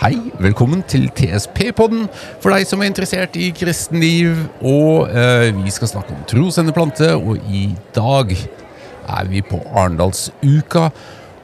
Hei, 0.00 0.14
velkommen 0.40 0.80
til 0.88 1.10
TSP-podden 1.12 2.06
for 2.40 2.54
deg 2.54 2.62
som 2.64 2.80
er 2.80 2.88
interessert 2.88 3.34
i 3.36 3.50
kristenliv. 3.52 4.30
Og 4.64 5.10
eh, 5.12 5.50
vi 5.52 5.72
skal 5.74 5.90
snakke 5.90 6.14
om 6.16 6.22
trosendeplante 6.24 7.10
og 7.18 7.42
i 7.52 7.66
dag 7.92 8.32
er 8.32 9.26
vi 9.28 9.42
på 9.44 9.58
Arendalsuka. 9.68 10.86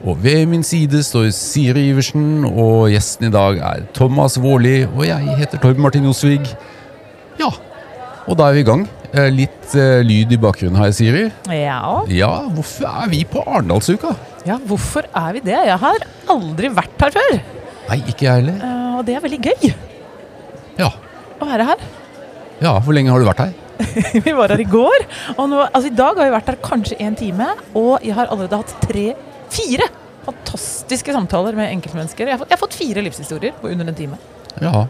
Og 0.01 0.23
ved 0.23 0.47
min 0.49 0.65
side 0.65 1.03
står 1.05 1.27
Siri 1.37 1.83
Iversen, 1.91 2.47
og 2.49 2.87
gjesten 2.89 3.27
i 3.29 3.33
dag 3.35 3.61
er 3.61 3.83
Thomas 3.93 4.39
Vårli. 4.41 4.87
Og 4.87 5.05
jeg 5.05 5.37
heter 5.37 5.61
Torben 5.61 5.85
Martin 5.85 6.07
Josvig. 6.09 6.49
Ja, 7.37 7.51
og 8.25 8.39
da 8.41 8.47
er 8.49 8.57
vi 8.57 8.63
i 8.65 8.69
gang. 8.71 8.87
Eh, 9.11 9.29
litt 9.37 9.77
eh, 9.77 10.01
lyd 10.01 10.33
i 10.33 10.41
bakgrunnen 10.41 10.81
her, 10.81 10.95
Siri. 10.97 11.27
Ja. 11.53 12.01
Ja, 12.09 12.33
hvorfor 12.57 12.89
er 12.89 13.13
vi 13.13 13.21
på 13.21 13.45
Arendalsuka? 13.45 14.15
ja, 14.47 14.57
hvorfor 14.65 15.05
er 15.13 15.37
vi 15.37 15.45
det? 15.45 15.61
Jeg 15.67 15.77
har 15.85 16.09
aldri 16.33 16.73
vært 16.73 17.05
her 17.05 17.15
før. 17.19 17.39
Nei, 17.87 17.99
ikke 18.11 18.25
jeg 18.27 18.41
heller. 18.41 18.57
Uh, 18.63 18.97
og 18.99 19.05
det 19.07 19.15
er 19.15 19.23
veldig 19.23 19.39
gøy 19.47 19.69
Ja. 20.81 20.89
å 21.39 21.45
være 21.47 21.65
her. 21.71 21.85
ja, 22.61 22.73
hvor 22.83 22.93
lenge 22.97 23.11
har 23.13 23.19
du 23.23 23.27
vært 23.29 23.43
her? 23.45 23.53
vi 24.25 24.33
var 24.33 24.49
her 24.49 24.59
i 24.63 24.65
går. 24.67 25.05
Og 25.37 25.45
nå, 25.51 25.61
altså 25.69 25.91
I 25.91 25.95
dag 25.95 26.17
har 26.17 26.25
vi 26.27 26.33
vært 26.35 26.47
her 26.51 26.57
kanskje 26.65 26.97
en 27.05 27.15
time, 27.15 27.47
og 27.77 28.01
jeg 28.05 28.15
har 28.17 28.27
allerede 28.33 28.57
hatt 28.63 28.73
tre, 28.87 29.11
fire 29.53 29.85
fantastiske 30.27 31.13
samtaler 31.15 31.55
med 31.55 31.69
enkeltmennesker. 31.77 32.27
Jeg 32.27 32.35
har, 32.35 32.41
fått, 32.41 32.49
jeg 32.51 32.57
har 32.57 32.63
fått 32.65 32.75
fire 32.79 33.03
livshistorier 33.05 33.53
på 33.61 33.69
under 33.71 33.87
en 33.87 33.95
time. 33.95 34.17
Ja. 34.59 34.87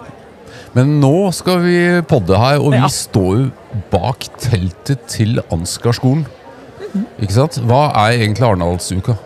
Men 0.74 0.96
nå 1.02 1.12
skal 1.36 1.60
vi 1.66 1.76
podde 2.10 2.40
her, 2.40 2.58
og 2.64 2.74
Ja. 2.74 2.88
vi 2.88 2.90
står 2.96 3.34
jo 3.44 3.82
bak 3.92 4.26
teltet 4.42 5.04
til 5.12 5.42
Ansgar 5.54 5.94
skolen 5.94 6.26
Ikke 7.22 7.34
sant? 7.36 7.58
Hva 7.68 7.92
er 8.08 8.16
egentlig 8.18 8.46
Arendalsuka? 8.48 9.18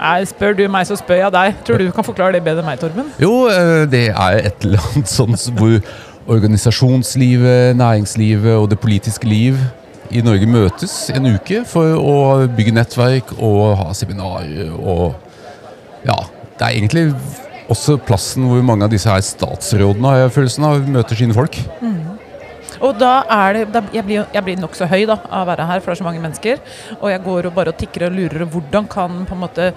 Nei, 0.00 0.22
spør 0.24 0.54
du 0.56 0.62
meg, 0.72 0.86
så 0.88 0.96
spør 0.96 1.18
jeg 1.26 1.32
deg. 1.34 1.58
Tror 1.66 1.82
du 1.82 1.90
kan 1.92 2.06
forklare 2.06 2.38
det 2.38 2.44
bedre 2.44 2.62
enn 2.62 2.70
meg, 2.70 2.78
Torben? 2.80 3.10
Jo, 3.20 3.34
eh, 3.52 3.82
det 3.90 4.06
er 4.14 4.38
et 4.48 4.64
eller 4.64 4.80
annet 4.90 5.12
sånn 5.12 5.36
hvor 5.58 5.76
organisasjonslivet, 6.30 7.76
næringslivet 7.76 8.54
og 8.54 8.70
det 8.70 8.78
politiske 8.80 9.28
liv 9.28 9.58
i 10.10 10.22
Norge 10.24 10.46
møtes 10.50 10.94
en 11.14 11.28
uke 11.34 11.62
for 11.68 11.98
å 12.00 12.16
bygge 12.56 12.74
nettverk 12.74 13.34
og 13.36 13.76
ha 13.82 13.92
seminarer 13.96 14.72
og 14.78 15.12
Ja, 16.00 16.16
det 16.56 16.64
er 16.64 16.78
egentlig 16.78 17.10
også 17.70 17.98
plassen 18.00 18.46
hvor 18.48 18.62
mange 18.64 18.86
av 18.86 18.92
disse 18.92 19.10
her 19.10 19.20
statsrådene 19.20 20.08
har 20.08 20.22
jeg 20.22 20.32
følelsen 20.38 20.64
av 20.64 20.88
møter 20.88 21.18
sine 21.18 21.36
folk. 21.36 21.58
Og 22.80 22.96
da 23.00 23.12
er 23.28 23.58
det, 23.58 23.64
da, 23.74 23.82
Jeg 23.92 24.04
blir, 24.06 24.26
jeg 24.32 24.44
blir 24.46 24.60
nokså 24.60 24.88
høy 24.88 25.04
da, 25.08 25.18
av 25.28 25.44
å 25.44 25.48
være 25.50 25.66
her, 25.68 25.80
for 25.80 25.90
det 25.90 25.96
er 25.96 26.00
så 26.00 26.06
mange 26.06 26.22
mennesker. 26.22 26.60
Og 27.00 27.08
jeg 27.12 27.22
går 27.24 27.48
og 27.50 27.56
bare 27.56 27.74
og 27.74 27.80
tikker 27.80 28.06
og 28.08 28.16
lurer. 28.16 28.44
og 28.46 28.54
Hvordan 28.54 28.88
kan 28.90 29.22
på 29.28 29.36
en 29.36 29.42
måte 29.44 29.70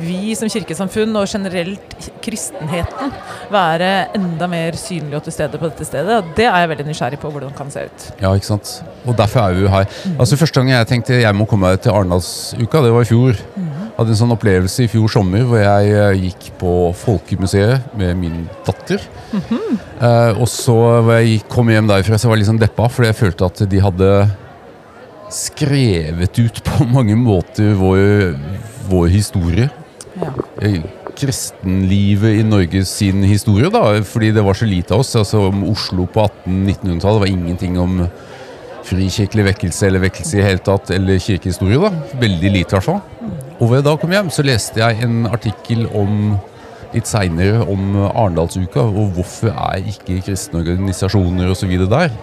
vi 0.00 0.34
som 0.38 0.50
kirkesamfunn 0.52 1.16
og 1.20 1.28
generelt 1.30 1.96
kristenheten 2.24 3.12
være 3.52 3.90
enda 4.18 4.48
mer 4.50 4.78
synlig 4.80 5.20
og 5.20 5.26
til 5.28 5.36
stede 5.38 5.60
på 5.60 5.70
dette 5.70 5.86
stedet? 5.88 6.18
Og 6.18 6.34
det 6.38 6.48
er 6.48 6.64
jeg 6.64 6.72
veldig 6.74 6.88
nysgjerrig 6.90 7.20
på 7.22 7.30
hvordan 7.32 7.52
det 7.52 7.58
kan 7.58 7.70
se 7.74 7.86
ut. 7.88 8.08
Ja, 8.22 8.34
ikke 8.34 8.52
sant? 8.52 8.74
Og 9.06 9.16
derfor 9.18 9.46
er 9.46 9.58
vi 9.58 9.68
her. 9.68 9.88
Altså 10.18 10.38
Første 10.38 10.60
gang 10.60 10.70
jeg 10.70 10.90
tenkte 10.90 11.20
jeg 11.22 11.34
må 11.34 11.46
komme 11.50 11.74
til 11.76 11.94
Arendalsuka, 11.94 12.82
det 12.84 12.94
var 12.94 13.06
i 13.06 13.10
fjor. 13.10 13.44
Hadde 13.98 14.14
en 14.14 14.18
sånn 14.20 14.30
opplevelse 14.30 14.84
i 14.84 14.90
fjor 14.90 15.10
sommer 15.10 15.42
hvor 15.42 15.58
jeg 15.58 15.88
eh, 15.90 16.26
gikk 16.28 16.52
på 16.60 16.72
Folkemuseet 17.00 17.96
med 17.98 18.14
min 18.20 18.44
datter. 18.66 19.02
Eh, 19.34 20.38
og 20.38 20.46
så 20.46 20.76
hvor 21.02 21.16
jeg 21.18 21.40
kom 21.50 21.72
hjem 21.72 21.90
derfra, 21.90 22.14
så 22.14 22.30
var 22.30 22.38
jeg 22.38 22.44
litt 22.44 22.52
sånn 22.52 22.60
deppa, 22.62 22.86
fordi 22.86 23.10
jeg 23.10 23.18
følte 23.18 23.48
at 23.48 23.64
de 23.72 23.82
hadde 23.82 24.12
skrevet 25.34 26.38
ut 26.38 26.62
på 26.64 26.86
mange 26.96 27.18
måter 27.18 27.74
vår, 27.80 28.38
vår 28.86 29.10
historie. 29.16 29.66
Ja. 30.18 30.30
Eh, 30.62 30.78
kristenlivet 31.18 32.38
i 32.38 32.46
Norge 32.46 32.84
sin 32.86 33.26
historie, 33.26 33.66
da, 33.74 33.96
fordi 34.06 34.30
det 34.36 34.46
var 34.46 34.54
så 34.54 34.70
lite 34.70 34.94
av 34.94 35.02
oss. 35.02 35.16
Altså 35.18 35.48
om 35.50 35.66
Oslo 35.72 36.06
på 36.06 36.22
1800-1900-tallet 36.46 37.24
var 37.24 37.32
ingenting 37.34 37.78
om 37.82 38.04
frikirkelig 38.88 39.50
vekkelse 39.50 39.88
eller 39.90 40.06
vekkelse 40.06 40.38
i 40.38 40.44
hele 40.46 40.62
tatt, 40.64 40.94
eller 40.94 41.18
kirkehistorie. 41.20 41.82
da. 41.82 41.90
Veldig 42.22 42.52
lite, 42.60 42.70
i 42.70 42.78
hvert 42.78 42.86
fall. 42.86 43.02
Og 43.58 43.66
hvor 43.66 43.78
jeg 43.78 43.86
da 43.86 43.96
kom 43.98 44.12
hjem, 44.14 44.30
så 44.30 44.44
leste 44.46 44.80
jeg 44.80 45.02
en 45.02 45.26
artikkel 45.26 45.86
om 45.96 46.36
litt 46.94 47.08
seinere 47.10 47.64
om 47.68 47.96
Arendalsuka, 48.08 48.84
og 48.86 49.16
hvorfor 49.16 49.50
er 49.52 49.88
ikke 49.90 50.22
kristne 50.24 50.62
organisasjoner 50.62 51.50
osv. 51.52 51.74
der. 51.90 52.14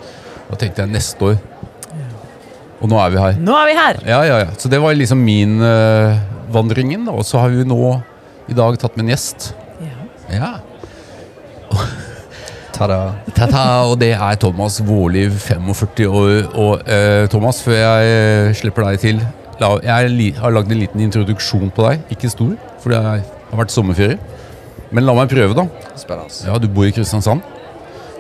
Da 0.50 0.58
tenkte 0.60 0.86
jeg 0.86 0.94
neste 0.96 1.34
år. 1.34 1.38
Og 2.84 2.92
nå 2.92 2.98
er 3.02 3.12
vi 3.14 3.22
her. 3.22 3.38
Nå 3.42 3.56
er 3.58 3.70
vi 3.70 3.76
her! 3.78 4.00
Ja, 4.06 4.22
ja, 4.28 4.40
ja. 4.44 4.56
Så 4.60 4.70
det 4.72 4.82
var 4.84 4.96
liksom 4.96 5.22
min 5.26 5.58
uh, 5.64 6.16
vandringen. 6.54 7.06
da. 7.08 7.16
Og 7.16 7.26
så 7.26 7.40
har 7.42 7.54
vi 7.54 7.66
nå 7.68 8.00
i 8.52 8.58
dag 8.58 8.78
tatt 8.80 8.98
med 8.98 9.08
en 9.08 9.14
gjest. 9.16 9.54
Ja. 9.82 9.96
Ja. 10.36 10.52
Ta-da. 12.76 13.00
Ta-ta, 13.32 13.66
og 13.88 13.98
det 14.02 14.12
er 14.14 14.38
Thomas 14.42 14.82
Vårliv, 14.84 15.40
45 15.40 16.10
år. 16.10 16.36
Og 16.54 16.84
uh, 16.84 17.26
Thomas, 17.32 17.64
før 17.64 17.80
jeg 17.80 18.52
uh, 18.52 18.54
slipper 18.60 18.90
deg 18.90 19.02
til 19.02 19.24
Jeg 19.60 20.34
har 20.42 20.52
lagd 20.52 20.72
en 20.72 20.80
liten 20.82 21.02
introduksjon 21.06 21.70
på 21.76 21.86
deg. 21.90 22.02
Ikke 22.12 22.30
stor, 22.32 22.56
for 22.84 22.92
det 22.92 23.00
har 23.06 23.22
vært 23.56 23.72
sommerferie. 23.72 24.18
Men 24.92 25.06
la 25.08 25.14
meg 25.18 25.30
prøve, 25.32 25.56
da. 25.58 25.66
Spennende. 25.98 26.34
Ja, 26.48 26.58
Du 26.60 26.68
bor 26.68 26.86
i 26.88 26.92
Kristiansand. 26.96 27.42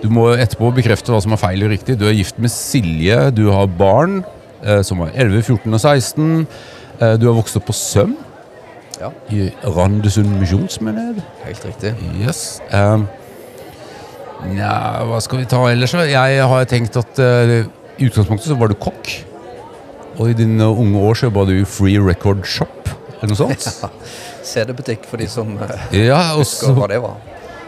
Du 0.03 0.09
må 0.11 0.27
etterpå 0.35 0.69
bekrefte 0.75 1.11
hva 1.13 1.19
som 1.23 1.33
er 1.35 1.39
feil 1.41 1.63
og 1.65 1.71
riktig. 1.71 1.97
Du 1.99 2.05
er 2.07 2.13
gift 2.15 2.37
med 2.39 2.51
Silje, 2.53 3.31
du 3.35 3.47
har 3.51 3.67
barn 3.67 4.19
eh, 4.63 4.81
som 4.85 4.99
er 5.05 5.11
11, 5.15 5.41
14 5.43 5.73
og 5.73 5.79
16. 5.81 6.47
Eh, 6.99 7.15
du 7.19 7.27
har 7.29 7.35
vokst 7.37 7.57
opp 7.59 7.65
på 7.69 7.75
Søm 7.75 8.15
Ja, 8.99 9.09
i 9.33 9.49
Randesund 9.75 10.29
misjonsmenighet. 10.39 11.23
helt 11.43 11.65
riktig. 11.67 11.93
Yes. 12.21 12.61
Ja, 14.55 15.03
hva 15.07 15.19
skal 15.23 15.41
vi 15.41 15.47
ta 15.49 15.61
ellers? 15.71 15.95
Jeg 16.07 16.43
har 16.51 16.67
tenkt 16.69 16.95
at 16.99 17.19
eh, 17.23 17.65
i 17.97 18.07
utgangspunktet 18.09 18.47
så 18.51 18.57
var 18.59 18.71
du 18.71 18.75
kokk. 18.79 19.09
Og 20.15 20.31
i 20.31 20.35
dine 20.37 20.67
unge 20.69 21.01
år 21.03 21.17
så 21.17 21.27
jobba 21.27 21.45
du 21.49 21.55
i 21.57 21.65
Free 21.67 21.99
Record 21.99 22.45
Shop, 22.47 22.89
eller 23.19 23.33
noe 23.33 23.39
sånt. 23.39 23.67
Ja. 23.83 23.91
CD-butikk 24.45 25.07
for 25.09 25.17
de 25.17 25.25
som 25.25 25.55
eh, 25.57 25.85
Ja, 26.05 26.35
også, 26.37 26.67
husker 26.67 26.75
hva 26.77 26.87
det 26.91 26.99
var. 27.01 27.15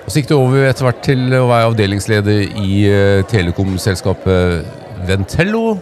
og 0.03 0.11
så 0.11 0.19
gikk 0.19 0.27
du 0.29 0.35
over 0.37 0.67
etter 0.67 0.85
hvert 0.85 0.99
til 1.07 1.23
å 1.33 1.47
være 1.49 1.71
avdelingsleder 1.71 2.59
i 2.61 2.73
uh, 2.85 3.23
telekomselskapet 3.31 5.01
Ventello. 5.09 5.79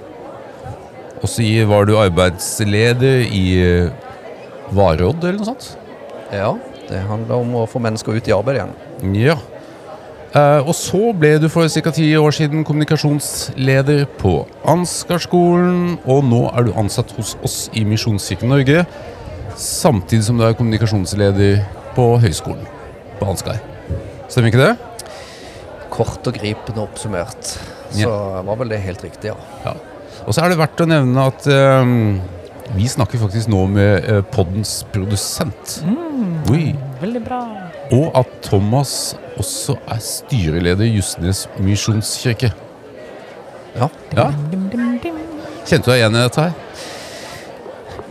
Og 1.20 1.28
så 1.30 1.44
var 1.68 1.90
du 1.90 1.98
arbeidsleder 2.00 3.26
i 3.28 3.44
uh, 3.60 4.72
Varodd, 4.76 5.20
eller 5.20 5.42
noe 5.42 5.50
sånt. 5.52 5.68
Ja, 6.32 6.54
det 6.88 7.04
handler 7.10 7.44
om 7.44 7.54
å 7.60 7.68
få 7.70 7.84
mennesker 7.84 8.16
ut 8.16 8.32
i 8.32 8.34
arbeid 8.34 8.62
igjen. 8.62 8.74
Ja. 9.20 9.38
Eh, 10.36 10.68
og 10.68 10.74
så 10.76 11.14
ble 11.16 11.38
du 11.40 11.48
for 11.48 11.70
ca. 11.72 11.92
ti 11.96 12.10
år 12.20 12.34
siden 12.36 12.66
kommunikasjonsleder 12.68 14.04
på 14.20 14.34
Ansgarskolen, 14.68 15.96
og 16.04 16.26
nå 16.28 16.42
er 16.52 16.68
du 16.68 16.74
ansatt 16.76 17.14
hos 17.16 17.38
oss 17.46 17.56
i 17.72 17.86
Misjonskirken 17.88 18.52
Norge, 18.52 18.84
samtidig 19.56 20.28
som 20.28 20.36
du 20.36 20.44
er 20.44 20.58
kommunikasjonsleder 20.60 21.64
på 21.96 22.10
høyskolen 22.20 22.68
på 23.16 23.32
Ansgar. 23.32 23.64
Stemmer 24.28 24.52
ikke 24.52 24.66
det? 24.66 24.76
Kort 25.94 26.28
og 26.28 26.36
gripende 26.36 26.84
oppsummert. 26.84 27.56
Så 27.96 28.12
var 28.44 28.60
vel 28.60 28.76
det 28.76 28.84
helt 28.84 29.08
riktig, 29.08 29.32
ja. 29.32 29.40
Ja. 29.64 29.78
Og 30.26 30.36
så 30.36 30.44
er 30.44 30.52
det 30.52 30.60
verdt 30.60 30.84
å 30.84 30.90
nevne 30.90 31.30
at 31.30 31.48
um, 31.48 32.18
vi 32.76 32.90
snakker 32.92 33.22
faktisk 33.22 33.48
nå 33.54 33.62
med 33.72 34.10
uh, 34.10 34.20
poddens 34.36 34.82
produsent. 34.92 35.78
Oi. 36.52 36.74
Veldig 37.00 37.24
bra. 37.24 37.40
Og 37.96 38.10
at 38.20 38.42
Thomas 38.44 39.14
også 39.42 39.78
er 39.92 40.02
styreleder 40.04 40.86
i 40.86 40.96
Justnes 40.98 41.46
misjonskirke. 41.60 42.54
Ja, 43.76 43.90
Ja. 44.16 44.30
Kjente 45.66 45.86
du 45.86 45.92
deg 45.92 45.98
igjen 46.00 46.16
i 46.16 46.22
dette 46.22 46.42
her? 46.46 46.54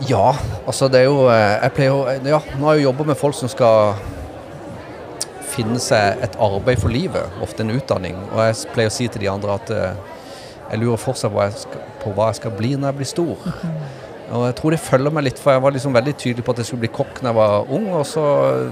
ja 0.09 0.33
altså 0.67 0.89
det 0.91 0.99
er 0.99 1.05
jo 1.07 1.29
eh, 1.31 1.53
Jeg 1.63 1.71
pleier 1.71 1.93
jo 1.93 2.01
Ja, 2.27 2.41
nå 2.59 2.67
har 2.67 2.75
jeg 2.75 2.83
jo 2.83 2.89
jobba 2.89 3.05
med 3.07 3.15
folk 3.15 3.35
som 3.37 3.47
skal 3.47 3.95
finne 5.55 5.79
seg 5.79 6.19
et 6.25 6.33
arbeid 6.41 6.81
for 6.81 6.91
livet, 6.91 7.31
ofte 7.39 7.63
en 7.63 7.71
utdanning. 7.71 8.17
Og 8.33 8.41
jeg 8.43 8.73
pleier 8.73 8.91
å 8.91 8.93
si 8.93 9.05
til 9.07 9.23
de 9.23 9.29
andre 9.31 9.53
at 9.55 9.69
eh, 9.71 9.93
jeg 10.73 10.81
lurer 10.81 10.99
fortsatt 10.99 11.31
på 11.31 11.37
hva 11.37 11.45
jeg 11.47 11.61
skal, 11.61 11.85
på 12.01 12.11
hva 12.17 12.25
jeg 12.27 12.39
skal 12.41 12.53
bli 12.57 12.73
når 12.75 12.89
jeg 12.89 12.97
blir 12.97 13.07
stor. 13.07 13.45
Og 14.35 14.45
jeg 14.49 14.55
tror 14.59 14.75
det 14.75 14.81
følger 14.83 15.13
meg 15.15 15.27
litt, 15.27 15.39
for 15.41 15.55
jeg 15.55 15.63
var 15.63 15.75
liksom 15.75 15.95
veldig 15.95 16.13
tydelig 16.19 16.45
på 16.45 16.55
at 16.55 16.61
jeg 16.61 16.69
skulle 16.69 16.85
bli 16.85 16.93
kokk 16.93 17.21
når 17.21 17.31
jeg 17.31 17.37
var 17.39 17.73
ung. 17.77 17.87
Og 17.95 18.05
så 18.09 18.25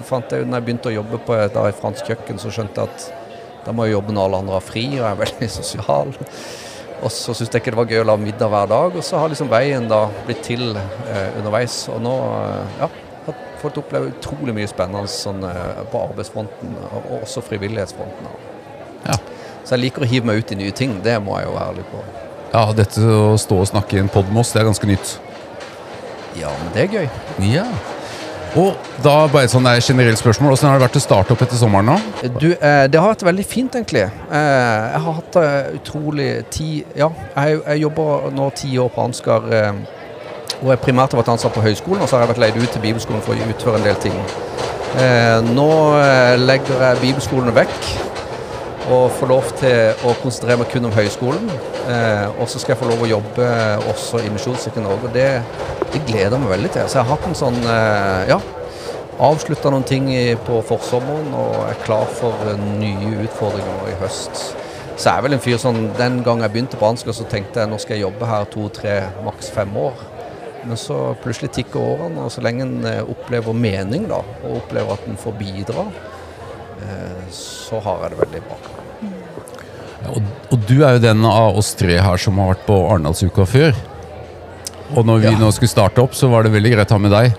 fant 0.07 0.35
jeg, 0.35 0.47
når 0.47 0.59
jeg 0.59 0.67
begynte 0.67 0.91
å 0.91 0.97
jobbe 0.97 1.19
på 1.25 1.37
et 1.37 1.55
da, 1.55 1.67
i 1.69 1.77
fransk 1.77 2.11
kjøkken, 2.11 2.41
så 2.41 2.51
skjønte 2.53 2.83
jeg 2.83 2.93
at 2.93 3.63
da 3.63 3.71
må 3.75 3.87
jeg 3.87 3.95
jobbe 3.95 4.15
når 4.15 4.27
alle 4.27 4.43
andre 4.43 4.57
har 4.57 4.65
fri, 4.65 4.85
og 4.97 5.01
jeg 5.01 5.09
er 5.09 5.21
veldig 5.23 5.49
sosial. 5.59 6.13
Og 7.03 7.11
så 7.11 7.35
syntes 7.35 7.51
jeg 7.51 7.63
ikke 7.63 7.73
det 7.73 7.79
var 7.81 7.91
gøy 7.91 8.01
å 8.03 8.07
lage 8.07 8.23
middag 8.23 8.51
hver 8.51 8.69
dag, 8.71 8.97
og 8.99 9.05
så 9.05 9.19
har 9.19 9.31
liksom 9.31 9.51
veien 9.51 9.87
da 9.91 10.05
blitt 10.27 10.43
til 10.45 10.69
eh, 10.77 11.39
underveis. 11.39 11.81
Og 11.91 11.99
nå 12.03 12.13
eh, 12.39 12.77
ja, 12.79 12.89
har 13.27 13.39
fått 13.59 13.79
oppleve 13.81 14.11
utrolig 14.13 14.55
mye 14.55 14.69
spennende 14.71 15.11
sånn, 15.11 15.43
eh, 15.47 15.83
på 15.91 16.03
arbeidsfronten, 16.09 16.77
og 16.91 17.09
også 17.21 17.43
frivillighetsfronten. 17.43 18.31
Ja. 19.03 19.17
Så 19.63 19.75
jeg 19.75 19.85
liker 19.85 20.03
å 20.03 20.11
hive 20.11 20.27
meg 20.27 20.43
ut 20.43 20.55
i 20.55 20.59
nye 20.59 20.75
ting, 20.75 20.95
det 21.03 21.17
må 21.23 21.35
jeg 21.39 21.49
jo 21.49 21.57
være 21.57 21.73
ærlig 21.73 21.87
på. 21.91 22.03
Ja, 22.53 22.67
dette 22.77 23.01
å 23.01 23.33
stå 23.41 23.63
og 23.63 23.69
snakke 23.71 23.97
i 23.97 24.03
en 24.03 24.11
pod 24.13 24.27
med 24.29 24.43
oss, 24.43 24.51
det 24.53 24.61
er 24.61 24.67
ganske 24.69 24.87
nytt. 24.87 25.15
Ja, 26.39 26.53
men 26.61 26.71
det 26.75 26.85
er 26.85 26.95
gøy. 26.97 27.09
Ja. 27.53 27.65
Og 28.53 28.77
da 29.01 29.15
bare 29.33 29.47
et 29.47 29.53
sånn 29.53 29.65
generelt 29.81 30.19
spørsmål. 30.21 30.53
Hvordan 30.53 30.69
har 30.69 30.77
det 30.77 30.85
vært 30.85 30.99
å 30.99 31.01
starte 31.01 31.33
opp 31.33 31.41
etter 31.41 31.57
sommeren 31.57 31.89
nå? 31.89 31.95
Du, 32.37 32.51
eh, 32.53 32.85
det 32.85 32.99
har 33.01 33.09
vært 33.15 33.25
veldig 33.25 33.45
fint, 33.49 33.73
egentlig. 33.79 34.03
Eh, 34.05 34.91
jeg 34.93 35.01
har 35.07 35.17
hatt 35.17 35.39
eh, 35.41 35.73
utrolig 35.79 36.29
tid 36.53 36.99
Ja, 36.99 37.09
jeg, 37.33 37.63
jeg 37.65 37.81
jobber 37.87 38.29
nå 38.35 38.51
ti 38.53 38.77
år 38.77 38.93
på 38.93 39.07
Ansgar. 39.07 39.49
Eh, 39.49 39.73
og 40.61 40.69
jeg 40.69 40.83
primært 40.85 41.11
har 41.11 41.19
vært 41.19 41.33
ansatt 41.33 41.55
på 41.55 41.63
høyskolen, 41.65 42.03
og 42.03 42.07
så 42.07 42.15
har 42.15 42.23
jeg 42.23 42.35
vært 42.35 42.43
leid 42.45 42.61
ut 42.61 42.69
til 42.71 42.83
bibelskolen 42.85 43.25
for 43.25 43.35
å 43.35 43.49
utføre 43.51 43.81
en 43.81 43.87
del 43.89 43.97
ting. 44.05 44.15
Eh, 45.01 45.39
nå 45.49 45.69
eh, 45.97 46.35
legger 46.37 46.83
jeg 46.87 47.01
bibelskolen 47.01 47.55
vekk 47.57 47.87
og 48.93 49.07
får 49.17 49.29
lov 49.31 49.49
til 49.57 50.03
å 50.05 50.13
konsentrere 50.21 50.59
meg 50.61 50.69
kun 50.69 50.85
om 50.87 50.93
høyskolen. 50.93 51.49
Eh, 51.89 52.27
og 52.37 52.45
så 52.51 52.61
skal 52.61 52.75
jeg 52.75 52.81
få 52.83 52.91
lov 52.91 53.01
å 53.01 53.09
jobbe 53.09 53.49
også 53.91 54.21
i 54.21 54.29
Misjonskirken 54.31 54.85
Norge. 54.85 55.09
og 55.09 55.15
det, 55.15 55.82
det 55.93 56.03
gleder 56.07 56.41
meg 56.41 56.55
veldig 56.55 56.73
til. 56.73 56.89
Så 56.89 56.99
jeg 56.99 57.05
har 57.05 57.15
hatt 57.15 57.29
en 57.29 57.37
sånn 57.37 57.59
eh, 57.69 58.31
ja, 58.31 58.39
avslutta 59.23 59.71
noen 59.73 59.85
ting 59.87 60.09
på 60.47 60.59
forsommeren 60.67 61.33
og 61.37 61.57
er 61.67 61.79
klar 61.85 62.09
for 62.19 62.49
eh, 62.49 62.63
nye 62.79 63.27
utfordringer 63.27 63.91
i 63.91 63.97
høst. 64.01 64.45
Så 64.93 65.07
jeg 65.07 65.13
er 65.15 65.25
vel 65.25 65.33
en 65.33 65.41
fyr 65.41 65.57
sånn 65.57 65.87
Den 65.97 66.19
gang 66.25 66.43
jeg 66.43 66.53
begynte 66.53 66.77
på 66.77 66.85
Ansgar, 66.85 67.15
så 67.17 67.25
tenkte 67.29 67.63
jeg 67.63 67.71
nå 67.71 67.79
skal 67.81 67.97
jeg 67.97 68.05
jobbe 68.05 68.29
her 68.29 68.49
to-tre, 68.53 68.97
maks 69.25 69.49
fem 69.53 69.71
år. 69.77 70.01
Men 70.63 70.79
så 70.79 70.97
plutselig 71.19 71.51
tikker 71.57 71.81
årene, 71.81 72.27
og 72.27 72.31
så 72.31 72.43
lenge 72.45 72.65
en 72.67 72.89
eh, 72.89 73.01
opplever 73.03 73.57
mening, 73.57 74.07
da, 74.11 74.21
og 74.43 74.59
opplever 74.61 74.95
at 74.95 75.07
en 75.09 75.19
får 75.19 75.39
bidra, 75.39 75.87
så 77.31 77.79
har 77.79 78.01
jeg 78.03 78.11
det 78.11 78.17
veldig 78.19 78.39
bra. 78.43 78.57
Og, 80.11 80.17
og 80.51 80.65
du 80.67 80.73
er 80.83 80.97
jo 80.97 81.03
den 81.05 81.23
av 81.29 81.55
oss 81.61 81.71
tre 81.79 81.95
her 82.03 82.19
som 82.19 82.41
har 82.41 82.51
vært 82.51 82.65
på 82.67 82.75
Arendalsuka 82.89 83.45
før. 83.47 83.77
Og 84.95 85.05
når 85.05 85.19
vi 85.23 85.31
Ja. 85.31 85.37
nå 85.39 85.51
skulle 85.51 85.69
starte 85.71 86.01
opp, 86.03 86.13
så 86.13 86.29
var 86.29 86.43
det 86.43 86.51
veldig 86.53 86.71
greit 86.75 86.87
å 86.91 86.97
ha 86.97 86.97
med 86.99 87.11
deg. 87.11 87.33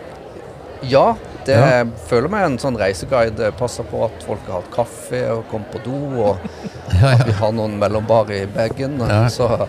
Ja, 0.82 1.14
det 1.46 1.54
Ja. 1.56 1.84
føler 2.08 2.28
meg 2.28 2.44
en 2.44 2.58
sånn 2.58 2.76
reiseguide. 2.76 3.52
Passer 3.56 3.84
på 3.84 4.04
at 4.04 4.22
folk 4.26 4.40
har 4.46 4.60
hatt 4.62 4.70
kaffe 4.74 5.20
og 5.30 5.44
kommet 5.50 5.70
på 5.72 5.82
do, 5.84 6.22
og 6.22 6.38
Ja, 7.00 7.12
at 7.14 7.26
vi 7.26 7.32
har 7.32 7.52
noen 7.52 7.78
mellombar 7.78 8.30
i 8.30 8.44
bagen. 8.46 8.98
Ja. 9.00 9.26
Så 9.28 9.68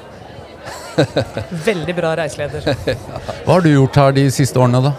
Veldig 1.66 1.96
bra 1.96 2.16
reiseleder. 2.16 2.76
Hva 3.46 3.54
har 3.54 3.62
du 3.62 3.70
gjort 3.74 3.96
her 3.96 4.12
de 4.12 4.28
siste 4.32 4.56
årene, 4.60 4.82
da? 4.84 4.94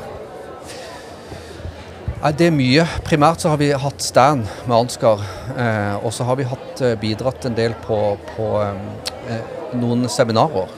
Nei, 2.23 2.33
det 2.33 2.47
er 2.49 2.55
mye. 2.57 2.85
Primært 3.07 3.43
så 3.45 3.51
har 3.53 3.59
vi 3.61 3.69
hatt 3.73 4.01
stand 4.03 4.47
med 4.67 4.77
Ansgar. 4.77 5.21
Eh, 5.57 5.97
og 6.05 6.13
så 6.13 6.25
har 6.25 6.37
vi 6.41 6.45
hatt, 6.49 6.81
eh, 6.83 6.95
bidratt 6.97 7.45
en 7.47 7.55
del 7.55 7.75
på, 7.85 7.99
på 8.37 8.49
eh, 8.63 9.41
noen 9.77 10.09
seminarer. 10.11 10.69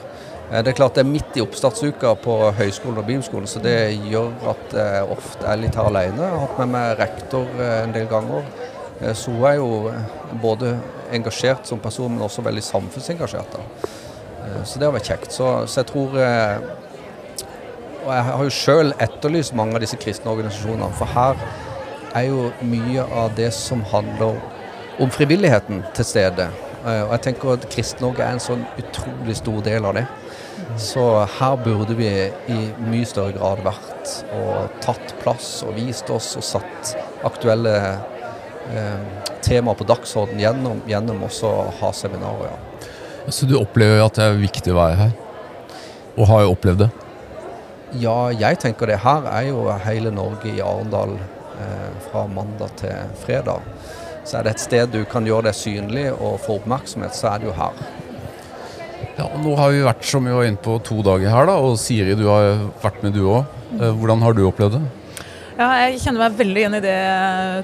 Eh, 0.51 0.63
det 0.63 0.71
er 0.71 0.77
klart 0.79 0.95
det 0.97 1.03
er 1.05 1.11
midt 1.11 1.37
i 1.37 1.43
oppstartsuka 1.43 2.15
på 2.23 2.37
høyskolen 2.57 2.97
og 3.01 3.05
bibelskolen, 3.05 3.47
så 3.47 3.61
det 3.63 3.75
gjør 4.09 4.31
at 4.53 4.75
jeg 4.79 5.07
ofte 5.17 5.45
er 5.47 5.61
litt 5.61 5.77
her 5.77 5.89
alene. 5.91 6.23
Jeg 6.23 6.33
har 6.35 6.43
hatt 6.47 6.59
med 6.63 6.73
meg 6.75 6.99
rektor 6.99 7.47
eh, 7.59 7.77
en 7.83 7.93
del 7.95 8.09
ganger. 8.11 8.49
Eh, 9.01 9.13
så 9.15 9.33
er 9.51 9.59
jo 9.59 9.71
eh, 9.91 10.03
både 10.41 10.75
engasjert 11.13 11.69
som 11.69 11.79
person, 11.81 12.11
men 12.15 12.25
også 12.25 12.45
veldig 12.45 12.63
samfunnsengasjert. 12.65 13.57
Da. 13.57 13.89
Eh, 14.45 14.61
så 14.65 14.79
det 14.81 14.89
har 14.89 14.95
vært 14.97 15.11
kjekt. 15.13 15.33
Så, 15.35 15.51
så 15.69 15.83
jeg 15.83 15.91
tror 15.93 16.17
eh, 16.19 16.69
og 17.99 18.13
jeg 18.15 18.23
har 18.25 18.45
jo 18.47 18.53
sjøl 18.55 18.93
etterlyst 19.03 19.53
mange 19.59 19.75
av 19.75 19.83
disse 19.83 19.97
kristne 19.99 20.31
organisasjonene, 20.31 20.87
for 20.97 21.11
her 21.13 21.41
er 22.17 22.29
jo 22.29 22.47
mye 22.65 23.03
av 23.21 23.35
det 23.37 23.51
som 23.53 23.83
handler 23.91 24.39
om 24.99 25.11
frivilligheten 25.13 25.83
til 25.93 26.07
stede. 26.07 26.47
Eh, 26.79 27.03
Og 27.03 27.11
jeg 27.13 27.21
tenker 27.27 27.53
at 27.53 27.67
Kristen-Norge 27.69 28.23
er 28.25 28.33
en 28.37 28.41
sånn 28.41 28.63
utrolig 28.81 29.35
stor 29.37 29.59
del 29.67 29.85
av 29.85 29.99
det. 29.99 30.05
Så 30.77 31.25
her 31.39 31.57
burde 31.63 31.95
vi 31.97 32.09
i 32.29 32.59
mye 32.85 33.07
større 33.07 33.33
grad 33.33 33.63
vært 33.65 34.11
og 34.37 34.79
tatt 34.83 35.15
plass 35.23 35.59
og 35.65 35.75
vist 35.79 36.09
oss 36.13 36.35
og 36.39 36.45
satt 36.45 36.93
aktuelle 37.25 37.73
eh, 38.69 39.25
temaer 39.45 39.77
på 39.79 39.87
dagsorden 39.89 40.39
gjennom, 40.39 40.83
gjennom 40.87 41.25
også 41.27 41.49
å 41.49 41.67
ha 41.81 41.91
seminarer. 41.95 42.53
Ja. 42.53 43.31
Så 43.33 43.49
du 43.49 43.57
opplever 43.59 44.03
at 44.05 44.17
det 44.17 44.25
er 44.25 44.41
viktig 44.41 44.73
å 44.73 44.79
være 44.79 44.99
her? 45.03 45.15
Og 46.17 46.27
har 46.29 46.45
jo 46.45 46.53
opplevd 46.55 46.85
det? 46.85 46.89
Ja, 47.99 48.29
jeg 48.29 48.59
tenker 48.61 48.89
det. 48.89 48.99
Her 49.01 49.25
er 49.31 49.47
jo 49.49 49.65
hele 49.83 50.11
Norge 50.13 50.51
i 50.51 50.61
Arendal 50.61 51.15
eh, 51.17 51.89
fra 52.09 52.27
mandag 52.29 52.75
til 52.81 53.15
fredag. 53.23 53.65
Så 54.23 54.37
er 54.37 54.45
det 54.45 54.55
et 54.55 54.61
sted 54.61 54.93
du 54.93 55.01
kan 55.09 55.25
gjøre 55.25 55.49
deg 55.49 55.57
synlig 55.57 56.05
og 56.13 56.37
få 56.43 56.59
oppmerksomhet, 56.59 57.15
så 57.17 57.31
er 57.31 57.41
det 57.41 57.49
jo 57.49 57.55
her. 57.57 57.81
Ja, 59.19 59.25
og 59.27 59.41
Nå 59.43 59.55
har 59.59 59.73
vi 59.75 59.83
vært 59.83 60.05
som 60.07 60.23
vi 60.23 60.31
var 60.31 60.47
inne 60.47 60.61
på 60.63 60.77
to 60.85 61.01
dager 61.03 61.33
her, 61.33 61.49
da, 61.49 61.57
og 61.59 61.75
Siri, 61.81 62.15
du 62.15 62.29
har 62.29 62.55
vært 62.79 63.03
med 63.03 63.17
du 63.17 63.25
òg. 63.27 63.57
Hvordan 63.99 64.23
har 64.23 64.33
du 64.37 64.45
opplevd 64.47 64.77
det? 64.77 64.85
Ja, 65.59 65.65
jeg 65.83 65.97
kjenner 65.99 66.21
meg 66.21 66.35
veldig 66.39 66.59
igjen 66.61 66.75
i 66.77 66.79
det 66.85 66.99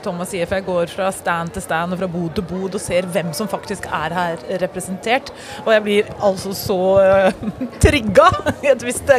Thomas 0.04 0.28
sier, 0.34 0.50
for 0.50 0.60
jeg 0.60 0.66
går 0.68 0.90
fra 0.92 1.06
stand 1.16 1.54
til 1.56 1.64
stand 1.64 1.96
og 1.96 2.02
fra 2.02 2.10
bod 2.12 2.34
til 2.36 2.44
bod 2.44 2.74
og 2.76 2.82
ser 2.84 3.08
hvem 3.08 3.30
som 3.38 3.48
faktisk 3.48 3.88
er 3.88 4.12
her 4.12 4.42
representert. 4.66 5.32
Og 5.62 5.70
jeg 5.72 5.84
blir 5.86 6.10
altså 6.20 6.52
så 6.60 6.78
uh, 7.00 7.62
trigga. 7.80 8.28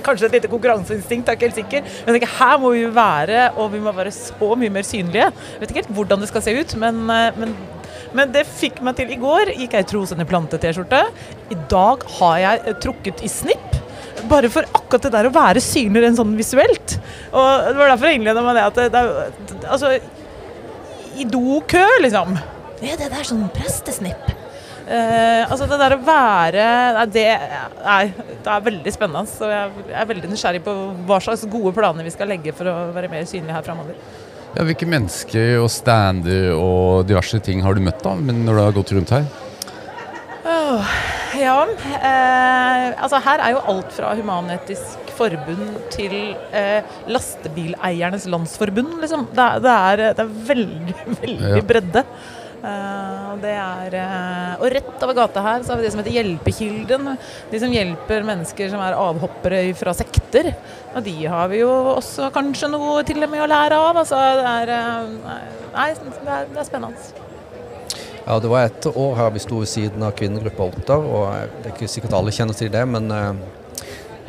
Kanskje 0.05 0.29
et 0.29 0.37
lite 0.37 0.53
konkurranseinstinkt, 0.53 1.25
er 1.25 1.39
ikke 1.39 1.49
helt 1.49 1.63
sikker. 1.63 1.89
Men 2.05 2.13
jeg 2.13 2.19
tenker, 2.19 2.35
her 2.37 2.61
må 2.61 2.75
vi 2.75 2.85
være, 2.99 3.47
og 3.57 3.73
vi 3.73 3.81
må 3.81 3.97
være 3.97 4.13
så 4.13 4.51
mye 4.61 4.77
mer 4.77 4.85
synlige. 4.85 5.31
Jeg 5.33 5.63
vet 5.63 5.73
ikke 5.73 5.81
helt 5.87 5.97
hvordan 5.97 6.27
det 6.27 6.29
skal 6.35 6.45
se 6.45 6.57
ut, 6.61 6.77
men, 6.85 7.01
eh, 7.17 7.41
men 7.41 7.57
men 8.17 8.33
det 8.35 8.47
fikk 8.49 8.81
meg 8.85 8.97
til 8.99 9.13
i 9.13 9.19
går. 9.21 9.53
Gikk 9.61 9.77
jeg 9.77 9.87
i 9.87 9.89
Trosende 9.91 10.27
plante-T-skjorte. 10.29 11.03
I 11.53 11.59
dag 11.71 12.07
har 12.19 12.39
jeg 12.43 12.63
eh, 12.63 12.79
trukket 12.83 13.25
i 13.27 13.31
snipp. 13.31 13.77
Bare 14.31 14.51
for 14.51 14.67
akkurat 14.75 15.07
det 15.07 15.13
der 15.15 15.29
å 15.29 15.35
være 15.35 15.63
synlig 15.63 16.03
rent 16.03 16.19
sånn 16.19 16.37
visuelt. 16.39 16.97
Og 17.31 17.69
det 17.69 17.77
var 17.79 17.93
derfor 17.93 18.11
jeg 18.11 18.21
innleda 18.21 18.45
med 18.47 18.59
det 18.59 18.65
at 18.71 18.81
det, 18.81 18.89
det, 18.97 19.61
Altså, 19.67 19.93
i 21.17 21.29
dokø, 21.29 21.85
liksom. 22.05 22.35
Er 22.85 22.99
det 23.01 23.13
der 23.13 23.29
sånn 23.29 23.47
prestesnipp? 23.55 24.33
Eh, 24.87 25.43
altså 25.51 25.67
det 25.67 25.81
der 25.81 25.97
å 25.97 26.03
være 26.07 26.67
Nei, 26.95 27.07
det 27.11 27.25
er, 27.27 28.11
det 28.15 28.53
er 28.53 28.67
veldig 28.69 28.93
spennende. 28.95 29.27
Så 29.31 29.49
jeg 29.51 29.97
er 29.99 30.09
veldig 30.13 30.31
nysgjerrig 30.31 30.63
på 30.67 30.75
hva 31.09 31.19
slags 31.23 31.47
gode 31.51 31.75
planer 31.77 32.07
vi 32.07 32.15
skal 32.15 32.31
legge 32.31 32.55
for 32.57 32.71
å 32.71 32.77
være 32.95 33.11
mer 33.13 33.27
synlige 33.29 33.57
her 33.57 33.67
framover. 33.67 33.99
Ja, 34.57 34.65
Hvilke 34.65 34.87
mennesker 34.89 35.59
og 35.61 35.69
stander 35.73 36.55
og 36.57 37.05
diverse 37.09 37.41
ting 37.45 37.61
har 37.65 37.77
du 37.77 37.83
møtt 37.85 38.01
da, 38.05 38.15
men 38.17 38.45
når 38.47 38.57
du 38.57 38.63
har 38.65 38.77
gått 38.79 38.93
rundt 38.97 39.13
her? 39.13 39.27
Oh, 40.47 40.95
ja, 41.37 41.57
eh, 41.99 42.87
altså 43.03 43.19
her 43.25 43.43
er 43.43 43.57
jo 43.57 43.61
alt 43.73 43.93
fra 43.97 44.13
Human-Etisk 44.17 45.11
Forbund 45.17 45.77
til 45.93 46.15
eh, 46.57 46.87
Lastebileiernes 47.11 48.27
Landsforbund, 48.31 48.97
liksom. 49.03 49.27
Det, 49.37 49.47
det, 49.65 49.75
er, 49.91 50.03
det 50.17 50.25
er 50.25 50.33
veldig, 50.53 50.97
veldig 51.25 51.53
Ja. 51.59 51.63
bredde. 51.73 52.05
Eh, 52.65 53.25
og 53.35 53.45
er 53.45 53.95
eh, 54.01 54.55
Og 54.63 54.71
rett 54.73 55.03
over 55.05 55.17
gata 55.19 55.43
her 55.45 55.63
så 55.63 55.75
har 55.75 55.81
vi 55.81 55.85
det 55.87 55.93
som 55.93 56.01
heter 56.01 56.17
Hjelpekilden. 56.17 57.11
De 57.51 57.61
som 57.61 57.75
hjelper 57.75 58.25
mennesker 58.27 58.71
som 58.73 58.83
er 58.83 58.97
avhoppere 58.97 59.61
fra 59.77 59.95
sekter. 59.97 60.53
Og 60.97 61.05
de 61.05 61.17
har 61.31 61.53
vi 61.53 61.61
jo 61.61 61.71
også 61.97 62.31
kanskje 62.35 62.73
noe 62.73 63.05
til 63.07 63.23
og 63.23 63.33
med 63.33 63.45
å 63.45 63.51
lære 63.51 63.81
av. 63.91 64.01
Altså, 64.03 64.23
det 64.41 64.49
er, 64.55 64.75
eh, 64.79 65.45
nei, 65.77 65.91
det 66.01 66.39
er, 66.39 66.51
det 66.55 66.63
er 66.63 66.71
spennende. 66.71 67.25
Ja, 68.27 68.41
Det 68.43 68.51
var 68.51 68.65
et 68.67 68.87
år 68.91 69.13
her 69.21 69.31
vi 69.31 69.45
sto 69.45 69.61
ved 69.61 69.71
siden 69.71 70.03
av 70.03 70.17
kvinnegruppa 70.19 70.67
Ottar, 70.67 71.05
og 71.05 71.61
det 71.63 71.71
er 71.71 71.77
ikke 71.77 71.87
sikkert 71.93 72.17
alle 72.19 72.33
kjenner 72.35 72.57
til 72.59 72.73
det, 72.75 72.83
men 72.91 73.07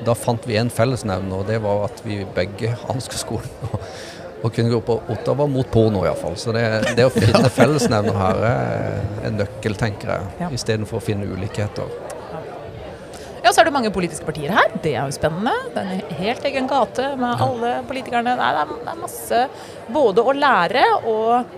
da 0.06 0.14
fant 0.14 0.46
vi 0.46 0.60
en 0.62 0.70
fellesnevner, 0.70 1.40
og 1.40 1.48
det 1.50 1.58
var 1.64 1.88
at 1.88 2.04
vi 2.06 2.20
begge 2.36 2.76
Ansgar-skolen 2.94 3.50
og, 4.44 4.52
kunne 4.54 4.70
gå 4.70 4.80
på 4.86 5.00
Ottawa 5.14 5.48
mot 5.50 5.70
porno, 5.72 6.04
iallfall. 6.06 6.36
Så 6.40 6.54
det, 6.56 6.64
det 6.98 7.08
å 7.08 7.14
finne 7.14 7.50
fellesnevner 7.60 8.18
her 8.18 8.44
er 8.52 9.00
en 9.30 9.40
nøkkel, 9.42 9.78
tenker 9.80 10.14
jeg, 10.14 10.30
Ja. 10.44 10.52
istedenfor 10.54 11.00
å 11.02 11.04
finne 11.04 11.30
ulikheter. 11.30 11.90
Ja, 13.44 13.54
så 13.54 13.62
er 13.62 13.70
det 13.70 13.74
mange 13.78 13.92
politiske 13.96 14.26
partier 14.28 14.52
her. 14.52 14.74
Det 14.84 14.92
er 14.98 15.06
jo 15.08 15.14
spennende. 15.16 15.54
Det 15.72 15.80
er 15.80 15.92
en 15.96 16.18
helt 16.20 16.48
egen 16.50 16.68
gate 16.68 17.06
med 17.16 17.44
alle 17.46 17.70
politikerne. 17.88 18.34
Nei, 18.36 18.50
det, 18.58 18.66
er, 18.66 18.82
det 18.84 18.92
er 18.92 19.00
masse 19.00 19.40
både 19.96 20.26
å 20.28 20.34
lære 20.36 20.84
og, 21.08 21.54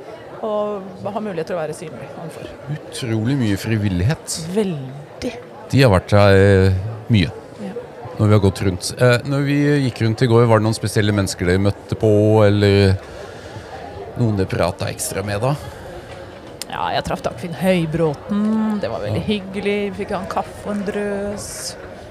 og 0.46 1.08
ha 1.10 1.24
mulighet 1.24 1.50
til 1.50 1.58
å 1.58 1.62
være 1.64 1.78
synlig 1.80 2.12
overfor. 2.14 2.52
Utrolig 2.78 3.40
mye 3.42 3.58
frivillighet. 3.58 4.38
Veldig. 4.54 5.34
De 5.74 5.82
har 5.82 5.92
vært 5.96 6.14
her 6.14 6.38
eh, 6.38 6.78
mye. 7.10 7.34
Når 8.20 8.28
vi 8.28 8.36
har 8.36 8.44
gått 8.44 8.62
rundt. 8.68 8.92
Eh, 9.00 9.18
når 9.32 9.44
vi 9.48 9.58
gikk 9.88 10.02
rundt 10.04 10.22
i 10.26 10.30
går, 10.30 10.46
var 10.50 10.60
det 10.60 10.68
noen 10.68 10.78
spesielle 10.78 11.16
mennesker 11.16 11.48
dere 11.48 11.64
møtte 11.70 11.96
på, 12.00 12.12
eller 12.44 12.98
noen 14.20 14.40
dere 14.40 14.52
prata 14.52 14.90
ekstra 14.92 15.24
med 15.26 15.40
da? 15.46 15.54
Ja, 16.70 16.90
jeg 16.94 17.06
traff 17.08 17.24
Dagfinn 17.26 17.56
Høybråten. 17.58 18.42
Det 18.84 18.90
var 18.92 19.02
veldig 19.08 19.22
hyggelig. 19.26 19.78
Vi 19.94 20.04
fikk 20.04 20.12
ha 20.14 20.20
en 20.22 20.30
kaffe 20.30 20.68
og 20.68 20.76
en 20.76 20.84
drøs. 20.86 21.48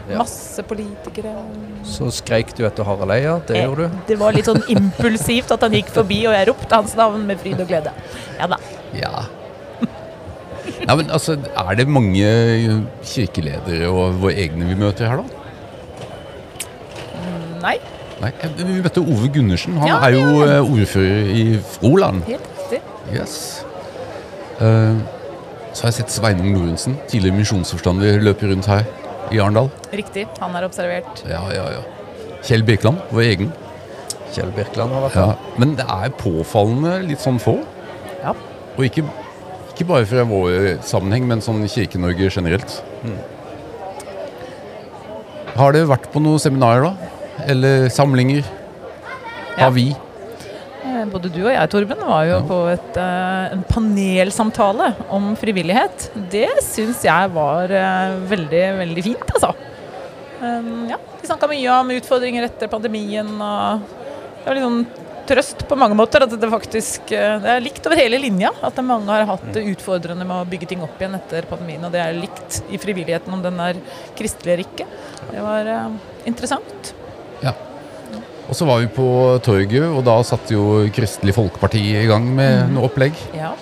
Ja. 0.09 0.23
Masse 0.23 0.65
politikere. 0.65 1.35
Så 1.87 2.09
skreik 2.17 2.55
du 2.57 2.63
etter 2.65 2.87
Harald 2.89 3.13
Eia, 3.13 3.37
det 3.47 3.61
gjorde 3.61 3.87
du. 3.91 3.99
Det 4.09 4.17
var 4.19 4.33
litt 4.33 4.49
sånn 4.49 4.63
impulsivt 4.73 5.53
at 5.53 5.67
han 5.67 5.77
gikk 5.77 5.93
forbi, 5.93 6.23
og 6.31 6.33
jeg 6.33 6.49
ropte 6.49 6.79
hans 6.81 6.95
navn 6.97 7.27
med 7.29 7.43
fryd 7.43 7.61
og 7.61 7.69
glede. 7.69 7.93
Ja 8.41 8.49
da. 8.49 8.59
Ja. 8.97 9.27
Ja, 10.89 10.95
men 10.97 11.11
altså, 11.13 11.37
Er 11.37 11.77
det 11.77 11.85
mange 11.91 12.29
kirkeledere 13.05 13.91
og 13.93 14.17
våre 14.23 14.41
egne 14.41 14.69
vi 14.71 14.79
møter 14.81 15.11
her, 15.11 15.21
da? 15.21 15.38
Nei. 17.63 17.77
Nei, 18.23 18.33
eh, 18.43 18.55
vi 18.59 18.81
møtte 18.83 19.03
Ove 19.03 19.29
Gundersen. 19.35 19.77
Han 19.79 19.89
Ja, 19.89 19.99
er 20.09 20.17
jo 20.17 20.43
eh, 20.43 20.59
ordfører 20.63 21.31
i 21.35 21.45
Froland. 21.77 22.25
Helt 22.27 22.49
riktig. 22.59 22.81
Yes. 23.15 23.65
Uh, 24.61 24.99
så 25.73 25.85
har 25.87 25.93
jeg 25.93 25.99
sett 26.01 26.11
Sveinung 26.17 26.51
Lorentzen, 26.57 26.97
tidligere 27.09 27.39
misjonsforstander, 27.39 28.19
løpe 28.27 28.49
rundt 28.51 28.67
her 28.67 28.83
i 29.31 29.39
Arendal. 29.39 29.71
Riktig. 29.95 30.27
Han 30.41 30.57
er 30.59 30.67
observert. 30.67 31.23
Ja, 31.31 31.45
ja, 31.55 31.69
ja. 31.77 31.85
Kjell 32.43 32.65
Birkeland, 32.67 32.99
vår 33.15 33.23
egen. 33.29 33.53
Kjell 34.35 34.51
Birkeland 34.57 34.93
har 34.93 35.07
vært 35.07 35.17
Ja. 35.21 35.29
Men 35.59 35.77
det 35.79 35.87
er 35.89 36.11
påfallende 36.19 36.99
litt 37.07 37.23
sånn 37.23 37.39
få. 37.41 37.59
Ja. 38.25 38.35
Og 38.77 38.85
ikke, 38.85 39.05
ikke 39.75 39.87
bare 39.87 40.07
fra 40.11 40.25
vår 40.29 40.83
sammenheng, 40.83 41.27
men 41.31 41.41
sånn 41.45 41.63
Kirke-Norge 41.71 42.31
generelt. 42.35 42.81
Har 45.59 45.73
dere 45.75 45.89
vært 45.91 46.11
på 46.13 46.21
noen 46.23 46.39
seminarer, 46.43 46.83
da? 46.91 47.08
Eller 47.47 47.89
samlinger? 47.89 48.45
Har 49.59 49.71
vi? 49.71 49.89
Eh, 50.85 51.05
Både 51.11 51.31
du 51.33 51.41
og 51.45 51.53
jeg, 51.53 51.71
Torben, 51.71 52.01
var 52.07 52.25
jo 52.27 52.37
Ja. 52.37 52.43
på 52.47 52.59
et, 52.73 52.97
eh, 52.97 53.53
en 53.53 53.65
panelsamtale 53.65 54.95
om 55.11 55.35
frivillighet. 55.37 56.11
Det 56.31 56.49
syns 56.63 57.03
jeg 57.03 57.31
var 57.35 57.71
eh, 57.71 58.17
veldig, 58.31 58.79
veldig 58.79 59.05
fint, 59.05 59.35
altså. 59.35 59.55
Um, 60.41 60.87
ja, 60.89 60.97
vi 61.21 61.27
snakka 61.27 61.49
mye 61.51 61.81
om 61.81 61.91
utfordringer 61.91 62.45
etter 62.45 62.69
pandemien 62.69 63.27
og 63.43 63.81
det 64.39 64.47
var 64.47 64.55
litt 64.55 64.63
sånn 64.63 64.87
trøst 65.27 65.65
på 65.69 65.77
mange 65.77 65.97
måter. 65.99 66.23
At 66.23 66.31
det 66.31 66.49
faktisk 66.49 67.09
Det 67.09 67.45
er 67.45 67.61
likt 67.61 67.85
over 67.85 67.97
hele 67.97 68.21
linja. 68.23 68.53
At 68.63 68.77
mange 68.77 69.11
har 69.11 69.27
hatt 69.27 69.53
det 69.53 69.67
utfordrende 69.67 70.25
med 70.25 70.37
å 70.47 70.49
bygge 70.49 70.69
ting 70.69 70.81
opp 70.81 70.97
igjen 70.97 71.17
etter 71.19 71.43
pandemien. 71.43 71.85
Og 71.85 71.91
det 71.93 72.01
er 72.01 72.13
likt 72.15 72.63
i 72.71 72.79
frivilligheten 72.79 73.33
om 73.33 73.43
den 73.43 73.59
er 73.59 73.75
kristelig 74.17 74.55
eller 74.55 74.65
ikke. 74.65 74.87
Det 75.33 75.43
var 75.43 75.91
interessant. 76.25 76.95
Ja. 77.43 77.53
Og 78.49 78.57
så 78.57 78.65
var 78.65 78.79
vi 78.81 78.87
på 78.87 79.07
torget, 79.45 79.83
og 79.93 80.05
da 80.05 80.23
satte 80.25 80.55
jo 80.55 80.89
Kristelig 80.95 81.35
Folkeparti 81.37 81.83
i 82.01 82.07
gang 82.09 82.25
med 82.35 82.71
noe 82.75 82.89
opplegg. 82.91 83.15
Ja, 83.37 83.55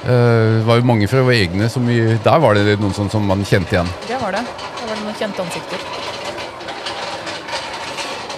Eh, 0.00 0.08
Det 0.08 0.64
var 0.64 0.76
jo 0.78 0.82
mange 0.88 1.06
fra 1.08 1.20
våre 1.20 1.34
egne 1.36 1.66
som 1.68 1.84
vi 1.86 2.16
Der 2.24 2.38
var 2.40 2.54
det 2.54 2.78
noen 2.80 2.94
sånn 2.96 3.10
som 3.12 3.20
man 3.28 3.44
kjente 3.44 3.74
igjen. 3.74 3.88
det 4.08 4.16
var 4.22 4.32
det. 4.32 4.40
Det 4.80 4.86
var 4.88 4.94
det 4.96 5.04
noen 5.04 5.14
kjente 5.18 5.42
ansikter. 5.44 5.78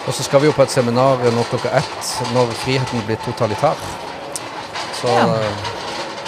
Og 0.08 0.12
så 0.16 0.24
skal 0.26 0.40
vi 0.42 0.48
jo 0.48 0.52
på 0.56 0.62
et 0.64 0.70
seminar 0.74 1.22
nå 1.22 1.44
klokka 1.50 1.70
ett, 1.78 2.08
når 2.34 2.50
friheten 2.64 3.04
blir 3.06 3.16
totalitær. 3.22 3.76
Så 4.98 5.06
Ja. 5.06 5.22
eh, 5.22 5.54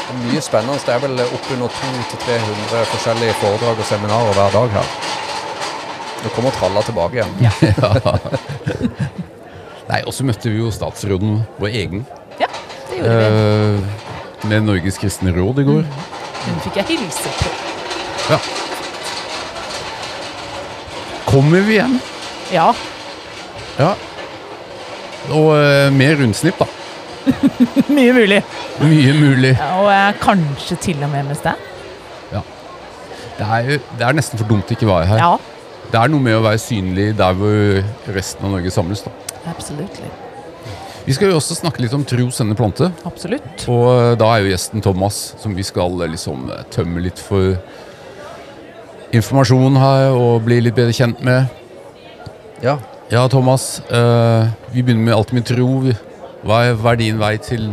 det 0.07 0.15
er 0.15 0.23
mye 0.23 0.41
spennende. 0.41 0.79
Det 0.87 0.95
er 0.95 0.99
vel 1.01 1.19
oppunder 1.19 1.69
200-300 1.69 2.85
forskjellige 2.95 3.35
foredrag 3.43 3.79
og 3.79 3.85
seminarer 3.91 4.33
hver 4.39 4.53
dag 4.53 4.71
her. 4.71 4.87
Nå 6.25 6.31
kommer 6.33 6.51
tralla 6.57 6.81
tilbake 6.83 7.15
igjen. 7.21 7.35
Nei, 9.91 9.99
og 10.09 10.13
så 10.17 10.25
møtte 10.25 10.49
vi 10.49 10.57
jo 10.63 10.71
statsråden, 10.73 11.43
vår 11.61 11.69
egen, 11.83 12.07
Ja, 12.41 12.49
det 12.89 12.97
gjorde 13.03 13.17
vi. 13.19 13.25
eh, 13.29 13.77
med 14.49 14.65
Norges 14.65 14.97
kristne 15.01 15.31
råd 15.37 15.59
i 15.61 15.65
går. 15.69 15.85
Hun 16.47 16.57
fikk 16.65 16.77
jeg 16.81 16.87
hilse 16.95 17.29
på. 17.41 17.49
Ja. 18.33 18.39
Kommer 21.29 21.61
vi 21.69 21.75
hjem? 21.81 21.95
Ja, 22.53 22.71
Ja. 23.79 23.95
Og 25.33 25.55
eh, 25.57 25.89
mer 25.93 26.17
rundsnipp, 26.21 26.59
da. 26.61 26.67
mye 27.97 28.13
mulig. 28.13 28.43
Mye 28.85 29.13
mulig. 29.17 29.55
Ja, 29.57 29.69
og 29.81 29.89
eh, 29.93 30.13
kanskje 30.21 30.77
til 30.85 31.01
og 31.05 31.09
med 31.13 31.25
med 31.31 31.37
sted. 31.41 31.57
Det 33.35 33.43
er, 33.51 33.61
jo- 33.67 33.81
det 33.99 34.05
er 34.07 34.13
nesten 34.15 34.39
for 34.39 34.47
dumt 34.47 34.69
å 34.71 34.75
ikke 34.77 34.87
være 34.87 35.07
her. 35.09 35.19
Ja, 35.19 35.39
Det 35.95 36.01
er 36.03 36.11
noe 36.11 36.19
med 36.19 36.35
å 36.35 36.43
være 36.43 36.59
synlig 36.59 37.13
der 37.15 37.35
hvor 37.39 38.15
resten 38.17 38.47
av 38.49 38.57
Norge 38.57 38.71
samles. 38.75 39.05
da. 39.07 39.13
absolutt. 39.47 40.01
Vi 41.05 41.15
skal 41.15 41.31
jo 41.31 41.37
også 41.39 41.55
snakke 41.55 41.85
litt 41.85 41.93
om 41.95 42.03
tro 42.03 42.25
sender 42.35 42.57
plante. 42.59 42.89
Absolutt. 43.07 43.63
Og 43.71 43.85
eh, 43.93 44.15
da 44.19 44.33
er 44.33 44.43
jo 44.43 44.49
gjesten 44.51 44.83
Thomas, 44.83 45.19
som 45.39 45.53
vi 45.55 45.63
skal 45.63 45.95
eh, 46.03 46.11
liksom 46.11 46.49
eh, 46.51 46.65
tømme 46.75 46.99
litt 47.05 47.21
for 47.23 47.55
informasjon 49.15 49.79
her 49.79 50.17
og 50.19 50.43
bli 50.49 50.59
litt 50.65 50.75
bedre 50.75 50.97
kjent 50.97 51.23
med. 51.23 51.47
Ja. 52.65 52.81
Ja, 53.13 53.29
Thomas. 53.31 53.79
eh, 53.87 54.49
vi 54.73 54.83
begynner 54.83 55.13
med 55.13 55.15
alt 55.15 55.31
med 55.37 55.47
tro. 55.47 55.69
Hva 56.43 56.59
er, 56.65 56.75
hva 56.75 56.97
er 56.97 57.03
din 57.05 57.23
vei 57.23 57.37
til 57.39 57.69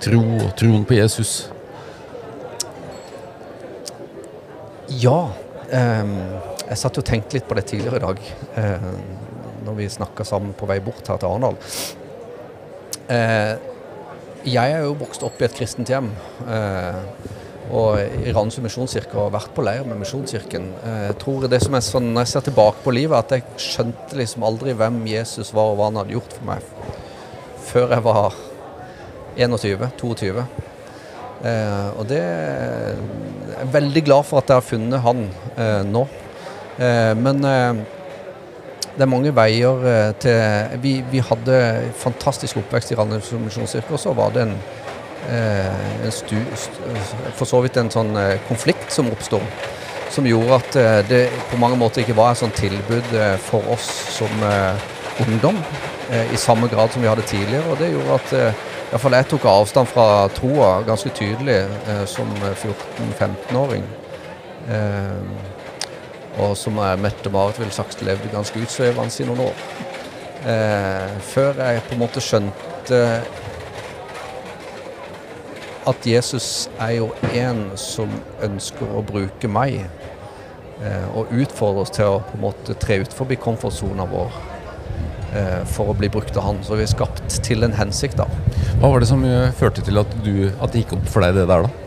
tro 0.00 0.22
og 0.38 0.48
troen 0.56 0.88
på 0.88 0.96
Jesus? 0.96 1.34
Ja. 4.88 5.26
ehm, 5.68 6.16
jeg 6.72 6.80
satt 6.80 7.00
og 7.00 7.06
tenkte 7.06 7.36
litt 7.36 7.48
på 7.48 7.58
det 7.58 7.66
tidligere 7.70 8.00
i 8.00 8.04
dag, 8.06 8.22
eh, 8.60 8.88
når 9.66 9.76
vi 9.78 9.90
snakka 9.92 10.26
sammen 10.26 10.56
på 10.58 10.68
vei 10.70 10.78
bort 10.84 11.08
her 11.08 11.20
til 11.20 11.28
Arendal. 11.28 11.58
Eh, 13.12 13.54
jeg 14.42 14.74
er 14.74 14.82
jo 14.82 14.98
vokst 14.98 15.22
opp 15.26 15.38
i 15.40 15.46
et 15.46 15.54
kristent 15.54 15.92
hjem. 15.92 16.10
Eh, 16.48 17.30
og 17.72 18.00
i 18.02 18.32
Randesund 18.34 18.66
misjonskirke 18.66 19.16
og 19.16 19.32
vært 19.32 19.52
på 19.54 19.62
leir 19.64 19.86
med 19.86 20.00
Misjonskirken. 20.00 20.66
Eh, 20.82 21.02
jeg 21.10 21.18
tror 21.22 21.46
det 21.48 21.62
som 21.62 21.76
er 21.78 21.84
sånn, 21.86 22.12
Når 22.12 22.26
jeg 22.26 22.32
ser 22.32 22.40
tilbake 22.48 22.82
på 22.84 22.92
livet, 22.92 23.18
at 23.18 23.30
jeg 23.30 23.44
skjønte 23.56 24.18
liksom 24.18 24.42
aldri 24.42 24.74
hvem 24.74 25.06
Jesus 25.06 25.54
var 25.54 25.70
og 25.70 25.78
hva 25.78 25.88
han 25.88 26.00
hadde 26.02 26.16
gjort 26.16 26.32
for 26.32 26.44
meg 26.50 26.62
før 27.72 27.94
jeg 27.94 28.04
var 28.04 28.34
21-22. 29.38 30.42
Eh, 31.42 31.88
og 31.98 32.04
det 32.10 32.20
Jeg 32.22 33.68
er 33.68 33.72
veldig 33.72 34.02
glad 34.04 34.26
for 34.26 34.38
at 34.38 34.50
jeg 34.50 34.58
har 34.58 34.66
funnet 34.66 35.00
han 35.00 35.22
eh, 35.56 35.82
nå. 35.86 36.04
Eh, 36.78 37.12
men 37.18 37.44
eh, 37.44 37.82
det 38.92 39.04
er 39.04 39.10
mange 39.10 39.32
veier 39.36 39.84
eh, 39.88 40.14
til 40.20 40.80
vi, 40.82 40.94
vi 41.10 41.22
hadde 41.24 41.58
fantastisk 42.00 42.60
oppvekst 42.62 42.92
i 42.92 42.98
Randesund 42.98 43.46
misjonskirke, 43.46 43.92
og 43.92 44.00
så 44.00 44.14
var 44.16 44.32
det 44.34 44.46
en, 44.46 44.56
en 45.22 46.10
stu, 46.10 46.34
for 47.38 47.46
så 47.46 47.60
vidt 47.62 47.76
en 47.78 47.92
sånn 47.94 48.16
konflikt 48.48 48.90
som 48.90 49.10
oppstod. 49.12 49.44
Som 50.12 50.26
gjorde 50.26 50.58
at 50.58 51.06
det 51.08 51.20
på 51.48 51.60
mange 51.62 51.78
måter 51.78 52.02
ikke 52.02 52.16
var 52.18 52.34
et 52.34 52.40
sånt 52.40 52.58
tilbud 52.58 53.14
for 53.46 53.70
oss 53.72 53.86
som 54.18 54.42
ungdom 55.22 55.62
i 56.10 56.36
samme 56.36 56.66
grad 56.68 56.90
som 56.92 57.06
vi 57.06 57.08
hadde 57.08 57.24
tidligere. 57.30 57.70
Og 57.70 57.78
det 57.78 57.92
gjorde 57.94 58.18
at 58.18 58.34
eh, 58.34 58.66
i 58.82 58.90
hvert 58.90 59.04
fall 59.06 59.16
jeg 59.20 59.30
tok 59.30 59.48
avstand 59.54 59.88
fra 59.94 60.08
troa 60.34 60.72
ganske 60.90 61.14
tydelig 61.16 61.62
som 62.10 62.34
14-15-åring. 62.42 63.86
Eh, 64.68 65.51
og 66.40 66.56
som 66.56 66.78
Mette-Marit 67.02 67.58
ville 67.60 67.74
sagt 67.74 68.04
levde 68.06 68.30
ganske 68.32 68.60
utsvevende 68.62 69.20
i 69.20 69.28
noen 69.28 69.46
år. 69.50 69.64
Eh, 70.48 71.18
før 71.32 71.60
jeg 71.60 71.82
på 71.86 71.94
en 71.94 72.02
måte 72.02 72.22
skjønte 72.24 73.02
at 75.86 76.06
Jesus 76.06 76.68
er 76.80 76.96
jo 77.00 77.10
en 77.34 77.64
som 77.78 78.10
ønsker 78.42 78.94
å 78.94 79.02
bruke 79.06 79.50
meg. 79.50 79.82
Eh, 80.82 81.04
og 81.14 81.30
utfordre 81.30 81.84
oss 81.84 81.92
til 81.94 82.08
å 82.10 82.22
på 82.26 82.38
en 82.38 82.42
måte 82.42 82.74
tre 82.82 82.98
ut 83.02 83.14
forbi 83.14 83.36
komfortsona 83.38 84.06
vår 84.10 84.32
eh, 85.38 85.60
for 85.70 85.92
å 85.92 85.96
bli 85.98 86.10
brukt 86.10 86.36
av 86.38 86.48
han. 86.48 86.62
Så 86.66 86.78
vi 86.78 86.86
er 86.86 86.90
skapt 86.90 87.38
til 87.46 87.66
en 87.66 87.76
hensikt, 87.78 88.18
da. 88.18 88.26
Hva 88.80 88.90
var 88.90 89.02
det 89.02 89.10
som 89.10 89.22
eh, 89.26 89.52
førte 89.58 89.84
til 89.86 90.02
at, 90.02 90.18
du, 90.26 90.50
at 90.58 90.74
det 90.74 90.82
gikk 90.82 90.96
opp 90.98 91.06
for 91.12 91.22
deg, 91.22 91.38
det 91.38 91.46
der, 91.50 91.68
da? 91.68 91.81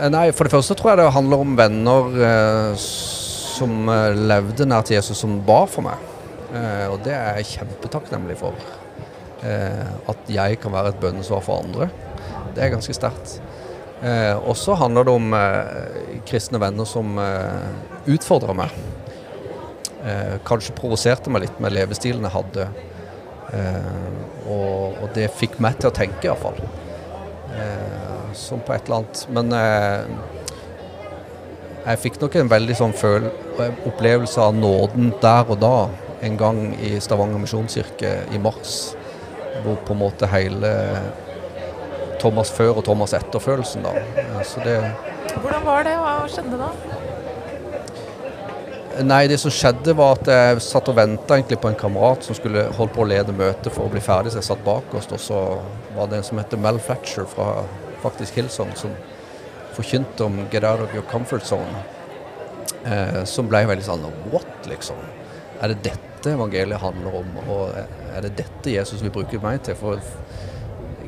Eh, 0.00 0.08
Nei, 0.12 0.30
For 0.32 0.48
det 0.48 0.54
første 0.54 0.76
tror 0.78 0.94
jeg 0.94 1.02
det 1.02 1.10
handler 1.12 1.44
om 1.44 1.56
venner 1.58 2.14
eh, 2.24 2.74
som 2.80 3.90
levde 4.16 4.64
nær 4.68 4.86
til 4.88 4.96
Jesus, 4.96 5.20
som 5.20 5.38
ba 5.44 5.62
for 5.68 5.84
meg. 5.84 6.06
Eh, 6.56 6.86
og 6.90 7.02
det 7.04 7.12
er 7.14 7.40
jeg 7.40 7.50
kjempetakknemlig 7.58 8.38
for. 8.40 8.56
Eh, 9.44 9.86
at 10.10 10.30
jeg 10.32 10.58
kan 10.62 10.72
være 10.72 10.94
et 10.94 11.02
bønnesvar 11.02 11.44
for 11.44 11.64
andre. 11.64 11.90
Det 12.56 12.64
er 12.64 12.72
ganske 12.72 12.96
sterkt. 12.96 13.36
Eh, 14.00 14.36
og 14.38 14.56
så 14.56 14.74
handler 14.80 15.04
det 15.04 15.12
om 15.12 15.34
eh, 15.36 16.20
kristne 16.28 16.60
venner 16.62 16.88
som 16.88 17.18
eh, 17.20 17.68
utfordrer 18.14 18.56
meg. 18.56 18.72
Eh, 20.00 20.38
kanskje 20.48 20.76
provoserte 20.78 21.32
meg 21.32 21.44
litt 21.44 21.60
med 21.60 21.76
levestilen 21.76 22.24
jeg 22.24 22.36
hadde. 22.38 22.68
Eh, 23.52 23.90
og, 24.48 25.02
og 25.04 25.10
det 25.16 25.28
fikk 25.36 25.60
meg 25.60 25.76
til 25.82 25.90
å 25.90 25.96
tenke, 26.00 26.24
iallfall. 26.30 26.56
Eh, 27.52 28.09
som 28.36 28.60
på 28.64 28.74
et 28.74 28.86
eller 28.86 29.00
annet 29.00 29.22
Men 29.36 29.52
eh, 29.56 30.00
jeg 31.86 32.02
fikk 32.04 32.20
nok 32.20 32.36
en 32.36 32.50
veldig 32.52 32.76
sånn 32.76 32.92
føl 32.96 33.30
opplevelse 33.88 34.40
av 34.44 34.54
nåden 34.56 35.14
der 35.22 35.48
og 35.48 35.60
da, 35.62 35.88
en 36.24 36.36
gang 36.40 36.58
i 36.76 36.98
Stavanger 37.00 37.40
misjonskirke 37.40 38.12
i 38.34 38.40
mars. 38.42 38.94
Hvor 39.64 39.80
på 39.86 39.96
en 39.96 40.02
måte 40.02 40.28
hele 40.30 40.72
Thomas 42.20 42.52
før 42.52 42.80
og 42.80 42.84
Thomas 42.84 43.14
etter-følelsen, 43.16 43.84
da. 43.84 44.44
Så 44.44 44.60
det 44.64 44.76
Hvordan 45.40 45.64
var 45.64 45.84
det? 45.88 45.96
Hva 45.96 46.14
skjedde 46.28 46.60
da? 46.60 46.70
Nei, 49.06 49.22
det 49.30 49.38
som 49.40 49.52
skjedde 49.54 49.94
var 49.96 50.18
at 50.18 50.28
jeg 50.28 50.62
satt 50.64 50.88
og 50.90 50.96
venta 50.98 51.38
på 51.40 51.68
en 51.70 51.78
kamerat 51.78 52.26
som 52.26 52.36
skulle 52.36 52.66
holde 52.76 52.92
på 52.92 53.04
å 53.04 53.08
lede 53.08 53.32
møtet 53.32 53.72
for 53.72 53.86
å 53.86 53.92
bli 53.92 54.02
ferdig, 54.04 54.32
så 54.34 54.40
jeg 54.40 54.48
satt 54.50 54.64
bakerst, 54.66 55.14
og 55.16 55.22
så 55.22 55.38
var 55.96 56.10
det 56.10 56.18
en 56.18 56.26
som 56.26 56.40
heter 56.40 56.60
Mel 56.60 56.80
Fletcher 56.82 57.28
fra 57.30 57.62
faktisk 58.02 58.38
Hillsong, 58.38 58.74
som 58.76 58.92
forkynte 59.76 60.24
om 60.24 60.46
'get 60.50 60.64
out 60.64 60.80
of 60.80 60.94
your 60.94 61.04
comfort 61.10 61.42
zone'. 61.42 61.82
Eh, 62.84 63.24
som 63.24 63.48
ble 63.48 63.66
veldig 63.66 63.84
sånn 63.84 64.06
What, 64.32 64.66
liksom? 64.68 64.96
Er 65.60 65.68
det 65.68 65.82
dette 65.82 66.32
evangeliet 66.32 66.80
handler 66.80 67.14
om, 67.20 67.26
og 67.48 67.74
er 68.16 68.20
det 68.20 68.36
dette 68.36 68.70
Jesus 68.70 69.02
vil 69.02 69.10
bruke 69.10 69.40
meg 69.42 69.62
til? 69.62 69.74
For 69.74 70.00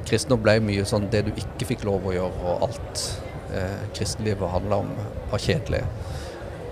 kristendom 0.04 0.42
ble 0.42 0.58
mye 0.61 0.84
sånn 0.84 1.08
det 1.11 1.25
du 1.26 1.32
ikke 1.32 1.68
fikk 1.72 1.84
lov 1.84 2.06
å 2.06 2.12
gjøre, 2.12 2.44
og 2.44 2.66
alt 2.68 3.04
eh, 3.54 3.87
kristenlivet 3.94 4.52
handla 4.52 4.82
om, 4.84 4.92
var 5.30 5.38
kjedelig. 5.38 5.82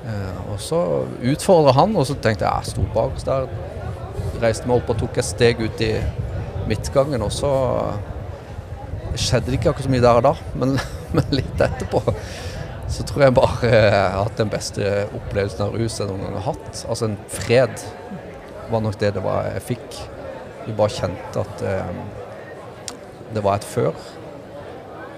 Eh, 0.07 0.53
og 0.53 0.61
så 0.61 0.81
utfordra 1.33 1.73
han, 1.77 1.97
og 1.97 2.07
så 2.09 2.17
tenkte 2.21 2.47
jeg 2.47 2.65
jeg 2.65 2.73
sto 2.75 2.87
bakerst 2.95 3.29
der. 3.29 3.49
Reiste 4.41 4.69
meg 4.69 4.81
opp 4.81 4.95
og 4.95 5.01
tok 5.03 5.21
et 5.21 5.29
steg 5.29 5.61
ut 5.61 5.85
i 5.85 5.95
midtgangen, 6.69 7.23
og 7.25 7.33
så 7.33 7.53
skjedde 9.17 9.51
det 9.51 9.59
ikke 9.59 9.73
akkurat 9.73 9.89
så 9.89 9.93
mye 9.93 10.05
der 10.05 10.21
og 10.21 10.27
da, 10.29 10.35
men, 10.61 10.77
men 11.17 11.35
litt 11.35 11.67
etterpå 11.67 12.03
så 12.91 13.05
tror 13.07 13.23
jeg 13.23 13.35
bare 13.37 13.69
jeg 13.71 13.91
har 13.95 14.17
hatt 14.25 14.41
den 14.41 14.51
beste 14.51 14.87
opplevelsen 15.15 15.63
av 15.63 15.77
rus 15.79 16.01
jeg 16.01 16.09
noen 16.11 16.25
gang 16.25 16.39
har 16.41 16.49
hatt. 16.49 16.81
Altså 16.91 17.07
en 17.07 17.19
fred 17.31 17.85
var 18.71 18.83
nok 18.83 18.99
det 18.99 19.13
det 19.15 19.23
var 19.23 19.47
jeg 19.47 19.67
fikk. 19.69 19.99
Vi 20.67 20.75
bare 20.77 20.95
kjente 20.97 21.45
at 21.45 21.63
eh, 21.67 21.93
det 23.35 23.45
var 23.47 23.61
et 23.61 23.67
før 23.67 23.95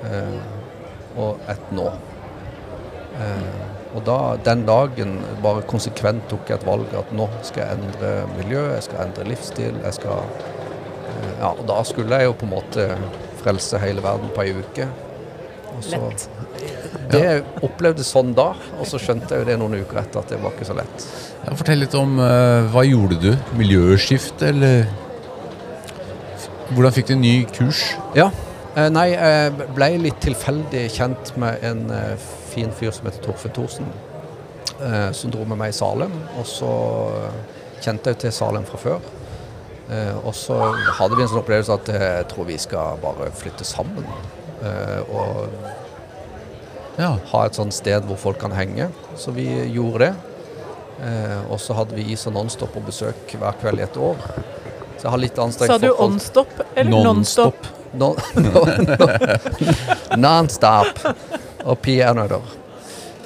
eh, 0.04 0.36
og 1.16 1.40
et 1.52 1.72
nå. 1.72 1.88
Eh, 3.24 3.62
og 3.92 4.04
da, 4.06 4.18
den 4.44 4.64
dagen 4.68 5.18
bare 5.44 5.64
konsekvent 5.68 6.24
tok 6.30 6.48
jeg 6.48 6.60
et 6.60 6.68
valg 6.68 6.94
at 6.96 7.10
nå 7.16 7.28
skal 7.44 7.64
jeg 7.64 7.80
endre 7.80 8.12
miljø, 8.38 8.62
jeg 8.72 8.86
skal 8.88 9.04
endre 9.06 9.28
livsstil. 9.28 9.80
jeg 9.84 9.96
skal... 9.98 10.24
Eh, 11.08 11.34
ja, 11.40 11.52
og 11.52 11.64
da 11.68 11.82
skulle 11.88 12.20
jeg 12.20 12.30
jo 12.30 12.38
på 12.40 12.48
en 12.48 12.54
måte 12.54 12.88
frelse 13.42 13.80
hele 13.82 14.04
verden 14.04 14.32
på 14.34 14.44
ei 14.44 14.54
uke. 14.56 14.88
Og 15.72 15.84
så, 15.86 15.98
Lett. 15.98 16.28
Det 17.12 17.26
opplevdes 17.64 18.08
sånn 18.12 18.32
da, 18.36 18.52
og 18.78 18.88
så 18.88 19.00
skjønte 19.00 19.34
jeg 19.34 19.42
jo 19.42 19.48
det 19.48 19.56
noen 19.60 19.80
uker 19.82 20.00
etter 20.02 20.22
at 20.22 20.32
det 20.32 20.38
var 20.40 20.54
ikke 20.54 20.68
så 20.68 20.76
lett. 20.76 21.06
Ja, 21.42 21.56
fortell 21.58 21.82
litt 21.82 21.96
om 21.98 22.14
uh, 22.20 22.68
hva 22.72 22.84
gjorde 22.86 23.18
du? 23.20 23.32
Miljøskifte, 23.58 24.52
eller 24.52 24.86
Hvordan 26.72 26.94
fikk 26.96 27.10
du 27.10 27.12
en 27.18 27.20
ny 27.20 27.34
kurs? 27.52 27.82
Ja. 28.16 28.30
uh, 28.76 28.86
nei, 28.92 29.10
jeg 29.12 29.66
ble 29.76 29.90
litt 30.06 30.22
tilfeldig 30.24 30.86
kjent 30.94 31.34
med 31.40 31.66
en 31.68 31.82
uh, 31.92 32.30
fin 32.52 32.72
fyr 32.76 32.94
som 32.94 33.08
heter 33.08 33.24
Torfinn 33.24 33.52
Thorsen, 33.56 33.88
eh, 34.80 35.10
som 35.16 35.32
dro 35.32 35.44
med 35.48 35.60
meg 35.60 35.72
i 35.72 35.76
Salem. 35.76 36.12
Og 36.40 36.46
så 36.48 36.70
kjente 37.82 38.12
jeg 38.12 38.20
til 38.26 38.34
Salem 38.36 38.66
fra 38.68 38.80
før. 38.80 39.12
Eh, 39.90 40.14
og 40.26 40.34
så 40.34 40.56
hadde 40.98 41.16
vi 41.18 41.22
en 41.24 41.28
sånn 41.32 41.40
opplevelse 41.42 41.74
at 41.74 41.88
eh, 41.92 42.04
jeg 42.20 42.28
tror 42.30 42.46
vi 42.48 42.58
skal 42.62 42.98
bare 43.02 43.30
flytte 43.34 43.64
sammen. 43.66 44.06
Eh, 44.62 45.00
og 45.10 45.48
Ja. 46.98 47.16
ha 47.32 47.44
et 47.46 47.54
sånt 47.56 47.72
sted 47.74 48.04
hvor 48.04 48.16
folk 48.20 48.38
kan 48.40 48.52
henge. 48.52 48.90
Så 49.16 49.32
vi 49.34 49.46
gjorde 49.72 49.98
det. 49.98 50.14
Eh, 51.02 51.50
og 51.50 51.58
så 51.60 51.74
hadde 51.74 51.94
vi 51.96 52.12
Is 52.12 52.26
og 52.26 52.34
Nonstop 52.36 52.72
på 52.76 52.82
besøk 52.86 53.32
hver 53.40 53.56
kveld 53.60 53.80
i 53.80 53.82
et 53.82 53.96
år. 53.96 54.16
Så 54.98 55.08
jeg 55.08 55.10
har 55.10 55.18
litt 55.18 55.38
anstrengt 55.42 55.72
Sa 55.72 55.78
du 55.78 55.90
on-stop 55.98 56.52
eller 56.76 56.90
Non-stop. 57.04 57.54
non-stop? 57.64 57.78
No, 57.94 58.14
no, 58.36 58.64
no. 58.86 60.16
Non-stop 60.16 61.00
og 61.64 61.78
peanøtter. 61.82 62.40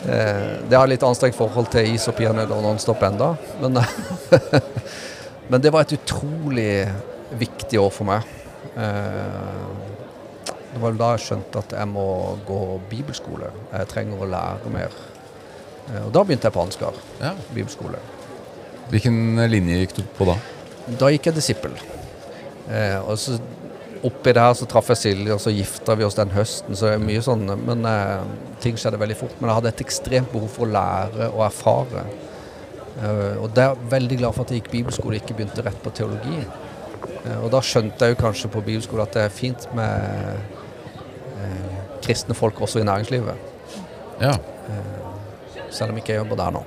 Eh, 0.06 0.46
det 0.70 0.78
har 0.78 0.86
litt 0.88 1.02
anstrengt 1.04 1.36
forhold 1.36 1.68
til 1.70 1.92
is 1.94 2.06
og 2.08 2.16
peanøtter 2.16 2.54
og 2.56 2.62
non-stop 2.64 3.02
enda, 3.02 3.32
men, 3.60 3.76
men 5.48 5.62
det 5.62 5.72
var 5.74 5.86
et 5.86 5.96
utrolig 5.96 6.86
viktig 7.38 7.80
år 7.80 7.92
for 7.94 8.08
meg. 8.08 8.26
Eh, 8.76 9.66
det 10.72 10.82
var 10.82 10.96
da 11.00 11.12
jeg 11.14 11.24
skjønte 11.24 11.62
at 11.62 11.74
jeg 11.78 11.88
må 11.88 12.06
gå 12.48 12.60
bibelskole. 12.90 13.48
Jeg 13.72 13.90
trenger 13.92 14.22
å 14.22 14.30
lære 14.30 14.72
mer. 14.74 14.96
Eh, 15.88 16.02
og 16.02 16.10
da 16.14 16.24
begynte 16.26 16.50
jeg 16.50 16.56
på 16.56 16.64
Ansgar 16.66 16.98
ja. 17.22 17.32
bibelskole. 17.52 18.00
Hvilken 18.90 19.46
linje 19.50 19.80
gikk 19.82 19.96
du 19.98 20.02
på 20.18 20.28
da? 20.28 20.36
Da 21.00 21.10
gikk 21.10 21.30
jeg 21.30 21.38
disippel. 21.38 21.74
Eh, 22.70 22.98
og 23.00 23.16
så 23.18 23.38
oppi 24.06 24.34
det 24.36 24.42
her 24.42 24.54
så 24.54 24.66
traff 24.70 24.90
jeg 24.92 25.00
Silje, 25.00 25.34
og 25.34 25.40
så 25.42 25.52
gifta 25.54 25.96
vi 25.98 26.04
oss 26.06 26.18
den 26.18 26.34
høsten. 26.34 26.76
Så 26.76 26.90
det 26.90 26.98
er 26.98 27.06
mye 27.06 27.22
sånn, 27.24 27.48
men 27.66 27.86
eh, 27.88 28.28
ting 28.62 28.78
skjedde 28.78 29.00
veldig 29.00 29.18
fort. 29.18 29.36
Men 29.40 29.50
jeg 29.50 29.60
hadde 29.60 29.72
et 29.74 29.84
ekstremt 29.86 30.32
behov 30.34 30.52
for 30.52 30.66
å 30.66 30.74
lære 30.76 31.30
og 31.32 31.44
erfare. 31.48 32.06
Eh, 32.96 33.36
og 33.42 33.50
det 33.52 33.62
er 33.62 33.74
jeg 33.74 33.90
veldig 33.92 34.18
glad 34.22 34.36
for 34.36 34.46
at 34.46 34.52
jeg 34.52 34.62
gikk 34.62 34.72
bibelskole, 34.72 35.20
ikke 35.20 35.36
begynte 35.36 35.64
rett 35.64 35.82
på 35.84 35.92
teologi. 35.96 36.40
Eh, 37.26 37.38
og 37.42 37.50
da 37.52 37.60
skjønte 37.64 38.06
jeg 38.06 38.16
jo 38.16 38.22
kanskje 38.22 38.52
på 38.52 38.64
bibelskole 38.64 39.04
at 39.04 39.16
det 39.16 39.26
er 39.26 39.34
fint 39.34 39.66
med 39.76 40.40
eh, 41.36 41.76
kristne 42.04 42.36
folk 42.36 42.60
også 42.64 42.80
i 42.80 42.88
næringslivet. 42.88 43.52
Ja. 44.22 44.36
Selv 45.70 45.92
om 45.92 45.98
ikke 46.00 46.14
jeg 46.14 46.22
jobber 46.22 46.38
der 46.40 46.54
nå. 46.56 46.62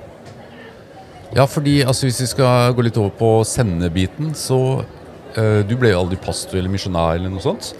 Ja, 1.34 1.46
fordi 1.50 1.80
altså, 1.82 2.06
hvis 2.06 2.20
vi 2.22 2.28
skal 2.30 2.74
gå 2.74 2.84
litt 2.86 2.98
over 2.98 3.10
på 3.14 3.30
sendebiten, 3.46 4.32
så 4.34 4.82
uh, 4.82 5.60
Du 5.66 5.76
ble 5.78 5.92
jo 5.92 6.00
aldri 6.02 6.18
pastor 6.18 6.58
eller 6.58 6.72
misjonær 6.72 7.18
eller 7.18 7.30
noe 7.30 7.42
sånt. 7.42 7.72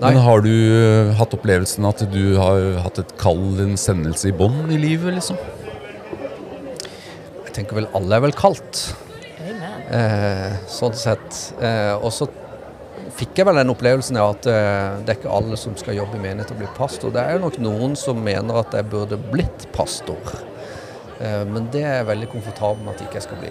Nei. 0.00 0.12
Men 0.12 0.20
har 0.24 0.42
du 0.42 0.50
uh, 0.50 1.12
hatt 1.18 1.34
opplevelsen 1.36 1.86
at 1.86 2.02
du 2.10 2.36
har 2.38 2.80
hatt 2.86 2.98
et 3.02 3.14
kall, 3.20 3.42
en 3.62 3.76
sendelse 3.78 4.30
i 4.30 4.34
bånn 4.34 4.70
i 4.70 4.78
livet, 4.82 5.14
liksom? 5.18 5.38
Jeg 7.50 7.64
tenker 7.64 7.80
vel 7.80 7.88
alle 7.98 8.14
er 8.14 8.22
vel 8.22 8.34
kalt. 8.38 8.84
Eh, 9.90 10.52
sånn 10.70 10.94
sett. 10.94 11.38
Eh, 11.58 11.96
og 11.98 12.12
så 12.14 12.28
fikk 13.16 13.40
jeg 13.40 13.48
vel 13.48 13.58
den 13.58 13.72
opplevelsen 13.72 14.18
av 14.22 14.36
at 14.36 14.46
eh, 14.46 15.00
det 15.02 15.10
er 15.10 15.18
ikke 15.18 15.32
alle 15.34 15.58
som 15.58 15.74
skal 15.74 15.96
jobbe 15.98 16.14
i 16.14 16.22
menighet 16.22 16.52
og 16.54 16.60
bli 16.60 16.68
pastor. 16.76 17.10
Det 17.10 17.24
er 17.24 17.34
jo 17.34 17.42
nok 17.42 17.58
noen 17.58 17.96
som 17.98 18.20
mener 18.22 18.60
at 18.60 18.76
jeg 18.78 18.86
burde 18.92 19.18
blitt 19.32 19.66
pastor. 19.74 20.30
Eh, 21.18 21.42
men 21.50 21.66
det 21.74 21.82
er 21.82 21.96
jeg 21.98 22.10
veldig 22.12 22.28
komfortabel 22.36 22.86
med 22.86 22.94
at 22.94 23.02
jeg 23.02 23.10
ikke 23.10 23.24
skal 23.24 23.42
bli. 23.42 23.50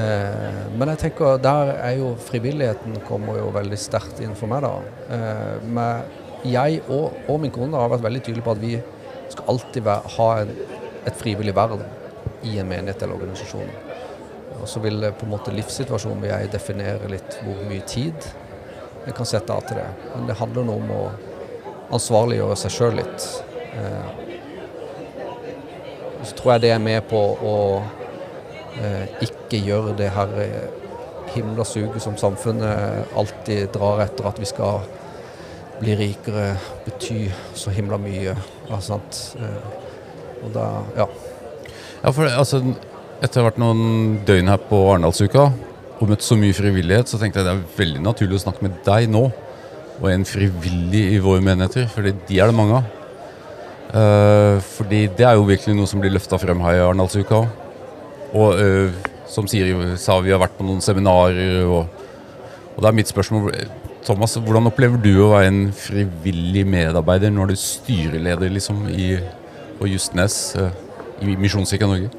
Eh, 0.00 0.62
men 0.80 0.94
jeg 0.94 1.02
tenker 1.04 1.44
der 1.44 1.74
er 1.76 2.00
jo 2.00 2.14
frivilligheten 2.30 2.96
kommer 3.10 3.36
jo 3.36 3.52
veldig 3.52 3.82
sterkt 3.84 4.24
inn 4.24 4.32
for 4.38 4.48
meg, 4.48 4.64
da. 4.64 4.72
Eh, 5.12 5.68
med, 5.76 6.16
jeg 6.48 6.80
og, 6.88 7.20
og 7.28 7.44
min 7.44 7.52
kone 7.52 7.76
har 7.76 7.92
vært 7.92 8.08
veldig 8.08 8.24
tydelige 8.24 8.48
på 8.48 8.56
at 8.56 8.64
vi 8.64 8.74
skal 9.28 9.52
alltid 9.52 9.86
være, 9.92 10.16
ha 10.16 10.32
en, 10.40 10.56
et 11.04 11.20
frivillig 11.20 11.52
vern 11.60 11.84
i 12.46 12.58
en 12.62 12.68
menighet 12.70 13.02
eller 13.02 13.18
organisasjon. 13.18 13.70
Og 14.56 14.68
så 14.70 14.80
vil 14.80 15.04
på 15.12 15.26
en 15.26 15.34
måte 15.34 15.54
livssituasjonen 15.54 16.22
vil 16.22 16.32
jeg 16.32 16.52
definere 16.54 17.10
litt 17.12 17.40
hvor 17.42 17.58
mye 17.68 17.84
tid 17.86 18.28
jeg 19.06 19.14
kan 19.14 19.28
sette 19.28 19.54
av 19.54 19.66
til 19.66 19.78
det. 19.78 19.88
Men 20.14 20.26
det 20.30 20.38
handler 20.40 20.66
nå 20.66 20.78
om 20.80 20.94
å 20.96 21.02
ansvarliggjøre 21.94 22.56
seg 22.58 22.74
sjøl 22.74 22.96
litt. 22.98 23.26
Eh, 23.76 24.08
så 26.26 26.34
tror 26.34 26.54
jeg 26.54 26.64
det 26.64 26.72
er 26.74 26.82
med 26.82 27.06
på 27.06 27.20
å 27.20 27.56
eh, 28.80 29.04
ikke 29.28 29.62
gjøre 29.62 29.94
det 30.00 30.10
her 30.16 30.34
eh, 30.42 30.66
himla 31.36 31.66
suget 31.68 32.02
som 32.02 32.18
samfunnet 32.18 33.14
alltid 33.18 33.70
drar 33.74 34.02
etter 34.06 34.30
at 34.30 34.40
vi 34.42 34.48
skal 34.48 34.82
bli 35.76 35.94
rikere, 35.98 36.54
bety 36.86 37.26
så 37.54 37.70
himla 37.76 37.98
mye. 38.00 38.32
Ja, 38.70 38.80
sant? 38.80 39.36
Og 40.40 40.48
da, 40.54 40.70
ja. 40.96 41.06
Ja, 42.06 42.12
for 42.14 42.30
altså, 42.30 42.60
etter 43.18 43.40
å 43.40 43.42
ha 43.42 43.48
vært 43.48 43.56
noen 43.58 44.20
døgn 44.28 44.46
her 44.46 44.60
på 44.68 44.78
Arendalsuka 44.92 45.48
og 45.96 46.10
møtt 46.12 46.22
så 46.22 46.36
mye 46.38 46.54
frivillighet, 46.54 47.10
så 47.10 47.18
tenkte 47.18 47.40
jeg 47.40 47.48
det 47.48 47.54
er 47.56 47.80
veldig 47.80 48.02
naturlig 48.04 48.36
å 48.38 48.42
snakke 48.44 48.62
med 48.62 48.76
deg 48.86 49.08
nå. 49.10 49.24
Og 49.96 50.06
en 50.12 50.26
frivillig 50.28 51.00
i 51.16 51.18
våre 51.24 51.42
menigheter, 51.42 51.88
for 51.90 52.06
de 52.06 52.38
er 52.38 52.52
det 52.52 52.54
mange 52.54 52.78
av. 52.78 52.92
Uh, 53.90 54.62
fordi 54.76 55.02
det 55.18 55.26
er 55.26 55.34
jo 55.34 55.48
virkelig 55.48 55.74
noe 55.74 55.90
som 55.90 56.04
blir 56.04 56.14
løfta 56.14 56.38
frem 56.38 56.62
her 56.62 56.78
i 56.78 56.84
Arendalsuka. 56.84 57.42
Og 58.38 58.54
uh, 58.54 59.02
som 59.26 59.50
Siri 59.50 59.74
sa, 59.98 60.20
vi 60.22 60.30
har 60.30 60.44
vært 60.44 60.54
på 60.60 60.68
noen 60.68 60.84
seminarer, 60.84 61.66
og, 61.66 61.90
og 62.76 62.80
da 62.86 62.92
er 62.92 63.00
mitt 63.00 63.10
spørsmål 63.10 63.50
Thomas, 64.06 64.38
hvordan 64.38 64.70
opplever 64.70 65.02
du 65.02 65.14
å 65.24 65.32
være 65.32 65.50
en 65.50 65.62
frivillig 65.74 66.68
medarbeider? 66.70 67.34
Nå 67.34 67.48
er 67.48 67.56
du 67.56 67.58
styreleder 67.58 68.52
liksom 68.54 68.84
i, 68.94 69.16
på 69.80 69.90
Justnes 69.90 70.36
eh, 70.54 70.84
i 71.22 71.36
Misjonskirka 71.40 71.88
Norge. 71.88 72.10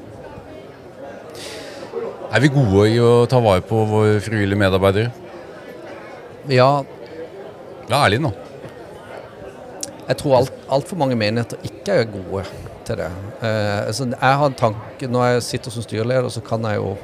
Er 2.28 2.42
vi 2.44 2.50
gode 2.52 2.84
i 2.92 2.98
å 3.00 3.24
ta 3.30 3.40
vare 3.40 3.62
på 3.64 3.84
våre 3.88 4.18
frivillige 4.20 4.60
medarbeidere? 4.60 5.12
ja, 6.48 6.84
Vær 7.88 8.04
ærlig 8.04 8.18
nå. 8.20 8.30
Jeg 10.08 10.16
tror 10.20 10.34
alt, 10.38 10.52
altfor 10.68 10.98
mange 11.00 11.16
menigheter 11.16 11.60
ikke 11.64 11.94
er 12.02 12.10
gode 12.12 12.42
til 12.84 13.00
det. 13.00 13.08
Eh, 13.40 13.86
altså, 13.86 14.04
jeg 14.12 14.38
har 14.40 14.46
en 14.46 14.56
tanke, 14.56 15.08
Når 15.08 15.24
jeg 15.24 15.42
sitter 15.42 15.70
som 15.70 15.82
styreleder, 15.82 16.28
så 16.28 16.40
kan 16.40 16.64
jeg 16.64 16.76
jo 16.76 16.96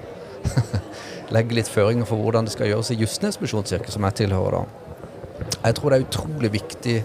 legge 1.37 1.57
litt 1.57 1.68
føringer 1.68 2.04
for 2.04 2.16
hvordan 2.20 2.44
det 2.44 2.52
skal 2.52 2.68
gjøres 2.68 2.90
i 2.90 2.98
Justnes 3.00 3.40
misjonskirke, 3.40 3.92
som 3.92 4.04
jeg 4.04 4.14
tilhører. 4.14 4.50
da. 4.61 5.48
Jeg 5.64 5.74
tror 5.74 5.90
det 5.90 5.98
er 5.98 6.07
utrolig 6.09 6.52
viktig 6.52 6.98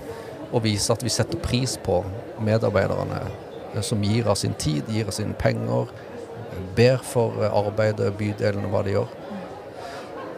å 0.52 0.60
vise 0.60 0.92
at 0.94 1.04
vi 1.04 1.10
setter 1.10 1.40
pris 1.40 1.78
på 1.78 2.02
medarbeiderne 2.44 3.22
som 3.86 4.02
gir 4.04 4.28
av 4.28 4.36
sin 4.36 4.54
tid, 4.54 4.84
gir 4.90 5.08
av 5.08 5.12
sine 5.16 5.34
penger, 5.38 5.88
ber 6.76 6.98
for 7.06 7.38
eh, 7.44 7.52
arbeidet, 7.54 8.12
bydelen 8.18 8.66
og 8.66 8.72
hva 8.74 8.84
de 8.84 8.96
gjør. 8.98 9.08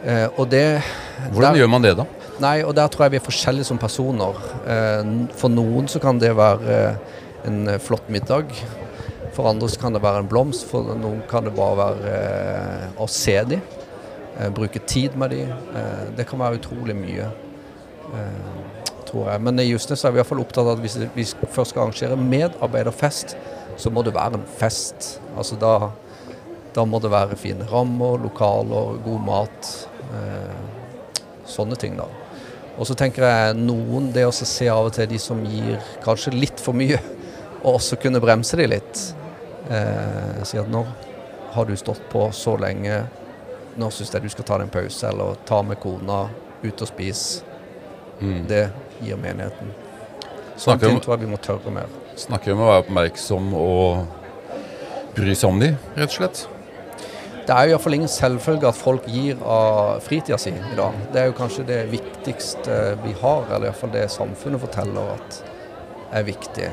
Eh, 0.04 0.28
og 0.36 0.48
det 0.50 0.82
Hvordan 1.30 1.52
der- 1.54 1.60
gjør 1.62 1.70
man 1.70 1.82
det, 1.82 1.96
da? 1.96 2.04
Nei, 2.40 2.62
og 2.64 2.74
der 2.74 2.88
tror 2.88 3.04
jeg 3.06 3.12
vi 3.12 3.16
er 3.20 3.26
forskjellige 3.30 3.64
som 3.68 3.78
personer. 3.78 4.34
Eh, 4.66 5.04
For 5.38 5.48
noen 5.52 5.86
så 5.88 6.00
kan 6.00 6.18
det 6.18 6.32
være 6.36 6.78
eh, 6.78 6.96
en 7.46 7.68
eh, 7.68 7.78
flott 7.78 8.08
middag. 8.10 8.50
For 9.32 9.48
andre 9.48 9.68
så 9.68 9.78
kan 9.80 9.92
det 9.94 10.02
være 10.02 10.18
en 10.24 10.28
blomst, 10.28 10.66
for 10.68 10.82
noen 10.94 11.22
kan 11.30 11.44
det 11.44 11.54
bare 11.56 11.76
være 11.78 12.16
eh, 12.16 12.88
å 13.00 13.06
se 13.08 13.36
dem. 13.44 13.62
Eh, 14.38 14.48
bruke 14.50 14.80
tid 14.86 15.14
med 15.16 15.30
dem. 15.30 15.52
Eh, 15.76 16.10
det 16.16 16.26
kan 16.28 16.38
være 16.40 16.58
utrolig 16.60 16.96
mye, 16.96 17.28
eh, 18.12 18.61
tror 19.12 19.28
jeg. 19.30 19.42
Men 19.44 19.60
i 19.60 19.68
Justnes 19.68 20.04
er 20.04 20.14
vi 20.14 20.22
i 20.22 20.26
fall 20.26 20.40
opptatt 20.42 20.64
av 20.64 20.76
at 20.76 20.82
hvis 20.82 20.98
vi 21.14 21.26
først 21.52 21.74
skal 21.74 21.86
arrangere 21.86 22.16
medarbeiderfest, 22.18 23.36
så 23.76 23.92
må 23.92 24.04
det 24.04 24.14
være 24.16 24.40
en 24.40 24.48
fest. 24.58 25.16
Altså 25.36 25.58
da, 25.60 25.90
da 26.74 26.84
må 26.88 27.00
det 27.02 27.12
være 27.12 27.38
fine 27.40 27.68
rammer, 27.70 28.20
lokaler, 28.22 28.98
god 29.04 29.24
mat. 29.26 29.70
Eh, 30.12 31.22
sånne 31.48 31.78
ting, 31.80 31.96
da. 32.00 32.08
Og 32.80 32.88
så 32.88 32.96
tenker 32.96 33.26
jeg 33.26 33.56
noen 33.58 34.08
Det 34.14 34.22
å 34.24 34.32
se 34.32 34.68
av 34.72 34.86
og 34.88 34.94
til 34.96 35.10
de 35.10 35.18
som 35.20 35.42
gir 35.44 35.80
kanskje 36.04 36.32
litt 36.32 36.60
for 36.60 36.76
mye, 36.76 37.00
og 37.62 37.76
også 37.76 38.00
kunne 38.00 38.22
bremse 38.22 38.56
de 38.58 38.68
litt. 38.70 39.02
Eh, 39.70 40.40
si 40.48 40.60
at 40.60 40.70
nå 40.72 40.86
har 41.52 41.68
du 41.68 41.76
stått 41.76 42.00
på 42.10 42.24
så 42.32 42.56
lenge, 42.56 43.02
nå 43.76 43.88
syns 43.92 44.12
jeg 44.12 44.24
du 44.24 44.32
skal 44.32 44.46
ta 44.48 44.56
deg 44.58 44.66
en 44.68 44.72
pause, 44.72 45.08
eller 45.08 45.36
ta 45.48 45.60
med 45.64 45.80
kona, 45.80 46.24
ut 46.62 46.84
og 46.84 46.88
spise. 46.88 47.44
Mm. 48.22 48.46
Det 48.48 48.62
gir 49.02 49.20
menigheten. 49.20 49.72
Snakker 50.56 50.98
tror 51.02 51.16
jeg 51.16 51.24
vi 51.26 51.30
må 51.32 51.38
tørre 51.42 51.74
mer. 51.74 51.92
Snakker 52.18 52.54
om 52.54 52.64
å 52.64 52.70
være 52.70 52.84
oppmerksom 52.84 53.54
og 53.58 55.14
bry 55.16 55.34
seg 55.36 55.48
om 55.50 55.62
de, 55.62 55.72
rett 55.96 56.10
og 56.10 56.18
slett. 56.20 56.44
Det 57.42 57.54
er 57.56 57.66
jo 57.66 57.74
iallfall 57.74 57.96
ingen 57.96 58.10
selvfølge 58.10 58.68
at 58.70 58.78
folk 58.78 59.06
gir 59.10 59.40
av 59.42 59.98
fritida 60.04 60.38
si 60.38 60.52
i 60.54 60.76
dag. 60.78 60.94
Det 61.10 61.22
er 61.22 61.30
jo 61.30 61.34
kanskje 61.34 61.66
det 61.66 61.80
viktigste 61.90 62.76
vi 63.02 63.16
har, 63.18 63.48
eller 63.48 63.72
iallfall 63.72 63.90
det 63.94 64.06
samfunnet 64.14 64.62
forteller 64.62 65.16
at 65.16 65.40
er 66.12 66.28
viktig. 66.28 66.68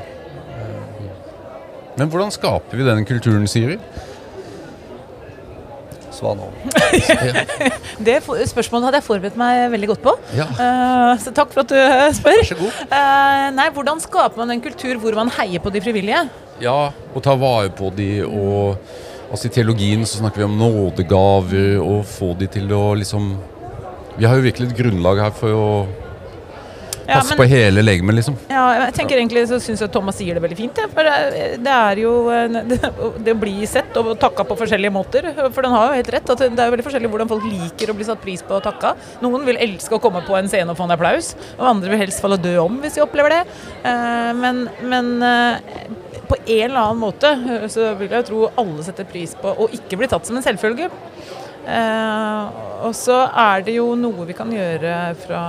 Men 1.98 2.12
hvordan 2.12 2.30
skaper 2.32 2.78
vi 2.78 2.86
den 2.86 3.04
kulturen, 3.08 3.48
Siri? 3.50 3.80
Svar 6.20 6.36
nå. 6.36 6.50
Det 8.06 8.18
spørsmålet 8.50 8.90
hadde 8.90 8.98
jeg 9.00 9.06
forberedt 9.06 9.38
meg 9.40 9.70
veldig 9.72 9.88
godt 9.94 10.02
på. 10.04 10.16
Ja, 10.36 10.48
Uh, 10.60 11.14
så 11.20 11.32
takk 11.34 11.52
for 11.54 11.62
at 11.64 11.70
du 11.72 11.78
eh, 11.78 12.10
spør. 12.14 12.36
vær 12.36 12.48
så 12.48 12.56
god. 12.58 12.80
Uh, 12.90 13.46
nei, 13.56 13.68
Hvordan 13.72 14.02
skaper 14.02 14.42
man 14.42 14.52
en 14.52 14.60
kultur 14.62 14.98
hvor 15.00 15.16
man 15.16 15.30
heier 15.38 15.62
på 15.64 15.72
de 15.72 15.80
frivillige? 15.82 16.20
Ja, 16.60 16.90
og 17.14 17.24
ta 17.24 17.32
vare 17.40 17.72
på 17.72 17.88
de 17.96 18.10
og 18.26 18.76
Altså 19.30 19.46
I 19.46 19.52
teologien 19.54 20.02
så 20.10 20.18
snakker 20.18 20.42
vi 20.42 20.46
om 20.48 20.56
nådegaver 20.58 21.78
og 21.78 22.00
få 22.10 22.32
de 22.38 22.48
til 22.50 22.72
å 22.74 22.96
liksom 22.98 23.28
Vi 24.16 24.26
har 24.26 24.34
jo 24.34 24.42
virkelig 24.42 24.72
et 24.72 24.80
grunnlag 24.80 25.20
her 25.22 25.30
for 25.36 25.54
å 25.54 25.68
passe 27.12 27.34
men- 27.34 27.40
på 27.42 27.46
hele 27.50 27.82
legemet, 27.84 28.14
liksom. 28.20 28.36
Ja, 28.50 28.64
jeg 28.86 28.94
tenker 28.98 29.18
egentlig 29.20 29.44
så 29.50 29.58
syns 29.62 29.80
jeg 29.84 29.92
Thomas 29.94 30.16
sier 30.20 30.34
det 30.38 30.42
veldig 30.44 30.58
fint. 30.58 30.80
For 30.94 31.02
det, 31.06 31.16
det 31.64 31.74
er 31.76 32.02
jo 32.02 32.12
det, 32.70 32.80
det 33.26 33.34
å 33.36 33.40
bli 33.40 33.66
sett 33.70 33.96
og 34.00 34.12
takka 34.22 34.44
på 34.48 34.56
forskjellige 34.60 34.94
måter. 34.94 35.30
For 35.52 35.62
den 35.66 35.74
har 35.76 35.90
jo 35.90 35.98
helt 36.00 36.12
rett. 36.16 36.30
at 36.34 36.44
Det 36.44 36.50
er 36.58 36.70
jo 36.70 36.76
veldig 36.76 36.86
forskjellig 36.88 37.10
hvordan 37.14 37.30
folk 37.32 37.46
liker 37.50 37.92
å 37.92 37.96
bli 37.98 38.08
satt 38.08 38.22
pris 38.22 38.42
på 38.46 38.58
og 38.58 38.62
takka. 38.66 38.94
Noen 39.24 39.44
vil 39.48 39.60
elske 39.60 39.96
å 39.96 40.02
komme 40.02 40.22
på 40.26 40.36
en 40.38 40.48
scene 40.50 40.70
og 40.70 40.78
få 40.78 40.84
en 40.88 40.96
applaus, 40.96 41.32
og 41.58 41.66
andre 41.74 41.90
vil 41.94 42.02
helst 42.04 42.22
falle 42.22 42.38
død 42.40 42.58
om 42.64 42.80
hvis 42.84 42.98
de 42.98 43.04
opplever 43.06 43.38
det. 43.38 43.42
Eh, 43.84 44.32
Men, 44.40 44.64
men 44.86 45.08
eh, 45.22 45.58
på 46.30 46.36
en 46.38 46.70
eller 46.70 46.80
annen 46.80 47.00
måte 47.02 47.30
eh, 47.34 47.64
så 47.72 47.90
vil 47.98 48.12
jeg 48.14 48.26
tro 48.28 48.44
alle 48.60 48.84
setter 48.86 49.04
pris 49.08 49.32
på 49.38 49.50
å 49.50 49.66
ikke 49.74 49.98
bli 49.98 50.08
tatt 50.10 50.26
som 50.28 50.38
en 50.38 50.44
selvfølge. 50.46 50.90
Og 52.86 52.94
så 52.96 53.16
er 53.36 53.62
det 53.66 53.74
jo 53.76 53.90
noe 53.98 54.24
vi 54.26 54.34
kan 54.38 54.48
gjøre 54.54 54.94
fra 55.20 55.42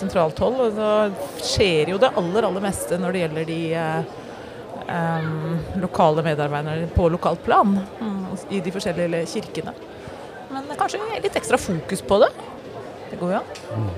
sentralt 0.00 0.40
hold. 0.42 0.60
Og 0.66 0.76
så 0.76 0.90
skjer 1.52 1.94
jo 1.94 2.00
det 2.02 2.12
aller, 2.18 2.48
aller 2.48 2.64
meste 2.64 2.98
når 3.00 3.14
det 3.14 3.24
gjelder 3.24 3.48
de 3.48 3.60
em, 4.90 5.32
lokale 5.82 6.24
medarbeiderne 6.26 6.90
på 6.96 7.08
lokalt 7.12 7.42
plan 7.46 7.78
mm, 7.78 8.22
i 8.50 8.62
de 8.64 8.74
forskjellige 8.74 9.26
kirkene. 9.34 9.74
Men 10.50 10.70
kanskje 10.78 11.02
litt 11.22 11.36
ekstra 11.38 11.60
fokus 11.60 12.02
på 12.02 12.22
det. 12.24 12.30
Det 13.10 13.18
går 13.20 13.36
jo 13.36 13.42
an. 13.42 13.90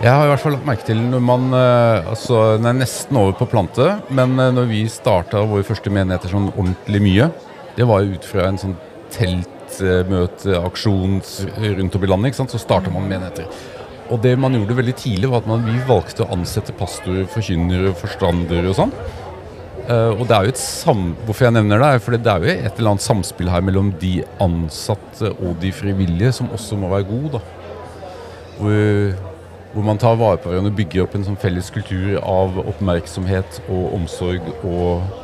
Jeg 0.00 0.16
har 0.16 0.24
i 0.24 0.30
hvert 0.30 0.40
fall 0.40 0.54
lagt 0.56 0.68
merke 0.68 0.86
til 0.88 1.00
når 1.12 1.20
man 1.20 1.42
eh, 1.52 2.06
Altså, 2.08 2.36
den 2.56 2.70
er 2.70 2.78
nesten 2.78 3.18
over 3.20 3.34
på 3.36 3.50
plante, 3.52 3.98
men 4.08 4.32
når 4.38 4.70
vi 4.70 4.86
starta 4.88 5.42
våre 5.44 5.66
første 5.68 5.92
menigheter 5.92 6.32
sånn 6.32 6.48
ordentlig 6.54 7.02
mye, 7.04 7.28
det 7.76 7.86
var 7.88 8.04
jo 8.04 8.16
ut 8.16 8.26
fra 8.26 8.46
en 8.48 8.58
sånn 8.60 8.76
teltmøteaksjon 9.14 11.20
rundt 11.78 11.98
om 11.98 12.06
i 12.06 12.10
landet, 12.10 12.30
ikke 12.30 12.40
sant, 12.42 12.54
så 12.54 12.62
starta 12.62 12.92
man 12.94 13.08
menigheter. 13.10 13.46
Og 14.10 14.18
det 14.24 14.34
man 14.40 14.54
gjorde 14.56 14.76
veldig 14.78 14.94
tidlig, 14.98 15.30
var 15.30 15.44
at 15.44 15.48
man, 15.50 15.62
vi 15.66 15.78
valgte 15.86 16.24
å 16.24 16.32
ansette 16.34 16.74
pastorer, 16.78 17.28
forkynnere, 17.30 17.94
forstandere 17.98 18.72
og 18.72 18.78
sånn. 18.78 18.94
Uh, 19.90 20.12
og 20.16 20.26
det 20.28 20.36
er 20.36 20.46
jo 20.46 20.52
et 20.54 20.60
sam... 20.60 21.04
Hvorfor 21.26 21.46
jeg 21.46 21.56
nevner 21.56 21.80
det, 21.82 21.88
er 21.88 22.02
fordi 22.04 22.20
det 22.22 22.32
er 22.32 22.44
jo 22.44 22.52
et 22.52 22.76
eller 22.76 22.92
annet 22.92 23.06
samspill 23.06 23.50
her 23.50 23.64
mellom 23.66 23.92
de 24.02 24.12
ansatte 24.42 25.32
og 25.32 25.56
de 25.62 25.72
frivillige, 25.74 26.34
som 26.40 26.50
også 26.54 26.78
må 26.78 26.90
være 26.92 27.08
god, 27.10 27.38
da. 27.38 27.42
Hvor, 28.60 29.14
hvor 29.72 29.86
man 29.86 29.98
tar 30.02 30.18
vare 30.20 30.42
på 30.42 30.50
hverandre 30.50 30.74
og 30.74 30.78
bygger 30.82 31.06
opp 31.06 31.16
en 31.16 31.26
sånn 31.30 31.40
felles 31.40 31.70
kultur 31.72 32.18
av 32.20 32.58
oppmerksomhet 32.66 33.62
og 33.70 33.94
omsorg 33.96 34.50
og 34.60 35.19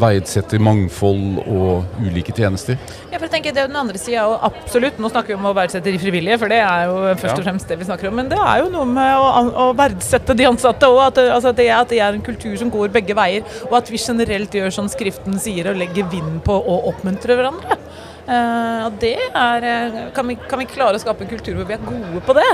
verdsetter 0.00 0.58
mangfold 0.62 1.38
og 1.46 1.84
ulike 2.00 2.32
tjenester. 2.34 2.78
Ja, 3.10 3.18
for 3.18 3.26
jeg 3.26 3.32
tenker 3.34 3.52
det 3.52 3.60
er 3.62 3.66
jo 3.66 3.72
Den 3.72 3.76
andre 3.82 3.98
sida 4.00 4.22
og 4.26 4.38
absolutt, 4.48 4.98
nå 4.98 5.10
snakker 5.12 5.34
vi 5.34 5.38
om 5.38 5.48
å 5.50 5.54
verdsette 5.56 5.84
de 5.92 5.98
frivillige, 6.00 6.38
for 6.38 6.48
det 6.48 6.60
er 6.64 6.86
jo 6.88 6.94
først 7.20 7.32
Ja. 7.32 7.38
og 7.38 7.44
fremst 7.44 7.68
det 7.68 7.78
vi 7.78 7.84
snakker 7.84 8.08
om. 8.08 8.14
Men 8.16 8.28
det 8.28 8.38
er 8.38 8.62
jo 8.64 8.70
noe 8.70 8.84
med 8.86 9.16
å, 9.16 9.52
å 9.52 9.76
verdsette 9.76 10.34
de 10.36 10.44
ansatte 10.48 10.88
òg. 10.88 11.00
At, 11.06 11.18
altså, 11.18 11.52
det 11.54 11.68
er- 11.68 11.80
at 11.80 11.88
det 11.88 12.00
er 12.00 12.12
en 12.14 12.22
kultur 12.22 12.56
som 12.58 12.70
går 12.70 12.88
begge 12.88 13.14
veier. 13.14 13.42
Og 13.70 13.74
at 13.76 13.88
vi 13.90 13.96
generelt 13.98 14.50
gjør 14.50 14.72
som 14.72 14.88
Skriften 14.88 15.38
sier, 15.38 15.68
og 15.70 15.76
legger 15.76 16.08
vind 16.10 16.42
på 16.44 16.52
å 16.56 16.80
oppmuntre 16.92 17.36
hverandre. 17.36 17.76
Eh, 18.22 18.80
og 18.86 18.98
det 19.02 19.16
er, 19.18 19.64
eh, 19.66 19.96
kan, 20.14 20.28
vi, 20.30 20.36
kan 20.48 20.60
vi 20.60 20.68
klare 20.70 20.94
å 20.94 21.02
skape 21.02 21.24
en 21.24 21.30
kultur 21.32 21.56
hvor 21.58 21.66
vi 21.66 21.74
er 21.74 21.82
gode 21.82 22.22
på 22.22 22.36
det? 22.38 22.48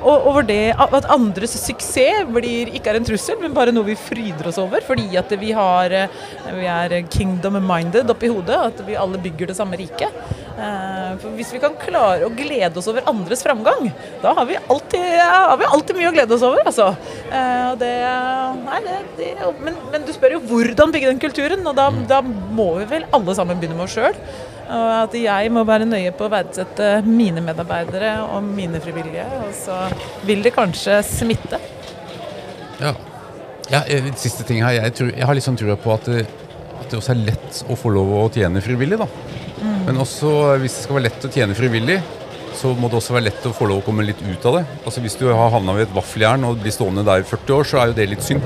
Og, 0.00 0.26
og 0.32 0.40
det, 0.48 0.74
at 0.74 1.06
andres 1.14 1.54
suksess 1.62 2.26
blir, 2.32 2.72
ikke 2.74 2.90
er 2.90 2.98
en 2.98 3.06
trussel, 3.06 3.38
men 3.42 3.54
bare 3.54 3.74
noe 3.74 3.86
vi 3.86 3.98
fryder 3.98 4.50
oss 4.50 4.58
over. 4.62 4.82
Fordi 4.86 5.06
at 5.20 5.30
vi, 5.38 5.52
har, 5.54 5.94
eh, 5.94 6.22
vi 6.58 6.66
er 6.66 6.98
kingdom-minded 7.06 8.10
oppi 8.10 8.32
hodet. 8.32 8.58
At 8.72 8.86
vi 8.86 8.98
alle 8.98 9.20
bygger 9.22 9.52
det 9.52 9.58
samme 9.58 9.78
riket. 9.78 10.22
For 10.52 11.32
hvis 11.34 11.48
vi 11.54 11.58
kan 11.62 11.72
klare 11.80 12.26
å 12.26 12.32
glede 12.36 12.76
oss 12.78 12.86
over 12.90 13.06
andres 13.08 13.40
framgang, 13.42 13.88
da 14.20 14.34
har 14.36 14.44
vi 14.46 14.58
alltid, 14.60 15.06
har 15.18 15.56
vi 15.58 15.66
alltid 15.66 15.96
mye 15.96 16.10
å 16.10 16.14
glede 16.14 16.36
oss 16.36 16.44
over. 16.46 16.60
Altså. 16.68 16.90
Det, 17.80 17.90
nei, 18.60 18.80
det, 18.84 18.98
det, 19.16 19.30
men, 19.64 19.80
men 19.90 20.04
du 20.06 20.12
spør 20.14 20.36
jo 20.36 20.42
hvordan 20.52 20.92
bygge 20.92 21.08
den 21.08 21.22
kulturen, 21.24 21.64
og 21.66 21.78
da, 21.80 21.88
da 22.06 22.20
må 22.22 22.68
vi 22.82 22.90
vel 22.92 23.08
alle 23.16 23.36
sammen 23.38 23.58
begynne 23.58 23.80
med 23.80 23.88
oss 23.88 23.96
sjøl. 23.96 24.20
Og 24.72 24.88
at 25.02 25.14
jeg 25.18 25.52
må 25.52 25.64
være 25.68 25.86
nøye 25.88 26.12
på 26.16 26.26
å 26.26 26.32
verdsette 26.32 26.88
mine 27.06 27.42
medarbeidere 27.44 28.14
og 28.24 28.44
mine 28.46 28.80
frivillige. 28.82 29.26
Og 29.42 29.52
så 29.56 29.78
vil 30.28 30.44
det 30.44 30.54
kanskje 30.56 31.00
smitte. 31.06 31.60
Ja. 32.80 32.94
ja 33.72 33.82
eh, 33.86 34.08
siste 34.18 34.46
ting 34.48 34.62
her. 34.64 34.78
Jeg, 34.78 34.96
tror, 34.98 35.12
jeg 35.12 35.28
har 35.28 35.38
litt 35.38 35.46
sånn 35.46 35.60
trua 35.60 35.76
på 35.80 35.92
at 35.94 36.08
det, 36.08 36.24
at 36.80 36.88
det 36.88 36.98
også 36.98 37.14
er 37.14 37.24
lett 37.28 37.62
å 37.68 37.78
få 37.78 37.92
lov 37.94 38.16
å 38.22 38.26
tjene 38.32 38.64
frivillig. 38.64 39.00
da. 39.02 39.08
Men 39.86 40.00
også 40.02 40.32
eh, 40.52 40.58
hvis 40.64 40.78
det 40.78 40.86
skal 40.86 40.98
være 40.98 41.08
lett 41.10 41.28
å 41.28 41.32
tjene 41.36 41.58
frivillig, 41.58 42.00
så 42.56 42.74
må 42.76 42.88
det 42.90 42.98
også 42.98 43.16
være 43.16 43.28
lett 43.30 43.48
å 43.48 43.54
få 43.56 43.66
lov 43.68 43.80
å 43.80 43.86
komme 43.86 44.04
litt 44.06 44.20
ut 44.22 44.46
av 44.48 44.60
det. 44.60 44.64
Altså 44.84 45.02
Hvis 45.04 45.18
du 45.20 45.26
har 45.30 45.52
havna 45.52 45.74
ved 45.76 45.88
et 45.88 45.96
vaffeljern 45.96 46.48
og 46.48 46.60
blir 46.62 46.74
stående 46.74 47.04
der 47.06 47.24
i 47.24 47.28
40 47.28 47.58
år, 47.58 47.68
så 47.68 47.80
er 47.80 47.90
jo 47.90 47.98
det 47.98 48.08
litt 48.12 48.24
synd. 48.26 48.44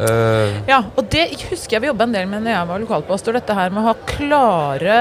Eh, 0.00 0.60
Ja, 0.68 0.82
og 0.96 1.08
det 1.12 1.26
husker 1.50 1.76
jeg 1.76 1.84
vi 1.84 1.90
jobba 1.90 2.06
en 2.06 2.14
del 2.14 2.28
med 2.30 2.44
når 2.44 2.54
jeg 2.54 2.68
var 2.70 2.82
lokalpastor. 2.82 3.36
Dette 3.36 3.56
her 3.56 3.70
med 3.70 3.82
å 3.82 3.90
ha 3.90 3.94
klare 4.08 4.98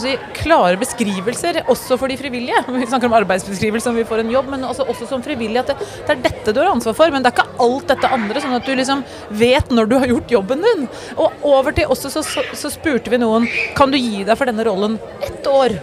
si, 0.00 0.14
klare 0.38 0.78
beskrivelser 0.80 1.62
også 1.66 1.98
for 1.98 2.08
de 2.08 2.16
frivillige. 2.20 2.62
Vi 2.68 2.86
snakker 2.86 3.10
om 3.10 3.16
arbeidsbeskrivelse 3.18 3.90
om 3.90 3.98
vi 3.98 4.06
får 4.08 4.22
en 4.24 4.32
jobb, 4.32 4.48
men 4.54 4.64
også, 4.68 4.86
også 4.88 5.08
som 5.10 5.24
frivillig 5.24 5.60
at 5.62 5.72
det, 5.72 5.76
det 6.06 6.14
er 6.16 6.22
dette 6.28 6.54
du 6.54 6.62
har 6.62 6.70
ansvar 6.72 6.96
for. 6.96 7.12
Men 7.12 7.24
det 7.24 7.32
er 7.32 7.38
ikke 7.40 7.66
alt 7.66 7.90
dette 7.92 8.12
andre, 8.18 8.42
sånn 8.44 8.56
at 8.58 8.66
du 8.68 8.74
liksom 8.78 9.04
vet 9.42 9.74
når 9.74 9.90
du 9.90 9.98
har 9.98 10.14
gjort 10.14 10.36
jobben 10.38 10.64
din. 10.64 10.88
Og 11.16 11.46
over 11.46 11.76
til 11.76 11.90
også 11.92 12.12
så, 12.12 12.24
så, 12.26 12.46
så 12.56 12.72
spurte 12.72 13.12
vi 13.12 13.20
noen 13.22 13.48
kan 13.76 13.92
du 13.92 13.98
gi 13.98 14.24
deg 14.24 14.36
for 14.38 14.48
denne 14.48 14.66
rollen 14.66 14.98
ett 15.26 15.46
år. 15.50 15.76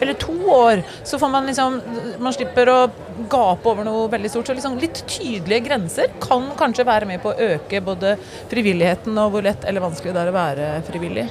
Eller 0.00 0.18
to 0.20 0.34
år, 0.54 0.82
så 1.04 1.18
får 1.18 1.30
man 1.32 1.48
liksom 1.48 1.80
Man 2.22 2.34
slipper 2.34 2.70
å 2.72 2.78
gape 3.28 3.70
over 3.70 3.86
noe 3.86 4.06
veldig 4.12 4.30
stort. 4.32 4.50
Så 4.50 4.56
liksom 4.56 4.78
litt 4.82 5.02
tydelige 5.10 5.66
grenser 5.68 6.12
kan 6.22 6.50
kanskje 6.58 6.86
være 6.88 7.08
med 7.08 7.22
på 7.22 7.32
å 7.32 7.48
øke 7.54 7.82
både 7.84 8.16
frivilligheten 8.50 9.18
og 9.18 9.34
hvor 9.34 9.46
lett 9.46 9.66
eller 9.68 9.84
vanskelig 9.84 10.14
det 10.14 10.22
er 10.22 10.32
å 10.32 10.38
være 10.38 10.70
frivillig. 10.88 11.26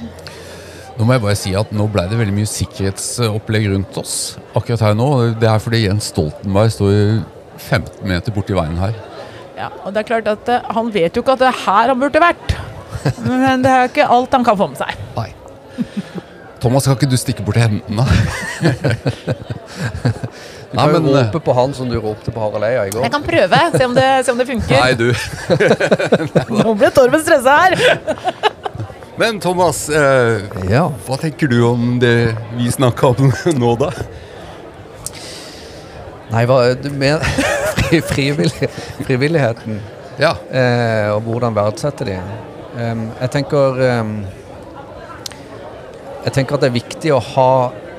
Nå 0.98 1.06
må 1.06 1.14
jeg 1.14 1.22
bare 1.22 1.38
si 1.38 1.52
at 1.54 1.70
nå 1.70 1.84
ble 1.94 2.08
det 2.10 2.16
veldig 2.18 2.34
mye 2.34 2.50
sikkerhetsopplegg 2.50 3.68
rundt 3.70 3.98
oss 4.00 4.14
akkurat 4.58 4.82
her 4.88 4.96
nå. 4.98 5.10
Det 5.38 5.46
er 5.46 5.62
fordi 5.62 5.84
Jens 5.84 6.10
Stoltenberg 6.10 6.72
står 6.74 6.96
15 7.58 8.02
meter 8.10 8.34
borti 8.34 8.56
veien 8.56 8.78
her. 8.80 8.96
Ja, 9.58 9.70
og 9.84 9.94
det 9.94 10.02
er 10.02 10.08
klart 10.10 10.28
at 10.30 10.50
eh, 10.54 10.66
Han 10.76 10.90
vet 10.94 11.16
jo 11.16 11.24
ikke 11.24 11.34
at 11.34 11.42
det 11.42 11.48
er 11.50 11.62
her 11.64 11.92
han 11.92 11.98
burde 12.02 12.22
vært. 12.22 12.54
Men 13.26 13.62
det 13.64 13.70
er 13.70 13.84
jo 13.84 13.92
ikke 13.92 14.10
alt 14.18 14.34
han 14.34 14.46
kan 14.46 14.58
få 14.58 14.70
med 14.72 14.80
seg. 14.80 15.06
Nei. 15.16 15.30
Thomas, 16.60 16.84
kan 16.88 16.96
ikke 16.98 17.06
du 17.12 17.16
stikke 17.20 17.44
bort 17.46 17.54
til 17.54 17.62
hendene? 17.68 18.04
Du 20.68 20.76
kan 20.76 20.90
jo 20.92 20.98
men, 21.00 21.06
jo 21.08 21.14
rope 21.16 21.40
på 21.46 21.54
han 21.56 21.72
som 21.76 21.88
du 21.88 21.96
ropte 22.02 22.32
på 22.34 22.40
Harald 22.42 22.66
Eia 22.66 22.82
i 22.88 22.90
går. 22.92 23.04
Jeg 23.06 23.12
kan 23.14 23.22
prøve, 23.24 23.60
se 23.78 23.86
om 23.88 23.94
det, 23.96 24.06
se 24.26 24.32
om 24.34 24.40
det 24.40 24.46
funker. 24.50 24.76
Nei, 24.76 24.92
du. 24.98 25.08
Nå 26.58 26.74
ble 26.80 26.90
Torben 26.94 27.22
stressa 27.24 27.54
her! 27.62 27.72
Men 29.18 29.40
Thomas, 29.42 29.84
eh, 29.90 30.44
Ja. 30.70 30.84
hva 31.06 31.16
tenker 31.18 31.48
du 31.50 31.56
om 31.66 31.96
det 32.02 32.12
vi 32.58 32.68
snakka 32.70 33.08
om 33.14 33.32
nå, 33.62 33.72
da? 33.80 33.88
Nei, 36.34 36.44
hva 36.46 36.58
du 36.76 36.90
mener 36.92 37.24
fri, 37.78 38.02
frivillig, 38.04 38.68
Frivilligheten 39.06 39.80
Ja. 40.20 40.34
eh, 40.52 41.08
og 41.14 41.22
hvordan 41.26 41.56
verdsette 41.56 42.04
de. 42.10 42.18
Um, 42.78 43.08
jeg 43.22 43.30
tenker 43.34 43.80
em, 43.88 44.12
Jeg 46.28 46.34
tenker 46.36 46.58
at 46.58 46.60
det 46.60 46.68
er 46.68 46.74
viktig 46.74 47.12
å 47.16 47.18
ha, 47.24 47.52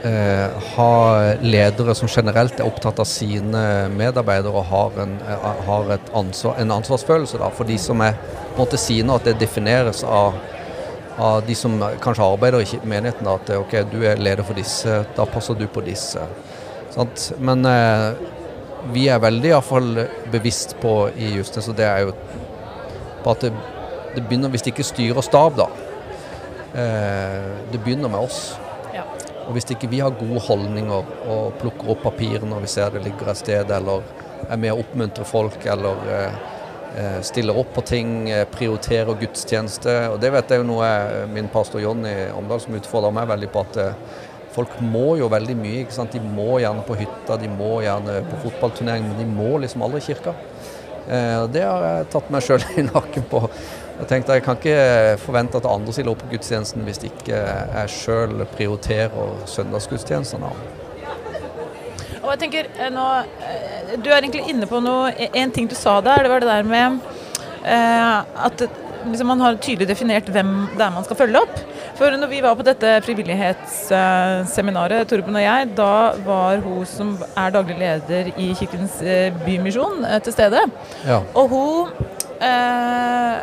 eh, 0.05 0.65
ha 0.75 0.89
ledere 1.41 1.95
som 1.97 2.11
generelt 2.13 2.59
er 2.59 2.67
opptatt 2.67 2.99
av 3.01 3.07
sine 3.09 3.61
medarbeidere 3.89 4.53
og 4.53 4.67
har 4.69 4.99
en, 5.01 5.15
eh, 5.25 5.47
har 5.65 5.97
ansvar, 6.13 6.53
en 6.59 6.75
ansvarsfølelse 6.75 7.39
da, 7.39 7.49
for 7.49 7.63
de 7.63 7.77
som 7.77 7.99
er 8.01 8.13
på 8.13 8.59
en 8.59 8.67
måte 8.67 8.77
sine, 8.77 9.15
at 9.15 9.23
det 9.23 9.39
defineres 9.39 10.03
av, 10.03 10.35
av 11.17 11.41
de 11.47 11.55
som 11.55 11.79
kanskje 11.79 12.21
arbeider 12.21 12.61
i 12.61 12.79
menigheten. 12.85 13.25
Da, 13.25 13.33
at 13.33 13.49
ok, 13.49 13.89
du 13.89 14.05
er 14.05 14.21
leder 14.21 14.43
for 14.43 14.53
disse, 14.53 15.07
da 15.15 15.25
passer 15.25 15.55
du 15.55 15.65
på 15.65 15.81
disse. 15.81 16.21
Sant? 16.93 17.31
Men 17.39 17.65
eh, 17.65 18.13
vi 18.93 19.07
er 19.09 19.17
veldig 19.17 19.49
i 19.49 19.57
hvert 19.57 19.71
fall 19.73 20.07
bevisst 20.29 20.77
på 20.79 21.09
i 21.17 21.33
Justnes, 21.39 21.67
og 21.67 21.75
det 21.75 21.89
er 21.89 22.05
jo 22.05 22.13
på 23.23 23.31
at 23.31 23.41
det, 23.41 23.53
det 24.13 24.27
begynner, 24.27 24.49
hvis 24.49 24.61
det 24.61 24.77
ikke 24.77 24.91
styrer 24.93 25.25
stab, 25.25 25.57
da 25.57 25.71
Det 26.73 27.79
begynner 27.83 28.11
med 28.11 28.19
oss. 28.19 28.53
Ja. 28.93 29.03
Og 29.47 29.55
hvis 29.55 29.65
ikke 29.73 29.89
vi 29.89 30.01
har 30.03 30.13
gode 30.13 30.41
holdninger 30.45 31.13
og 31.33 31.55
plukker 31.61 31.93
opp 31.95 32.03
papirene 32.05 32.51
når 32.51 32.65
vi 32.65 32.69
ser 32.69 32.91
det 32.93 33.01
ligger 33.05 33.31
et 33.31 33.39
sted, 33.39 33.71
eller 33.73 34.05
er 34.47 34.61
med 34.61 34.73
å 34.73 34.79
oppmuntre 34.83 35.25
folk, 35.27 35.65
eller 35.69 36.09
eh, 36.13 36.39
eh, 36.95 37.19
stiller 37.25 37.57
opp 37.57 37.73
på 37.75 37.83
ting, 37.89 38.13
eh, 38.29 38.45
prioriterer 38.49 39.17
gudstjeneste. 39.19 39.95
Og 40.13 40.19
det 40.21 40.31
vet 40.35 40.53
jeg 40.53 40.61
jo 40.61 40.69
noe 40.69 40.87
eh, 40.87 41.25
min 41.31 41.49
pastor 41.51 41.83
Jonny 41.83 42.13
Omdal 42.35 42.61
som 42.63 42.77
utfordrer 42.77 43.15
meg 43.15 43.29
veldig 43.33 43.51
på 43.53 43.65
at 43.65 43.81
eh, 43.81 44.19
folk 44.53 44.79
må 44.81 45.15
jo 45.19 45.29
veldig 45.31 45.57
mye. 45.59 45.83
ikke 45.83 45.97
sant? 45.97 46.15
De 46.15 46.21
må 46.37 46.59
gjerne 46.63 46.85
på 46.87 46.97
hytta, 46.99 47.37
de 47.41 47.51
må 47.51 47.79
gjerne 47.85 48.21
på 48.29 48.43
fotballturnering, 48.47 49.09
men 49.11 49.19
de 49.21 49.27
må 49.33 49.57
liksom 49.63 49.85
aldri 49.85 50.03
i 50.03 50.09
kirka. 50.11 50.35
Eh, 51.09 51.35
og 51.41 51.49
det 51.53 51.65
har 51.65 51.85
jeg 51.87 52.09
tatt 52.13 52.33
meg 52.33 52.45
sjøl 52.45 52.65
i 52.81 52.87
nakken 52.89 53.27
på. 53.33 53.47
Jeg 53.99 54.07
tenkte 54.07 54.35
Jeg 54.37 54.43
kan 54.45 54.55
ikke 54.59 54.81
forvente 55.19 55.59
at 55.59 55.67
andre 55.67 55.93
stiller 55.95 56.13
opp 56.13 56.21
på 56.23 56.29
gudstjenesten 56.33 56.85
hvis 56.87 57.01
ikke 57.09 57.35
jeg 57.35 57.93
sjøl 57.93 58.33
prioriterer 58.53 59.09
søndagsgudstjenestene. 59.49 60.49
Og 62.19 62.29
jeg 62.33 62.39
tenker, 62.43 62.63
eh, 62.77 62.91
nå, 62.93 63.05
eh, 63.43 63.97
Du 64.03 64.07
er 64.09 64.21
egentlig 64.21 64.49
inne 64.51 64.65
på 64.69 64.77
noe 64.83 65.11
En 65.33 65.51
ting 65.51 65.67
du 65.67 65.75
sa 65.75 66.01
der, 66.01 66.23
det 66.23 66.29
var 66.29 66.39
det 66.39 66.49
der 66.49 66.63
med 66.63 66.99
eh, 67.65 68.23
at 68.45 68.61
liksom, 69.05 69.27
man 69.27 69.41
har 69.41 69.55
tydelig 69.55 69.87
definert 69.89 70.29
hvem 70.31 70.67
det 70.75 70.81
er 70.85 70.91
man 70.95 71.03
skal 71.03 71.17
følge 71.19 71.41
opp. 71.41 71.59
For 71.99 72.09
når 72.15 72.27
vi 72.31 72.41
var 72.43 72.55
på 72.55 72.63
dette 72.67 73.01
frivillighetsseminaret, 73.03 75.07
Torben 75.09 75.35
og 75.35 75.43
jeg, 75.43 75.67
da 75.75 76.13
var 76.25 76.57
hun 76.63 76.85
som 76.87 77.23
er 77.35 77.49
daglig 77.55 77.77
leder 77.79 78.25
i 78.37 78.53
Kirkens 78.55 79.01
eh, 79.03 79.33
Bymisjon, 79.45 80.05
til 80.23 80.33
stede. 80.35 80.59
Ja. 81.07 81.19
Og 81.35 81.49
hun 81.51 81.87
eh, 82.39 83.35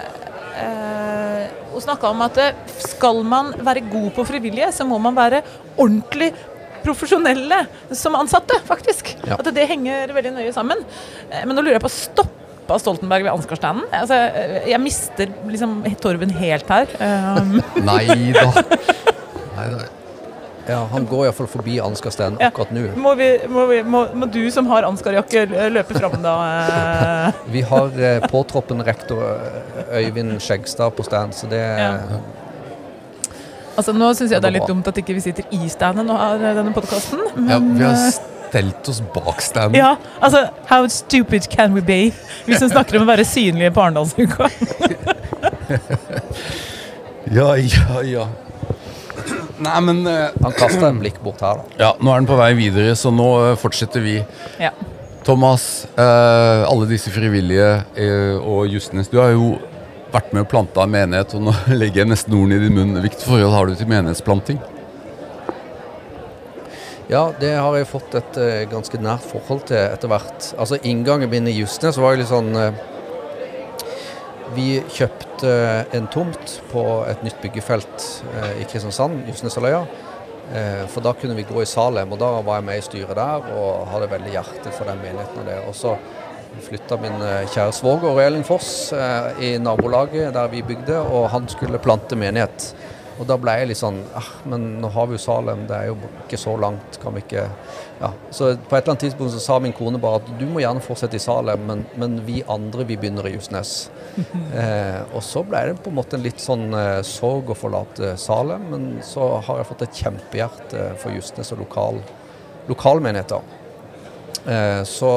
eh, 0.62 1.46
Hun 1.72 1.84
snakka 1.84 2.10
om 2.10 2.22
at 2.26 2.38
eh, 2.42 2.54
skal 2.86 3.22
man 3.26 3.52
være 3.66 3.84
god 3.90 4.10
på 4.16 4.24
frivillige, 4.28 4.70
så 4.72 4.86
må 4.88 4.98
man 5.02 5.16
være 5.16 5.42
ordentlig 5.76 6.32
profesjonelle 6.86 7.64
som 7.96 8.14
ansatte, 8.18 8.58
faktisk. 8.66 9.14
Ja. 9.26 9.38
At 9.40 9.48
det 9.54 9.66
henger 9.68 10.12
veldig 10.16 10.36
nøye 10.38 10.52
sammen. 10.54 10.82
Eh, 11.30 11.44
Men 11.44 11.56
nå 11.56 11.64
lurer 11.64 11.78
jeg 11.80 11.86
på 11.86 11.92
Stoppa 11.92 12.78
Stoltenberg 12.82 13.26
ved 13.26 13.32
Ansgarstanden? 13.34 13.84
Altså, 13.94 14.16
jeg 14.66 14.80
mister 14.82 15.30
liksom 15.50 15.80
Torben 16.02 16.32
helt 16.40 16.70
her. 16.70 16.96
Um, 17.36 17.60
Nei 17.84 18.06
da. 18.34 19.86
Ja, 20.68 20.80
Han 20.92 21.04
går 21.06 21.26
iallfall 21.28 21.46
forbi 21.46 21.76
Ansgarsteinen 21.80 22.38
Ja. 22.40 22.48
akkurat 22.50 22.70
nå. 22.74 22.88
må, 22.96 23.14
vi, 23.14 23.28
må, 23.48 23.66
vi, 23.70 23.82
må, 23.86 24.00
må 24.14 24.26
du 24.26 24.40
som 24.50 24.66
har 24.66 24.82
Ansgar-jakke 24.88 25.44
løpe 25.70 25.94
fram 25.98 26.16
da? 26.24 26.32
eh? 27.28 27.32
Vi 27.54 27.62
har 27.62 28.00
eh, 28.10 28.26
påtroppende 28.32 28.84
rektor 28.86 29.22
eh, 29.22 30.00
Øyvind 30.02 30.40
Skjegstad 30.42 30.90
på 30.98 31.06
stand, 31.06 31.34
så 31.38 31.46
det 31.50 31.62
Ja. 31.62 31.92
Altså, 33.76 33.92
nå 33.92 34.08
syns 34.16 34.32
jeg 34.32 34.40
det 34.40 34.48
er 34.48 34.54
litt 34.56 34.66
dumt 34.70 34.86
at 34.88 34.96
ikke 34.96 35.12
vi 35.18 35.20
sitter 35.20 35.44
i 35.52 35.66
standet 35.68 36.08
og 36.08 36.16
har 36.16 36.38
denne 36.40 36.72
podkasten. 36.72 37.20
Ja, 37.44 37.58
vi 37.60 37.82
har 37.84 37.92
eh, 37.92 38.14
stelt 38.48 38.88
oss 38.88 39.02
bak 39.12 39.42
standen. 39.44 39.76
Ja, 39.76 39.90
altså 40.18 40.46
How 40.70 40.86
stupid 40.88 41.44
can 41.52 41.74
we 41.76 41.82
be? 41.84 41.98
Vi 42.46 42.56
som 42.56 42.70
snakker 42.72 42.96
om 42.96 43.04
å 43.04 43.10
være 43.12 43.26
synlige 43.28 43.74
på 43.76 43.84
Arendalsuka. 43.84 44.48
Ja, 47.26 47.56
ja, 47.58 48.02
ja. 48.06 48.26
Nei, 49.62 49.76
men 49.80 50.02
uh, 50.04 50.34
Han 50.42 50.54
kasta 50.56 50.90
en 50.90 51.00
blikk 51.00 51.20
bort 51.24 51.40
her, 51.44 51.62
da. 51.62 51.78
Ja, 51.80 51.92
nå 52.00 52.12
er 52.12 52.20
den 52.20 52.28
på 52.28 52.36
vei 52.38 52.50
videre, 52.58 52.96
så 52.98 53.12
nå 53.14 53.28
eh, 53.40 53.54
fortsetter 53.60 54.04
vi. 54.04 54.18
Ja. 54.60 54.72
Thomas, 55.26 55.86
uh, 55.96 56.66
alle 56.68 56.86
disse 56.90 57.10
frivillige 57.10 57.70
og 58.38 58.68
Justnes, 58.70 59.10
du 59.10 59.18
har 59.18 59.32
jo 59.34 59.56
vært 60.12 60.30
med 60.36 60.44
å 60.44 60.48
plante 60.48 60.80
en 60.82 60.92
menighet, 60.92 61.34
og 61.34 61.48
nå 61.48 61.54
legger 61.80 62.04
jeg 62.04 62.12
nesten 62.12 62.36
ordene 62.36 62.60
i 62.60 62.66
din 62.66 62.76
munn. 62.76 62.98
Hvilket 63.02 63.24
forhold 63.26 63.56
har 63.56 63.70
du 63.70 63.78
til 63.78 63.90
menighetsplanting? 63.90 64.60
Ja, 67.10 67.28
det 67.38 67.52
har 67.54 67.74
jeg 67.78 67.86
fått 67.86 68.16
et 68.18 68.38
ganske 68.70 68.98
nært 68.98 69.26
forhold 69.30 69.68
til 69.68 69.78
etter 69.78 70.10
hvert. 70.10 70.48
Altså 70.58 70.78
Inngangen 70.82 71.30
min 71.30 71.46
i 71.46 71.54
Justnes 71.54 72.00
var 72.02 72.16
jo 72.16 72.22
litt 72.22 72.32
sånn 72.32 72.50
Vi 74.54 74.82
kjøpte 74.94 75.52
en 75.96 76.06
tomt 76.12 76.60
på 76.70 76.82
et 77.10 77.24
nytt 77.26 77.40
byggefelt 77.42 78.04
eh, 78.36 78.60
i 78.62 78.66
Kristiansand, 78.70 79.24
Justnesaløya. 79.26 79.80
Eh, 80.54 80.84
for 80.92 81.02
da 81.02 81.12
kunne 81.18 81.34
vi 81.34 81.46
gå 81.48 81.62
i 81.62 81.66
Salem, 81.66 82.12
og 82.14 82.20
da 82.22 82.28
var 82.46 82.60
jeg 82.60 82.68
med 82.68 82.78
i 82.78 82.84
styret 82.86 83.18
der 83.18 83.48
og 83.56 83.88
hadde 83.90 84.12
veldig 84.12 84.34
hjerte 84.36 84.74
for 84.76 84.86
den 84.86 85.02
menigheten. 85.02 85.48
og. 85.56 85.68
Og 85.72 85.74
så 85.74 85.96
flytta 86.62 86.98
min 87.02 87.22
eh, 87.22 87.48
kjære 87.52 87.74
svoger 87.74 88.20
Elin 88.22 88.46
Foss 88.46 88.92
eh, 88.94 89.40
i 89.42 89.56
nabolaget 89.58 90.34
der 90.34 90.52
vi 90.52 90.62
bygde, 90.62 91.00
og 91.00 91.30
han 91.34 91.48
skulle 91.50 91.82
plante 91.82 92.16
menighet. 92.16 92.70
Og 93.16 93.24
da 93.28 93.38
ble 93.40 93.54
jeg 93.56 93.70
litt 93.70 93.80
sånn 93.80 94.02
ah, 94.12 94.26
Men 94.44 94.64
nå 94.82 94.90
har 94.92 95.06
vi 95.08 95.16
jo 95.16 95.22
Salem, 95.22 95.62
det 95.68 95.76
er 95.76 95.86
jo 95.88 95.94
ikke 96.26 96.36
så 96.40 96.52
langt. 96.60 96.98
Kan 97.02 97.16
vi 97.16 97.24
ikke 97.24 97.48
Ja. 97.96 98.10
Så 98.30 98.50
på 98.60 98.76
et 98.76 98.82
eller 98.82 98.92
annet 98.92 99.06
tidspunkt 99.06 99.32
så 99.32 99.40
sa 99.40 99.58
min 99.58 99.72
kone 99.72 99.96
bare 99.98 100.20
at 100.20 100.26
du 100.36 100.44
må 100.50 100.60
gjerne 100.60 100.84
fortsette 100.84 101.16
i 101.16 101.22
Salem, 101.22 101.62
men, 101.64 101.86
men 101.96 102.18
vi 102.26 102.42
andre 102.44 102.84
vi 102.84 102.98
begynner 103.00 103.24
i 103.24 103.32
Justnes. 103.32 103.86
eh, 104.60 105.00
og 105.12 105.22
så 105.24 105.42
ble 105.46 105.62
det 105.70 105.78
på 105.82 105.92
en 105.92 105.98
måte 105.98 106.16
en 106.18 106.24
litt 106.24 106.42
sånn 106.42 106.68
eh, 106.76 107.00
sorg 107.06 107.52
å 107.52 107.58
forlate 107.58 108.14
Salem, 108.20 108.68
men 108.72 108.88
så 109.04 109.36
har 109.46 109.60
jeg 109.60 109.70
fått 109.70 109.86
et 109.86 110.02
kjempehjerte 110.02 110.88
for 111.02 111.14
Justnes 111.16 111.52
og 111.54 111.64
lokal, 111.64 112.02
lokalmenigheter. 112.70 113.56
Eh, 114.46 114.82
så 114.88 115.12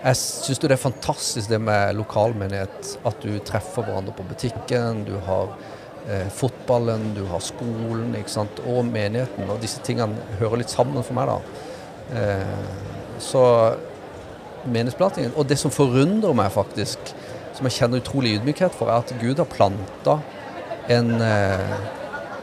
jeg 0.00 0.16
syns 0.16 0.60
det 0.62 0.70
er 0.72 0.80
fantastisk 0.80 1.50
det 1.50 1.58
med 1.60 1.98
lokalmenighet. 1.98 2.94
At 3.04 3.20
du 3.20 3.34
treffer 3.44 3.84
hverandre 3.84 4.14
på 4.16 4.24
butikken. 4.30 5.04
Du 5.04 5.18
har 5.26 5.52
eh, 6.08 6.28
fotballen, 6.32 7.10
du 7.16 7.26
har 7.28 7.42
skolen 7.44 8.14
ikke 8.16 8.32
sant? 8.32 8.62
og 8.64 8.84
menigheten. 8.88 9.50
Og 9.52 9.60
disse 9.60 9.82
tingene 9.84 10.16
hører 10.40 10.62
litt 10.62 10.72
sammen 10.72 11.04
for 11.04 11.18
meg. 11.18 11.28
da. 11.28 11.66
Eh, 12.20 12.88
så 13.20 13.42
menighetsplantingen 14.64 15.36
Og 15.36 15.46
det 15.48 15.58
som 15.60 15.72
forundrer 15.72 16.32
meg 16.36 16.50
faktisk, 16.52 17.12
som 17.56 17.66
jeg 17.66 17.76
kjenner 17.76 18.02
utrolig 18.02 18.36
ydmykhet 18.38 18.74
for, 18.76 18.90
er 18.90 19.02
at 19.02 19.14
Gud 19.20 19.40
har 19.42 19.48
planta 19.50 20.18
en 20.90 21.14
eh, 21.22 21.74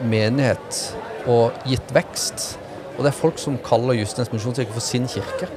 menighet 0.06 0.82
og 1.28 1.56
gitt 1.68 1.94
vekst. 1.96 2.58
Og 2.98 3.04
det 3.06 3.12
er 3.12 3.18
folk 3.18 3.42
som 3.42 3.60
kaller 3.64 3.98
Justnes 3.98 4.32
misjonskirke 4.34 4.74
for 4.76 4.84
sin 4.84 5.08
kirke. 5.12 5.50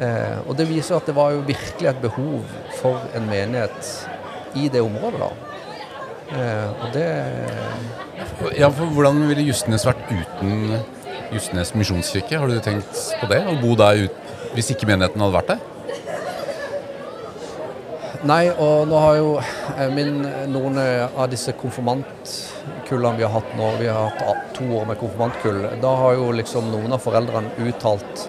Eh, 0.00 0.38
og 0.46 0.56
det 0.56 0.68
viser 0.70 0.96
at 0.96 1.08
det 1.08 1.16
var 1.16 1.34
jo 1.34 1.44
virkelig 1.46 1.90
et 1.90 2.02
behov 2.02 2.44
for 2.80 3.00
en 3.16 3.28
menighet 3.28 3.94
i 4.56 4.68
det 4.72 4.82
området. 4.84 5.20
da. 5.20 5.30
Eh, 6.30 6.68
og 6.82 6.92
det 6.94 7.08
Ja, 8.58 8.68
for 8.68 8.86
Hvordan 8.86 9.28
ville 9.28 9.42
Justnes 9.42 9.86
vært 9.86 10.06
uten 10.10 10.78
Justnes 11.32 11.74
misjonskirke? 11.74 12.38
Har 12.38 12.46
du 12.46 12.60
tenkt 12.60 12.94
på 13.20 13.28
det? 13.28 13.42
Å 13.46 13.60
bo 13.60 13.74
der 13.74 14.06
ut, 14.06 14.16
hvis 14.54 14.70
ikke 14.70 14.86
menigheten 14.86 15.20
hadde 15.20 15.36
vært 15.36 15.52
der? 15.54 15.60
Nei, 18.28 18.50
og 18.52 18.84
nå 18.90 18.98
har 19.00 19.14
jo 19.16 19.28
eh, 19.40 19.86
min, 19.94 20.20
noen 20.52 20.76
eh, 20.76 21.06
av 21.16 21.30
disse 21.32 21.54
konfirmantkullene 21.56 23.16
vi 23.16 23.24
har 23.24 23.32
hatt 23.32 23.54
nå, 23.56 23.70
vi 23.80 23.88
har 23.88 24.12
hatt 24.18 24.50
to 24.58 24.66
år 24.76 24.90
med 24.90 25.00
konfirmantkull, 25.00 25.62
da 25.80 25.94
har 26.02 26.18
jo 26.18 26.26
liksom 26.36 26.68
noen 26.68 26.92
av 26.92 27.00
foreldrene 27.00 27.54
uttalt 27.64 28.26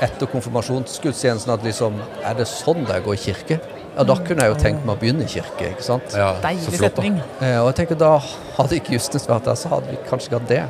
etter 0.00 0.28
konfirmasjonsgudstjenesten 0.32 1.52
at 1.52 1.64
liksom 1.64 1.98
Er 2.24 2.36
det 2.36 2.46
sånn 2.48 2.86
det 2.86 2.94
er 2.94 3.02
å 3.02 3.08
gå 3.10 3.16
i 3.16 3.20
kirke? 3.20 3.58
Ja, 3.96 4.04
da 4.06 4.16
kunne 4.20 4.44
jeg 4.44 4.54
jo 4.54 4.60
tenkt 4.60 4.84
meg 4.84 4.94
å 4.94 5.00
begynne 5.00 5.24
i 5.24 5.32
kirke, 5.32 5.72
ikke 5.72 5.84
sant? 5.84 6.14
Ja, 6.16 6.34
Deilig 6.44 6.76
setning. 6.78 7.18
Eh, 7.40 7.56
og 7.58 7.72
jeg 7.72 7.80
tenker 7.80 8.00
da 8.00 8.14
hadde 8.58 8.78
ikke 8.78 8.94
Justnes 8.94 9.26
vært 9.28 9.48
der, 9.48 9.58
så 9.60 9.72
hadde 9.72 9.90
vi 9.90 9.98
kanskje 10.08 10.30
ikke 10.30 10.38
hatt 10.40 10.52
det. 10.52 10.62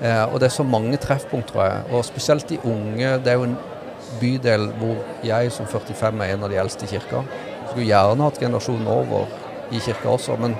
Eh, 0.00 0.24
og 0.24 0.40
det 0.40 0.48
er 0.48 0.56
så 0.56 0.66
mange 0.66 0.98
treffpunkt, 1.00 1.52
tror 1.52 1.68
jeg. 1.68 1.86
Og 1.92 2.04
spesielt 2.08 2.48
de 2.50 2.58
unge. 2.64 3.14
Det 3.22 3.32
er 3.32 3.38
jo 3.38 3.46
en 3.48 3.56
bydel 4.20 4.66
hvor 4.80 5.00
jeg 5.24 5.52
som 5.54 5.68
45 5.70 6.24
er 6.24 6.34
en 6.34 6.44
av 6.48 6.52
de 6.52 6.60
eldste 6.60 6.88
i 6.88 6.92
kirka. 6.96 7.22
Skulle 7.70 7.86
gjerne 7.86 8.26
hatt 8.26 8.40
generasjonen 8.42 8.90
over 8.90 9.30
i 9.70 9.80
kirka 9.80 10.10
også, 10.16 10.36
men 10.40 10.58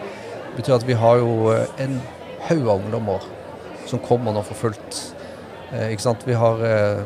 Det 0.50 0.56
betyr 0.56 0.74
at 0.74 0.86
vi 0.86 0.94
har 0.98 1.20
jo 1.20 1.52
eh, 1.52 1.68
en 1.78 2.00
haug 2.48 2.64
av 2.68 2.80
ungdommer 2.80 3.22
som 3.86 4.00
kommer 4.02 4.34
nå 4.34 4.42
for 4.42 4.58
fullt. 4.58 4.98
Eh, 5.72 5.92
ikke 5.92 6.02
sant? 6.02 6.26
Vi 6.26 6.34
har 6.34 6.64
eh, 6.66 7.04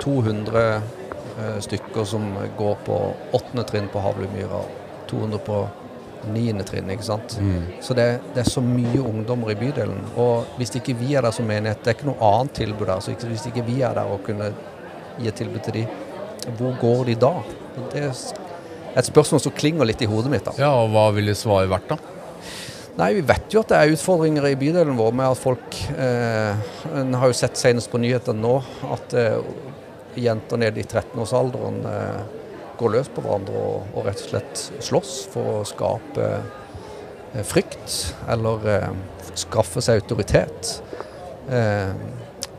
200 0.00 0.62
eh, 0.72 1.58
stykker 1.60 2.04
som 2.08 2.32
går 2.58 2.80
på 2.86 2.98
åttende 3.36 3.64
trinn 3.68 3.90
på 3.92 4.00
Havlemyra. 4.00 4.62
200 5.10 5.42
på 5.44 5.60
niende 6.32 6.64
trinn, 6.64 6.90
ikke 6.90 7.06
sant. 7.06 7.36
Mm. 7.40 7.64
Så 7.82 7.94
det, 7.98 8.06
det 8.34 8.44
er 8.44 8.50
så 8.50 8.62
mye 8.64 9.02
ungdommer 9.02 9.52
i 9.52 9.58
bydelen. 9.58 10.00
Og 10.16 10.56
hvis 10.58 10.74
ikke 10.78 10.96
vi 10.98 11.16
er 11.16 11.26
der 11.26 11.34
som 11.34 11.48
menighet, 11.48 11.82
det 11.82 11.92
er 11.92 11.98
ikke 11.98 12.08
noe 12.12 12.30
annet 12.32 12.56
tilbud 12.62 12.88
der. 12.88 13.02
Så 13.04 13.16
hvis 13.28 13.48
ikke 13.50 13.66
vi 13.66 13.80
er 13.82 13.96
der 13.98 14.08
og 14.08 14.22
kunne 14.26 14.52
gi 15.18 15.28
et 15.28 15.36
tilbud 15.36 15.60
til 15.66 15.82
de, 15.82 15.86
hvor 16.58 16.78
går 16.80 17.04
de 17.10 17.18
da? 17.20 17.34
Det 17.92 18.06
et 18.96 19.08
spørsmål 19.08 19.40
som 19.44 19.54
klinger 19.56 19.88
litt 19.88 20.02
i 20.04 20.08
hodet 20.10 20.32
mitt. 20.32 20.44
da. 20.44 20.52
Ja, 20.60 20.72
og 20.82 20.92
Hva 20.92 21.06
ville 21.16 21.34
svaret 21.38 21.70
vært, 21.72 21.88
da? 21.92 21.96
Nei, 22.98 23.14
Vi 23.14 23.22
vet 23.24 23.54
jo 23.54 23.62
at 23.62 23.70
det 23.72 23.78
er 23.78 23.94
utfordringer 23.94 24.46
i 24.50 24.56
bydelen 24.60 24.98
vår 24.98 25.14
med 25.16 25.32
at 25.32 25.40
folk 25.40 25.78
eh, 25.96 26.72
En 27.00 27.14
har 27.16 27.30
jo 27.30 27.36
sett 27.38 27.56
senest 27.56 27.88
på 27.88 28.00
nyhetene 28.02 28.42
nå 28.42 28.58
at 28.92 29.14
eh, 29.16 29.38
jenter 30.20 30.60
ned 30.60 30.76
i 30.76 30.84
13-årsalderen 30.84 31.78
eh, 31.88 32.18
går 32.76 32.92
løs 32.92 33.08
på 33.14 33.24
hverandre 33.24 33.56
og, 33.56 33.94
og 33.96 34.08
rett 34.08 34.20
og 34.26 34.32
slett 34.34 34.64
slåss 34.84 35.12
for 35.32 35.62
å 35.62 35.64
skape 35.68 36.26
eh, 37.32 37.40
frykt 37.48 37.96
eller 38.28 38.68
eh, 38.74 38.90
skaffe 39.40 39.80
seg 39.80 40.02
autoritet. 40.02 40.74
Eh, 41.48 41.94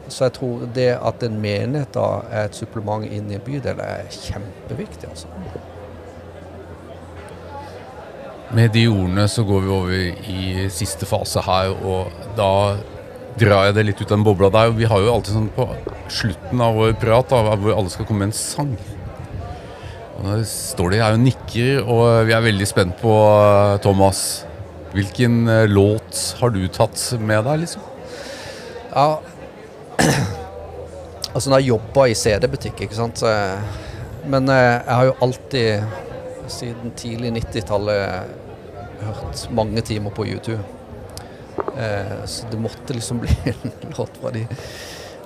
så 0.10 0.26
jeg 0.28 0.36
tror 0.40 0.66
det 0.74 0.90
at 0.98 1.24
en 1.26 1.38
menighet 1.42 1.94
da 1.94 2.08
er 2.32 2.50
et 2.50 2.58
supplement 2.58 3.06
inn 3.06 3.30
i 3.30 3.38
en 3.38 3.46
bydel, 3.46 3.80
er 3.86 4.10
kjempeviktig. 4.10 5.14
altså. 5.14 5.30
Med 8.54 8.70
de 8.76 8.84
ordene 8.86 9.26
så 9.32 9.42
går 9.48 9.64
vi 9.64 9.72
over 9.74 9.94
i 10.30 10.66
siste 10.70 11.08
fase 11.10 11.42
her, 11.42 11.72
og 11.74 12.12
da 12.38 12.78
drar 13.42 13.68
jeg 13.68 13.78
det 13.80 13.86
litt 13.88 14.02
ut 14.02 14.12
av 14.12 14.18
den 14.20 14.26
bobla 14.28 14.50
der. 14.54 14.76
Vi 14.78 14.86
har 14.86 15.02
jo 15.02 15.14
alltid 15.16 15.34
sånn 15.34 15.48
på 15.56 15.66
slutten 16.14 16.62
av 16.62 16.78
vår 16.78 16.94
prat 17.02 17.34
da, 17.34 17.56
hvor 17.58 17.74
alle 17.74 17.90
skal 17.90 18.06
komme 18.06 18.28
med 18.28 18.30
en 18.30 18.38
sang. 18.38 18.76
Og 20.20 20.28
nå 20.28 20.38
står 20.46 20.94
de 20.94 21.02
her 21.02 21.18
og 21.18 21.24
nikker, 21.24 21.82
og 21.82 22.28
vi 22.30 22.36
er 22.38 22.46
veldig 22.46 22.70
spent 22.70 23.02
på 23.02 23.16
eh, 23.32 23.80
Thomas. 23.82 24.22
Hvilken 24.94 25.48
eh, 25.50 25.66
låt 25.66 26.22
har 26.38 26.54
du 26.54 26.62
tatt 26.70 27.02
med 27.18 27.48
deg, 27.50 27.64
liksom? 27.66 27.90
Ja 28.94 29.08
Altså 31.34 31.50
når 31.50 31.64
jeg 31.64 31.72
jobba 31.72 32.04
i 32.06 32.14
CD-butikk, 32.14 32.84
ikke 32.86 32.98
sant 33.00 33.24
Men 34.30 34.52
eh, 34.54 34.76
jeg 34.76 34.94
har 34.94 35.08
jo 35.08 35.16
alltid 35.26 36.04
siden 36.52 36.92
tidlig 37.00 37.32
90-tallet 37.38 38.40
hørt 39.04 39.44
mange 39.52 39.82
timer 39.82 40.12
på 40.16 40.26
YouTube. 40.28 40.64
Eh, 41.78 42.26
så 42.26 42.48
det 42.52 42.60
måtte 42.62 42.94
liksom 42.96 43.20
bli 43.24 43.36
en 43.46 43.72
låt 43.98 44.18
fra 44.22 44.32
de. 44.36 44.46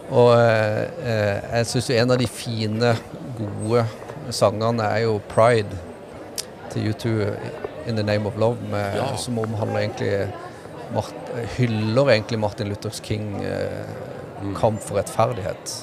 Og 0.09 0.31
eh, 0.39 1.39
jeg 1.59 1.67
syns 1.71 1.89
jo 1.91 1.97
en 1.99 2.13
av 2.15 2.19
de 2.21 2.27
fine, 2.31 2.93
gode 3.37 3.83
sangene 4.33 4.83
er 4.83 5.05
jo 5.05 5.19
'Pride' 5.29 5.77
til 6.71 6.91
U2 6.91 7.11
in 7.87 7.95
the 7.95 8.03
name 8.03 8.27
of 8.27 8.35
love, 8.37 8.57
med, 8.71 8.95
Ja. 8.95 9.15
som 9.15 9.39
omhandler 9.39 9.79
egentlig 9.79 10.27
Mart, 10.93 11.13
hyller 11.57 12.09
egentlig 12.13 12.39
Martin 12.39 12.69
Luthers 12.69 13.01
King 13.03 13.43
eh, 13.43 13.87
kamp 14.55 14.79
for 14.81 14.95
rettferdighet. 14.97 15.73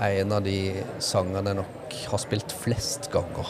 Er 0.00 0.22
en 0.22 0.32
av 0.32 0.42
de 0.44 0.72
sangene 0.98 1.52
jeg 1.52 1.56
nok 1.58 1.96
har 2.10 2.18
spilt 2.18 2.52
flest 2.52 3.10
ganger. 3.12 3.48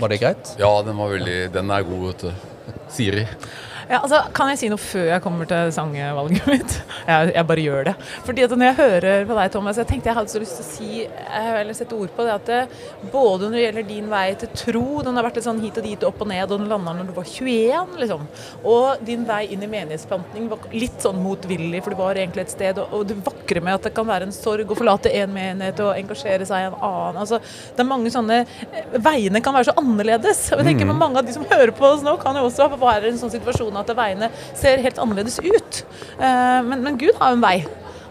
Var 0.00 0.08
det 0.08 0.18
greit? 0.18 0.54
Ja, 0.58 0.70
den 0.82 0.96
var 0.98 1.12
veldig 1.14 1.36
Den 1.54 1.70
er 1.70 1.82
god, 1.86 2.06
vet 2.08 2.24
du. 2.26 2.32
Siri. 2.94 3.26
Ja, 3.90 4.00
altså, 4.00 4.20
kan 4.36 4.48
jeg 4.52 4.60
si 4.62 4.68
noe 4.72 4.80
før 4.80 5.08
jeg 5.10 5.22
kommer 5.24 5.48
til 5.50 5.72
sangvalget 5.74 6.46
mitt? 6.50 6.76
Jeg, 7.04 7.34
jeg 7.34 7.44
bare 7.44 7.60
gjør 7.60 7.82
det. 7.84 7.92
Fordi 8.24 8.44
at 8.46 8.52
når 8.56 8.64
jeg 8.70 8.76
hører 8.78 9.24
på 9.28 9.34
deg, 9.36 9.48
Thomas, 9.52 9.76
jeg 9.76 9.88
tenkte 9.90 10.08
jeg 10.08 10.16
hadde 10.16 10.32
så 10.32 10.40
lyst 10.40 10.54
til 10.56 10.64
å 10.64 10.68
si, 10.70 10.86
eh, 11.04 11.48
eller 11.60 11.76
sette 11.76 11.96
ord 11.98 12.12
på 12.16 12.24
det, 12.24 12.32
at 12.32 12.46
det, 12.48 12.60
både 13.12 13.50
når 13.50 13.56
det 13.58 13.64
gjelder 13.64 13.86
din 13.90 14.06
vei 14.08 14.22
til 14.40 14.50
tro, 14.56 14.84
den 15.04 15.18
har 15.18 15.26
vært 15.26 15.36
litt 15.36 15.44
sånn 15.44 15.60
hit 15.60 15.80
og 15.82 15.84
dit, 15.84 16.06
opp 16.08 16.22
og 16.24 16.30
ned, 16.30 16.46
og 16.46 16.62
den 16.62 16.70
landa 16.70 16.94
når 16.96 17.10
du 17.10 17.12
var 17.18 17.28
21, 17.28 17.92
liksom, 18.00 18.24
og 18.72 19.04
din 19.04 19.26
vei 19.28 19.42
inn 19.52 19.66
i 19.66 19.68
menighetsplanting 19.74 20.46
var 20.48 20.64
litt 20.72 21.04
sånn 21.04 21.20
motvillig, 21.20 21.82
for 21.84 21.92
du 21.92 22.00
var 22.00 22.20
egentlig 22.22 22.46
et 22.46 22.54
sted, 22.54 22.80
og, 22.80 22.96
og 22.96 23.04
det 23.10 23.18
vakre 23.26 23.60
med 23.66 23.76
at 23.76 23.90
det 23.90 23.94
kan 23.98 24.08
være 24.08 24.30
en 24.30 24.34
sorg 24.38 24.72
å 24.72 24.78
forlate 24.80 25.12
en 25.20 25.36
menighet 25.36 25.84
og 25.84 25.92
engasjere 26.00 26.48
seg 26.48 26.64
i 26.64 26.70
en 26.70 26.78
annen. 26.80 27.20
Altså, 27.26 27.42
det 27.76 27.84
er 27.84 27.90
mange 27.90 28.14
sånne 28.14 28.40
eh, 28.46 28.96
Veiene 29.04 29.44
kan 29.44 29.58
være 29.58 29.68
så 29.68 29.76
annerledes. 29.82 30.46
Og 30.54 30.62
jeg 30.62 30.70
tenker 30.70 30.84
Mm. 30.84 30.98
Mange 31.00 31.18
av 31.18 31.26
de 31.26 31.32
som 31.34 31.44
hører 31.48 31.72
på 31.74 31.84
oss 31.88 32.02
nå, 32.04 32.12
kan 32.22 32.36
jo 32.38 32.44
også 32.46 32.66
være 32.78 33.08
i 33.08 33.12
en 33.12 33.18
sånn 33.18 33.32
situasjon 33.32 33.73
at 33.80 33.94
veiene 33.96 34.30
ser 34.54 34.82
helt 34.84 35.00
annerledes 35.02 35.40
ut. 35.42 35.80
Eh, 36.18 36.60
men, 36.66 36.84
men 36.84 37.00
Gud 37.00 37.16
har 37.20 37.32
jo 37.32 37.38
en 37.40 37.44
vei, 37.44 37.58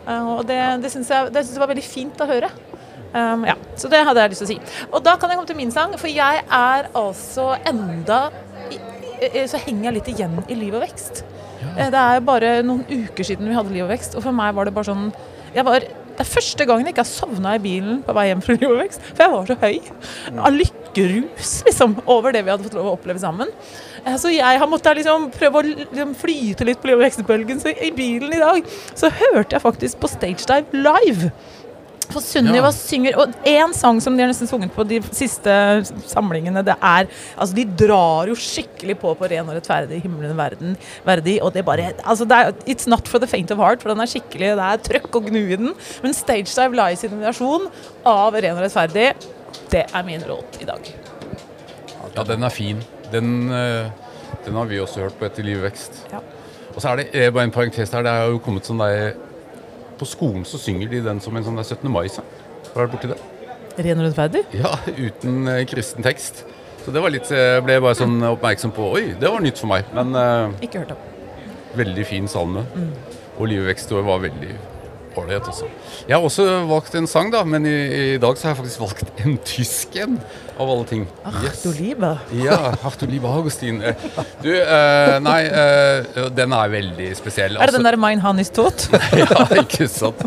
Eh, 0.07 0.29
og 0.35 0.45
det, 0.47 0.59
det 0.83 0.91
syns 0.91 1.11
jeg, 1.11 1.31
det 1.31 1.43
synes 1.43 1.57
jeg 1.57 1.63
var 1.63 1.71
veldig 1.71 1.85
fint 1.85 2.23
å 2.23 2.29
høre. 2.29 2.51
Um, 3.13 3.43
ja, 3.45 3.53
Så 3.77 3.91
det 3.93 3.99
hadde 4.01 4.23
jeg 4.23 4.33
lyst 4.33 4.41
til 4.41 4.47
å 4.47 4.53
si. 4.55 4.87
Og 4.89 5.03
da 5.05 5.13
kan 5.21 5.29
jeg 5.29 5.37
komme 5.37 5.49
til 5.51 5.59
min 5.59 5.73
sang, 5.73 5.91
for 6.01 6.09
jeg 6.09 6.39
er 6.41 6.87
altså 6.97 7.51
enda 7.69 8.23
Så 9.45 9.59
henger 9.61 9.85
jeg 9.85 9.95
litt 9.99 10.09
igjen 10.15 10.39
i 10.49 10.55
Liv 10.57 10.73
og 10.73 10.81
vekst. 10.81 11.21
Ja. 11.61 11.91
Det 11.93 11.99
er 12.01 12.23
bare 12.25 12.55
noen 12.65 12.81
uker 12.89 13.23
siden 13.23 13.47
vi 13.47 13.55
hadde 13.55 13.71
Liv 13.71 13.85
og 13.85 13.93
vekst, 13.93 14.17
og 14.17 14.25
for 14.25 14.35
meg 14.35 14.55
var 14.57 14.67
det 14.67 14.73
bare 14.75 14.89
sånn 14.89 15.05
jeg 15.53 15.63
var, 15.67 15.85
Det 15.85 16.25
er 16.25 16.31
første 16.31 16.65
gangen 16.65 16.89
jeg 16.89 16.95
ikke 16.95 17.05
har 17.05 17.11
sovna 17.11 17.53
i 17.55 17.61
bilen 17.61 18.01
på 18.03 18.17
vei 18.17 18.25
hjem 18.31 18.41
fra 18.43 18.57
Liv 18.57 18.67
og 18.71 18.81
vekst, 18.81 19.05
for 19.13 19.23
jeg 19.23 19.35
var 19.35 19.47
så 19.47 19.59
høy. 19.61 19.93
Av 20.49 20.57
lykkerus, 20.57 21.53
liksom, 21.69 21.95
over 22.09 22.33
det 22.33 22.43
vi 22.43 22.51
hadde 22.51 22.65
fått 22.65 22.75
lov 22.81 22.89
å 22.89 22.97
oppleve 22.97 23.21
sammen. 23.21 23.53
Eh, 24.05 24.17
Så 24.19 24.31
jeg 24.33 24.59
har 24.59 24.67
måttet 24.69 24.99
liksom 25.01 25.29
prøve 25.33 25.61
å 25.61 25.65
liksom 25.65 26.13
flyte 26.19 26.67
litt 26.67 26.81
på 26.83 26.99
vekst-bølgen. 26.99 27.59
Så 27.61 27.73
i 27.73 27.91
bilen 27.95 28.33
i 28.33 28.41
dag 28.41 28.63
så 28.93 29.11
hørte 29.11 29.57
jeg 29.57 29.63
faktisk 29.63 29.99
på 29.99 30.11
Stage 30.11 30.47
Dive 30.49 30.83
live. 30.85 31.31
For 32.11 32.19
Sunniva 32.19 32.67
Ja. 32.67 32.71
synger 32.71 33.15
Og 33.17 33.33
én 33.47 33.73
sang 33.73 33.99
som 34.01 34.15
de 34.15 34.21
har 34.21 34.29
nesten 34.29 34.47
sunget 34.47 34.71
på 34.75 34.85
de 34.85 34.99
siste 35.15 35.47
samlingene, 36.05 36.63
det 36.63 36.75
er 36.81 37.07
Altså, 37.37 37.55
de 37.55 37.63
drar 37.63 38.27
jo 38.27 38.35
skikkelig 38.35 38.99
på 38.99 39.17
på 39.17 39.29
ren 39.31 39.47
og 39.49 39.55
rettferdig 39.55 40.01
himmelen 40.03 40.35
verden 40.35 40.77
verdig, 41.05 41.41
og 41.41 41.53
det 41.53 41.65
bare 41.65 41.93
Altså, 42.05 42.27
det 42.27 42.31
er 42.37 42.51
It's 42.67 42.87
not 42.87 43.07
for 43.07 43.19
the 43.19 43.25
faint 43.25 43.49
of 43.51 43.57
heart, 43.57 43.81
for 43.81 43.89
den 43.89 44.01
er 44.01 44.05
skikkelig 44.05 44.51
Det 44.51 44.59
er 44.59 44.77
trøkk 44.99 45.15
og 45.15 45.29
gnu 45.31 45.39
i 45.53 45.55
den, 45.55 45.73
men 46.03 46.13
Stage 46.13 46.53
Dive 46.53 46.75
Live 46.75 46.97
sin 46.97 47.23
av 48.05 48.33
Ren 48.33 48.57
og 48.57 48.63
rettferdig, 48.63 49.13
det 49.71 49.85
er 49.93 50.03
min 50.03 50.21
råd 50.21 50.61
i 50.61 50.65
dag. 50.65 50.93
Ja, 52.15 52.23
den 52.23 52.43
er 52.43 52.49
fin. 52.49 52.83
Den, 53.13 53.29
eh, 53.53 53.91
den 54.45 54.55
har 54.57 54.65
vi 54.69 54.79
også 54.81 55.03
hørt 55.05 55.17
på 55.19 55.27
etter 55.27 55.45
Liv 55.45 55.59
og 55.61 55.67
vekst. 55.67 55.99
Ja. 56.11 56.19
Og 56.73 56.79
så 56.81 56.89
er 56.91 57.01
det 57.03 57.05
eh, 57.13 57.29
bare 57.33 57.45
en 57.47 57.53
parentes 57.53 57.91
her. 57.93 58.03
Det 58.05 58.11
er 58.11 58.31
jo 58.33 58.39
kommet 58.43 58.65
sånn 58.65 58.81
der 58.81 59.13
På 59.99 60.07
skolen 60.09 60.41
så 60.49 60.57
synger 60.57 60.89
de 60.89 61.03
den 61.05 61.21
som 61.21 61.37
en 61.37 61.45
sånn 61.45 61.59
der 61.59 61.67
17. 61.67 61.85
mai-sang. 61.93 62.25
Har 62.73 62.73
du 62.73 62.81
vært 62.87 62.95
borti 62.95 63.11
det? 63.13 63.19
Ren 63.85 64.01
og 64.01 64.07
rettferdig? 64.09 64.43
Ja, 64.57 64.73
uten 64.97 65.47
eh, 65.53 65.61
kristen 65.69 66.03
tekst. 66.05 66.43
Så 66.83 66.91
det 66.91 66.99
var 66.99 67.13
litt 67.13 67.29
Jeg 67.31 67.63
ble 67.63 67.77
bare 67.79 67.95
sånn 67.95 68.17
oppmerksom 68.33 68.73
på 68.75 68.89
Oi, 68.97 69.03
det 69.21 69.29
var 69.31 69.39
nytt 69.45 69.61
for 69.61 69.69
meg. 69.71 69.85
Men 69.95 70.11
Ikke 70.65 70.81
hørt 70.83 70.91
om. 70.97 71.05
veldig 71.79 72.05
fin 72.09 72.27
salme. 72.27 72.65
Og 73.37 73.47
Livet 73.47 73.69
vekst 73.71 73.93
var 73.95 74.19
veldig 74.25 74.57
ålreit 75.19 75.47
også. 75.49 75.67
Jeg 76.07 76.15
har 76.17 76.23
også 76.25 76.45
valgt 76.69 76.95
en 76.99 77.07
sang, 77.07 77.31
da, 77.33 77.43
men 77.47 77.65
i, 77.69 77.73
i 78.13 78.17
dag 78.21 78.37
så 78.39 78.47
har 78.47 78.53
jeg 78.55 78.59
faktisk 78.63 78.81
valgt 78.83 79.03
en 79.25 79.37
tysk 79.47 79.95
en. 80.03 80.17
Av 80.53 80.69
alle 80.69 80.85
ting. 80.85 81.07
Ach, 81.25 81.39
du 81.63 81.71
liebe. 81.73 82.11
Ja, 82.37 82.57
ach 82.85 82.97
du 83.01 83.07
liebe 83.09 83.25
Augustin. 83.27 83.79
Eh, 83.81 83.95
Du, 84.43 84.51
eh, 84.53 85.15
nei, 85.25 85.39
eh, 85.49 86.27
den 86.37 86.53
er 86.53 86.69
veldig 86.69 87.07
spesiell. 87.17 87.57
Er 87.57 87.71
det 87.71 87.79
den 87.79 87.87
der 87.87 87.97
Mein 87.97 88.21
Han 88.21 88.37
is 88.43 88.51
tot? 88.53 88.85
ja, 89.17 89.47
ikke 89.63 89.87
sant. 89.89 90.21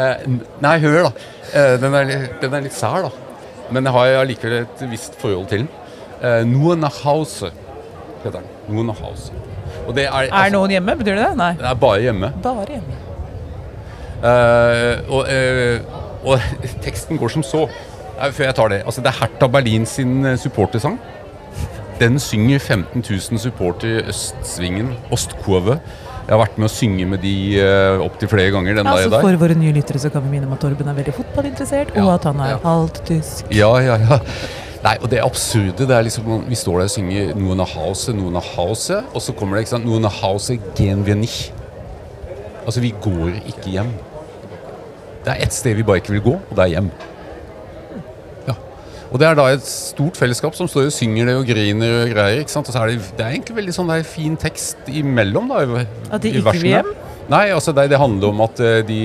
Eh, 0.00 0.24
nei, 0.64 0.78
hør 0.80 1.10
da. 1.10 1.12
Eh, 1.52 1.74
den, 1.82 1.96
er, 1.98 2.14
den 2.40 2.56
er 2.56 2.64
litt 2.64 2.76
sær, 2.78 3.04
da. 3.10 3.12
Men 3.70 3.84
jeg 3.86 3.92
har 3.98 4.14
allikevel 4.22 4.62
et 4.62 4.86
visst 4.90 5.20
forhold 5.20 5.50
til 5.52 5.66
den. 5.66 5.68
Eh, 6.24 6.40
Nur 6.48 6.80
nach 6.80 7.02
Hause 7.04 7.52
heter 8.24 8.40
den. 8.40 8.48
Nur 8.72 8.88
nach 8.88 9.04
Hause. 9.04 9.36
Er, 9.92 10.30
Er 10.30 10.50
noen 10.56 10.72
hjemme? 10.72 10.96
Betyr 10.98 11.16
det 11.20 11.26
det? 11.28 11.36
Nei. 11.40 11.52
det 11.60 11.68
er 11.68 11.78
bare 11.84 12.00
hjemme. 12.08 12.32
Bare 12.44 12.66
hjemme. 12.78 12.99
Eh, 14.20 15.00
og, 15.08 15.24
eh, 15.32 15.80
og 16.24 16.42
teksten 16.84 17.20
går 17.20 17.32
som 17.36 17.46
så. 17.46 17.64
Før 18.20 18.44
jeg 18.44 18.56
tar 18.58 18.68
det. 18.72 18.82
Altså, 18.84 19.00
det 19.00 19.14
er 19.14 19.20
Hertha 19.22 19.48
Berlin 19.48 19.86
sin 19.88 20.24
eh, 20.28 20.38
supportersang. 20.38 20.98
Den 22.00 22.18
synger 22.20 22.58
15 22.58 23.02
000 23.04 23.40
supporter 23.40 23.88
i 23.88 24.04
Østsvingen, 24.08 24.94
Ostkurve. 25.12 25.80
Jeg 26.24 26.36
har 26.36 26.40
vært 26.40 26.56
med 26.60 26.68
å 26.68 26.72
synge 26.72 27.06
med 27.10 27.20
de 27.24 27.34
uh, 27.58 28.00
opptil 28.04 28.30
flere 28.30 28.52
ganger. 28.54 28.76
den 28.78 28.86
Altså, 28.86 29.10
der. 29.10 29.24
for 29.24 29.36
våre 29.40 29.56
nye 29.58 29.72
lyttere 29.74 29.98
så 29.98 30.12
kan 30.14 30.22
vi 30.24 30.30
minne 30.36 30.46
om 30.46 30.54
at 30.54 30.62
Torben 30.62 30.88
er 30.88 30.96
veldig 30.96 31.12
fotballinteressert, 31.16 31.90
og 31.98 32.12
at 32.14 32.28
han 32.30 32.40
er 32.44 32.52
ja. 32.52 32.58
halvt 32.62 33.00
tysk. 33.08 33.50
Ja, 33.52 33.72
ja, 33.82 33.98
ja. 33.98 34.20
Nei, 34.84 34.94
og 35.02 35.10
det 35.12 35.20
absurde 35.20 35.84
det 35.84 35.92
er 35.92 36.06
liksom 36.06 36.46
Vi 36.48 36.56
står 36.56 36.78
der 36.78 36.86
og 36.88 36.92
synger 36.94 37.34
'Noen 37.36 37.60
av 37.60 37.74
Hause, 37.74 38.14
noen 38.16 38.38
av 38.40 38.46
Hause', 38.54 39.02
og 39.12 39.20
så 39.20 39.34
kommer 39.36 39.58
det 39.58 39.66
ikke 39.66 39.74
sant 39.74 39.84
'Noen 39.84 40.08
av 40.08 40.14
Hause 40.22 40.56
gehen 40.76 41.04
wir 41.04 41.18
nicht'. 41.18 41.50
Altså, 42.64 42.80
vi 42.80 42.94
går 43.02 43.42
ikke 43.50 43.74
hjem. 43.74 43.92
Det 45.24 45.32
er 45.34 45.42
ett 45.44 45.52
sted 45.52 45.76
vi 45.76 45.82
bare 45.84 46.00
ikke 46.00 46.14
vil 46.16 46.22
gå, 46.24 46.36
og 46.38 46.54
det 46.56 46.64
er 46.64 46.72
hjem. 46.76 46.90
Ja. 48.48 48.54
Og 49.10 49.18
det 49.20 49.26
er 49.28 49.34
da 49.36 49.48
et 49.52 49.66
stort 49.66 50.16
fellesskap 50.16 50.54
som 50.56 50.68
står 50.70 50.88
og 50.88 50.94
synger 50.96 51.28
det 51.28 51.34
og 51.40 51.44
griner 51.50 51.98
og 52.06 52.14
greier. 52.14 52.40
ikke 52.40 52.54
sant? 52.54 52.68
Og 52.70 52.74
så 52.76 52.80
er 52.84 52.94
det, 52.94 53.02
det 53.18 53.26
er 53.26 53.34
egentlig 53.36 53.56
veldig 53.60 53.74
sånn 53.76 53.92
fin 54.08 54.36
tekst 54.40 54.88
imellom, 54.88 55.48
da. 55.52 55.60
i- 55.82 55.86
At 56.10 56.22
de 56.24 56.32
ikke 56.40 56.52
vil 56.56 56.70
hjem? 56.72 56.90
Nei, 57.30 57.44
altså 57.54 57.72
det, 57.76 57.90
det 57.92 57.98
handler 58.00 58.28
om 58.32 58.40
at 58.42 58.58
eh, 58.64 58.80
de, 58.82 59.00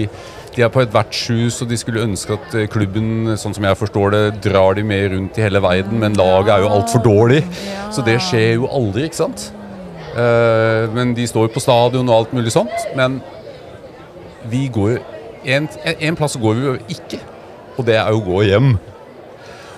de 0.55 0.61
er 0.63 0.69
på 0.73 0.81
et 0.81 0.93
vertshus, 0.95 1.59
og 1.61 1.69
de 1.69 1.77
skulle 1.77 2.01
ønske 2.01 2.33
at 2.33 2.55
eh, 2.57 2.65
klubben, 2.71 3.35
sånn 3.37 3.53
som 3.53 3.67
jeg 3.67 3.77
forstår 3.77 4.15
det, 4.15 4.23
drar 4.47 4.73
de 4.79 4.83
med 4.87 5.11
rundt 5.11 5.37
i 5.37 5.43
hele 5.45 5.61
verden, 5.61 5.99
men 6.01 6.15
laget 6.17 6.55
er 6.55 6.63
jo 6.63 6.71
altfor 6.73 7.03
dårlig. 7.05 7.43
Så 7.93 8.01
det 8.07 8.17
skjer 8.23 8.55
jo 8.55 8.71
aldri, 8.71 9.03
ikke 9.11 9.19
sant? 9.19 9.51
Eh, 10.15 10.87
men 10.95 11.13
de 11.13 11.27
står 11.27 11.49
jo 11.49 11.53
på 11.53 11.61
stadion 11.61 12.07
og 12.09 12.15
alt 12.23 12.33
mulig 12.33 12.55
sånt. 12.55 12.73
Men 12.95 13.19
vi 14.49 14.67
går 14.73 14.97
en, 15.45 15.69
en 15.85 16.17
plass 16.17 16.37
går 16.41 16.57
vi 16.57 16.67
jo 16.67 16.75
ikke, 16.97 17.21
og 17.77 17.87
det 17.87 17.97
er 17.99 18.11
jo 18.11 18.21
å 18.21 18.25
gå 18.25 18.43
hjem. 18.49 18.75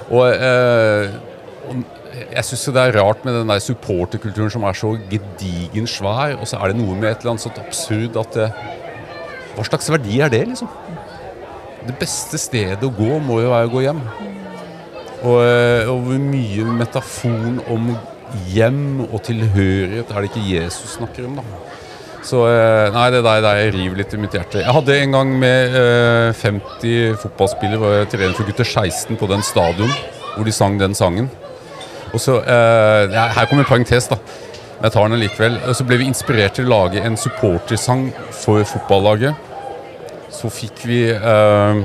Og, 0.08 0.26
eh, 0.32 1.16
og 1.68 1.82
jeg 2.32 2.46
syns 2.48 2.66
det 2.74 2.84
er 2.84 2.98
rart 2.98 3.26
med 3.26 3.36
den 3.36 3.52
der 3.52 3.62
supporterkulturen 3.64 4.54
som 4.54 4.66
er 4.68 4.78
så 4.78 4.94
gedigen 5.12 5.90
svær, 5.90 6.38
og 6.40 6.48
så 6.50 6.62
er 6.62 6.72
det 6.72 6.80
noe 6.80 6.96
med 6.96 7.12
et 7.12 7.22
eller 7.22 7.36
annet 7.36 7.46
sånt 7.46 7.62
absurd 7.62 8.20
at 8.20 8.38
det, 8.38 8.52
Hva 9.58 9.64
slags 9.66 9.88
verdi 9.90 10.20
er 10.22 10.30
det, 10.30 10.44
liksom? 10.52 10.70
Det 11.88 11.96
beste 11.98 12.38
stedet 12.38 12.84
å 12.86 12.94
gå 12.94 13.16
må 13.26 13.40
jo 13.42 13.50
være 13.50 13.66
å 13.66 13.72
gå 13.72 13.82
hjem. 13.88 14.02
Og, 15.26 15.40
eh, 15.42 15.90
og 15.90 16.04
hvor 16.06 16.20
mye 16.22 16.66
metaforen 16.78 17.58
om 17.74 17.90
hjem 18.52 19.08
og 19.08 19.24
tilhørighet 19.26 20.12
er 20.12 20.22
det 20.22 20.30
ikke 20.30 20.46
Jesus 20.46 20.94
snakker 21.00 21.26
om, 21.26 21.40
da. 21.40 21.67
Så 22.26 22.44
eh, 22.50 22.88
nei, 22.94 23.08
det 23.14 23.24
der, 23.26 23.42
der 23.46 23.72
river 23.76 24.00
litt 24.02 24.14
i 24.14 24.20
mitt 24.20 24.36
hjerte. 24.36 24.62
Jeg 24.64 24.74
hadde 24.74 24.96
en 24.98 25.16
gang 25.16 25.34
med 25.40 25.76
eh, 25.78 26.32
50 26.42 27.18
fotballspillere 27.22 27.82
var 27.82 27.98
jeg 28.02 28.12
trener 28.16 28.38
for 28.38 28.50
gutter 28.50 28.68
16 28.68 29.20
på 29.20 29.30
den 29.32 29.46
stadion 29.46 29.92
hvor 30.38 30.46
de 30.46 30.54
sang 30.54 30.78
den 30.80 30.96
sangen. 30.98 31.30
Og 32.14 32.22
så, 32.22 32.40
eh, 32.42 33.10
Her 33.12 33.46
kommer 33.46 33.64
en 33.64 33.70
parentes, 33.70 34.08
da. 34.08 34.18
Jeg 34.82 34.92
tar 34.92 35.08
den 35.10 35.20
likevel. 35.20 35.58
Og 35.68 35.76
så 35.76 35.86
ble 35.88 35.98
vi 35.98 36.08
inspirert 36.10 36.54
til 36.58 36.68
å 36.68 36.74
lage 36.76 37.02
en 37.02 37.18
supportersang 37.18 38.12
for 38.32 38.64
fotballaget. 38.64 39.36
Så 40.30 40.52
fikk 40.54 40.86
vi 40.86 41.02
eh, 41.10 41.84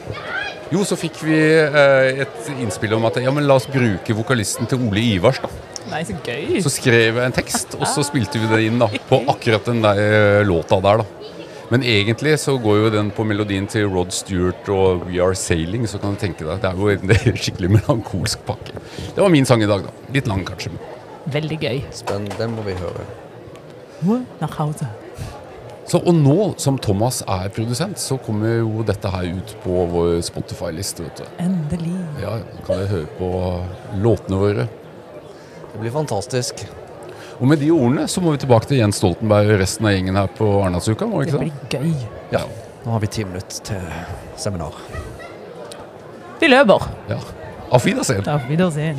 Jo, 0.72 0.84
så 0.88 0.96
fikk 0.96 1.20
vi 1.24 1.36
eh, 1.36 2.22
et 2.24 2.52
innspill 2.58 2.94
om 2.96 3.04
at 3.04 3.18
ja, 3.20 3.30
men 3.30 3.46
la 3.48 3.58
oss 3.60 3.68
bruke 3.68 4.16
vokalisten 4.16 4.68
til 4.68 4.80
Ole 4.88 5.04
Ivars, 5.16 5.40
da. 5.42 5.48
Nei, 5.92 6.02
så 6.08 6.16
gøy. 6.24 6.60
Så 6.64 6.72
skrev 6.72 7.18
jeg 7.20 7.26
en 7.26 7.34
tekst, 7.36 7.74
og 7.76 7.84
så 7.90 8.04
spilte 8.06 8.40
vi 8.40 8.48
det 8.48 8.62
inn 8.66 8.80
da, 8.80 8.88
på 9.10 9.18
akkurat 9.28 9.66
den 9.68 9.82
der 9.84 10.00
eh, 10.00 10.44
låta 10.48 10.80
der. 10.84 11.02
da. 11.02 11.22
Men 11.72 11.84
egentlig 11.88 12.34
så 12.40 12.58
går 12.60 12.78
jo 12.78 12.88
den 12.92 13.10
på 13.16 13.24
melodien 13.24 13.64
til 13.70 13.86
Rod 13.88 14.12
Stewart 14.12 14.66
og 14.72 15.06
We 15.08 15.20
Are 15.24 15.36
Sailing, 15.36 15.86
så 15.88 16.00
kan 16.00 16.16
du 16.16 16.20
tenke 16.20 16.44
deg. 16.44 16.60
Det 16.60 16.68
er 16.68 16.80
jo 16.80 16.90
en 16.92 17.12
er 17.16 17.38
skikkelig 17.44 17.70
melankolsk 17.78 18.42
pakke. 18.48 18.74
Det 19.00 19.20
var 19.22 19.32
min 19.32 19.48
sang 19.48 19.64
i 19.64 19.68
dag, 19.70 19.86
da. 19.86 20.12
Litt 20.12 20.28
lang, 20.28 20.44
kanskje. 20.48 20.72
Veldig 21.32 21.58
gøy. 21.62 21.80
Spennende. 21.96 22.36
Den 22.40 22.56
må 22.58 22.66
vi 22.66 22.76
høre. 22.76 23.06
Så, 25.88 25.98
og 25.98 26.12
nå 26.14 26.36
som 26.62 26.76
Thomas 26.80 27.22
er 27.24 27.48
produsent, 27.54 28.00
så 28.00 28.16
kommer 28.20 28.60
jo 28.60 28.84
dette 28.86 29.10
her 29.12 29.32
ut 29.36 29.56
på 29.64 29.86
vår 29.92 30.20
Spotify-liste. 30.28 31.08
Endelig. 31.42 31.96
Ja, 32.22 32.36
kan 32.66 32.80
dere 32.80 32.92
høre 32.92 33.10
på 33.18 33.32
låtene 34.02 34.44
våre. 34.44 34.68
Det 35.72 35.80
blir 35.80 35.90
fantastisk. 35.94 36.66
Og 37.40 37.48
med 37.48 37.58
de 37.58 37.70
ordene 37.74 38.04
så 38.08 38.20
må 38.22 38.34
vi 38.34 38.42
tilbake 38.44 38.68
til 38.70 38.78
Jens 38.82 39.00
Stoltenberg 39.00 39.54
og 39.54 39.60
resten 39.62 39.86
av 39.88 39.94
gjengen 39.96 40.18
her 40.20 40.28
på 40.36 40.48
Arendalsuka. 40.62 41.08
Det 41.26 41.38
blir 41.40 41.52
gøy. 41.72 41.92
Ja. 42.34 42.44
Nå 42.84 42.92
har 42.94 43.00
vi 43.02 43.08
ti 43.14 43.24
minutter 43.24 43.64
til 43.72 43.82
seminar. 44.36 44.76
Vi 46.40 46.50
løper. 46.50 46.88
ja. 47.08 47.18
Auf 47.72 47.86
Wiedersehen. 47.86 48.26
Auf 48.28 48.42
Wiedersehen. 48.50 48.98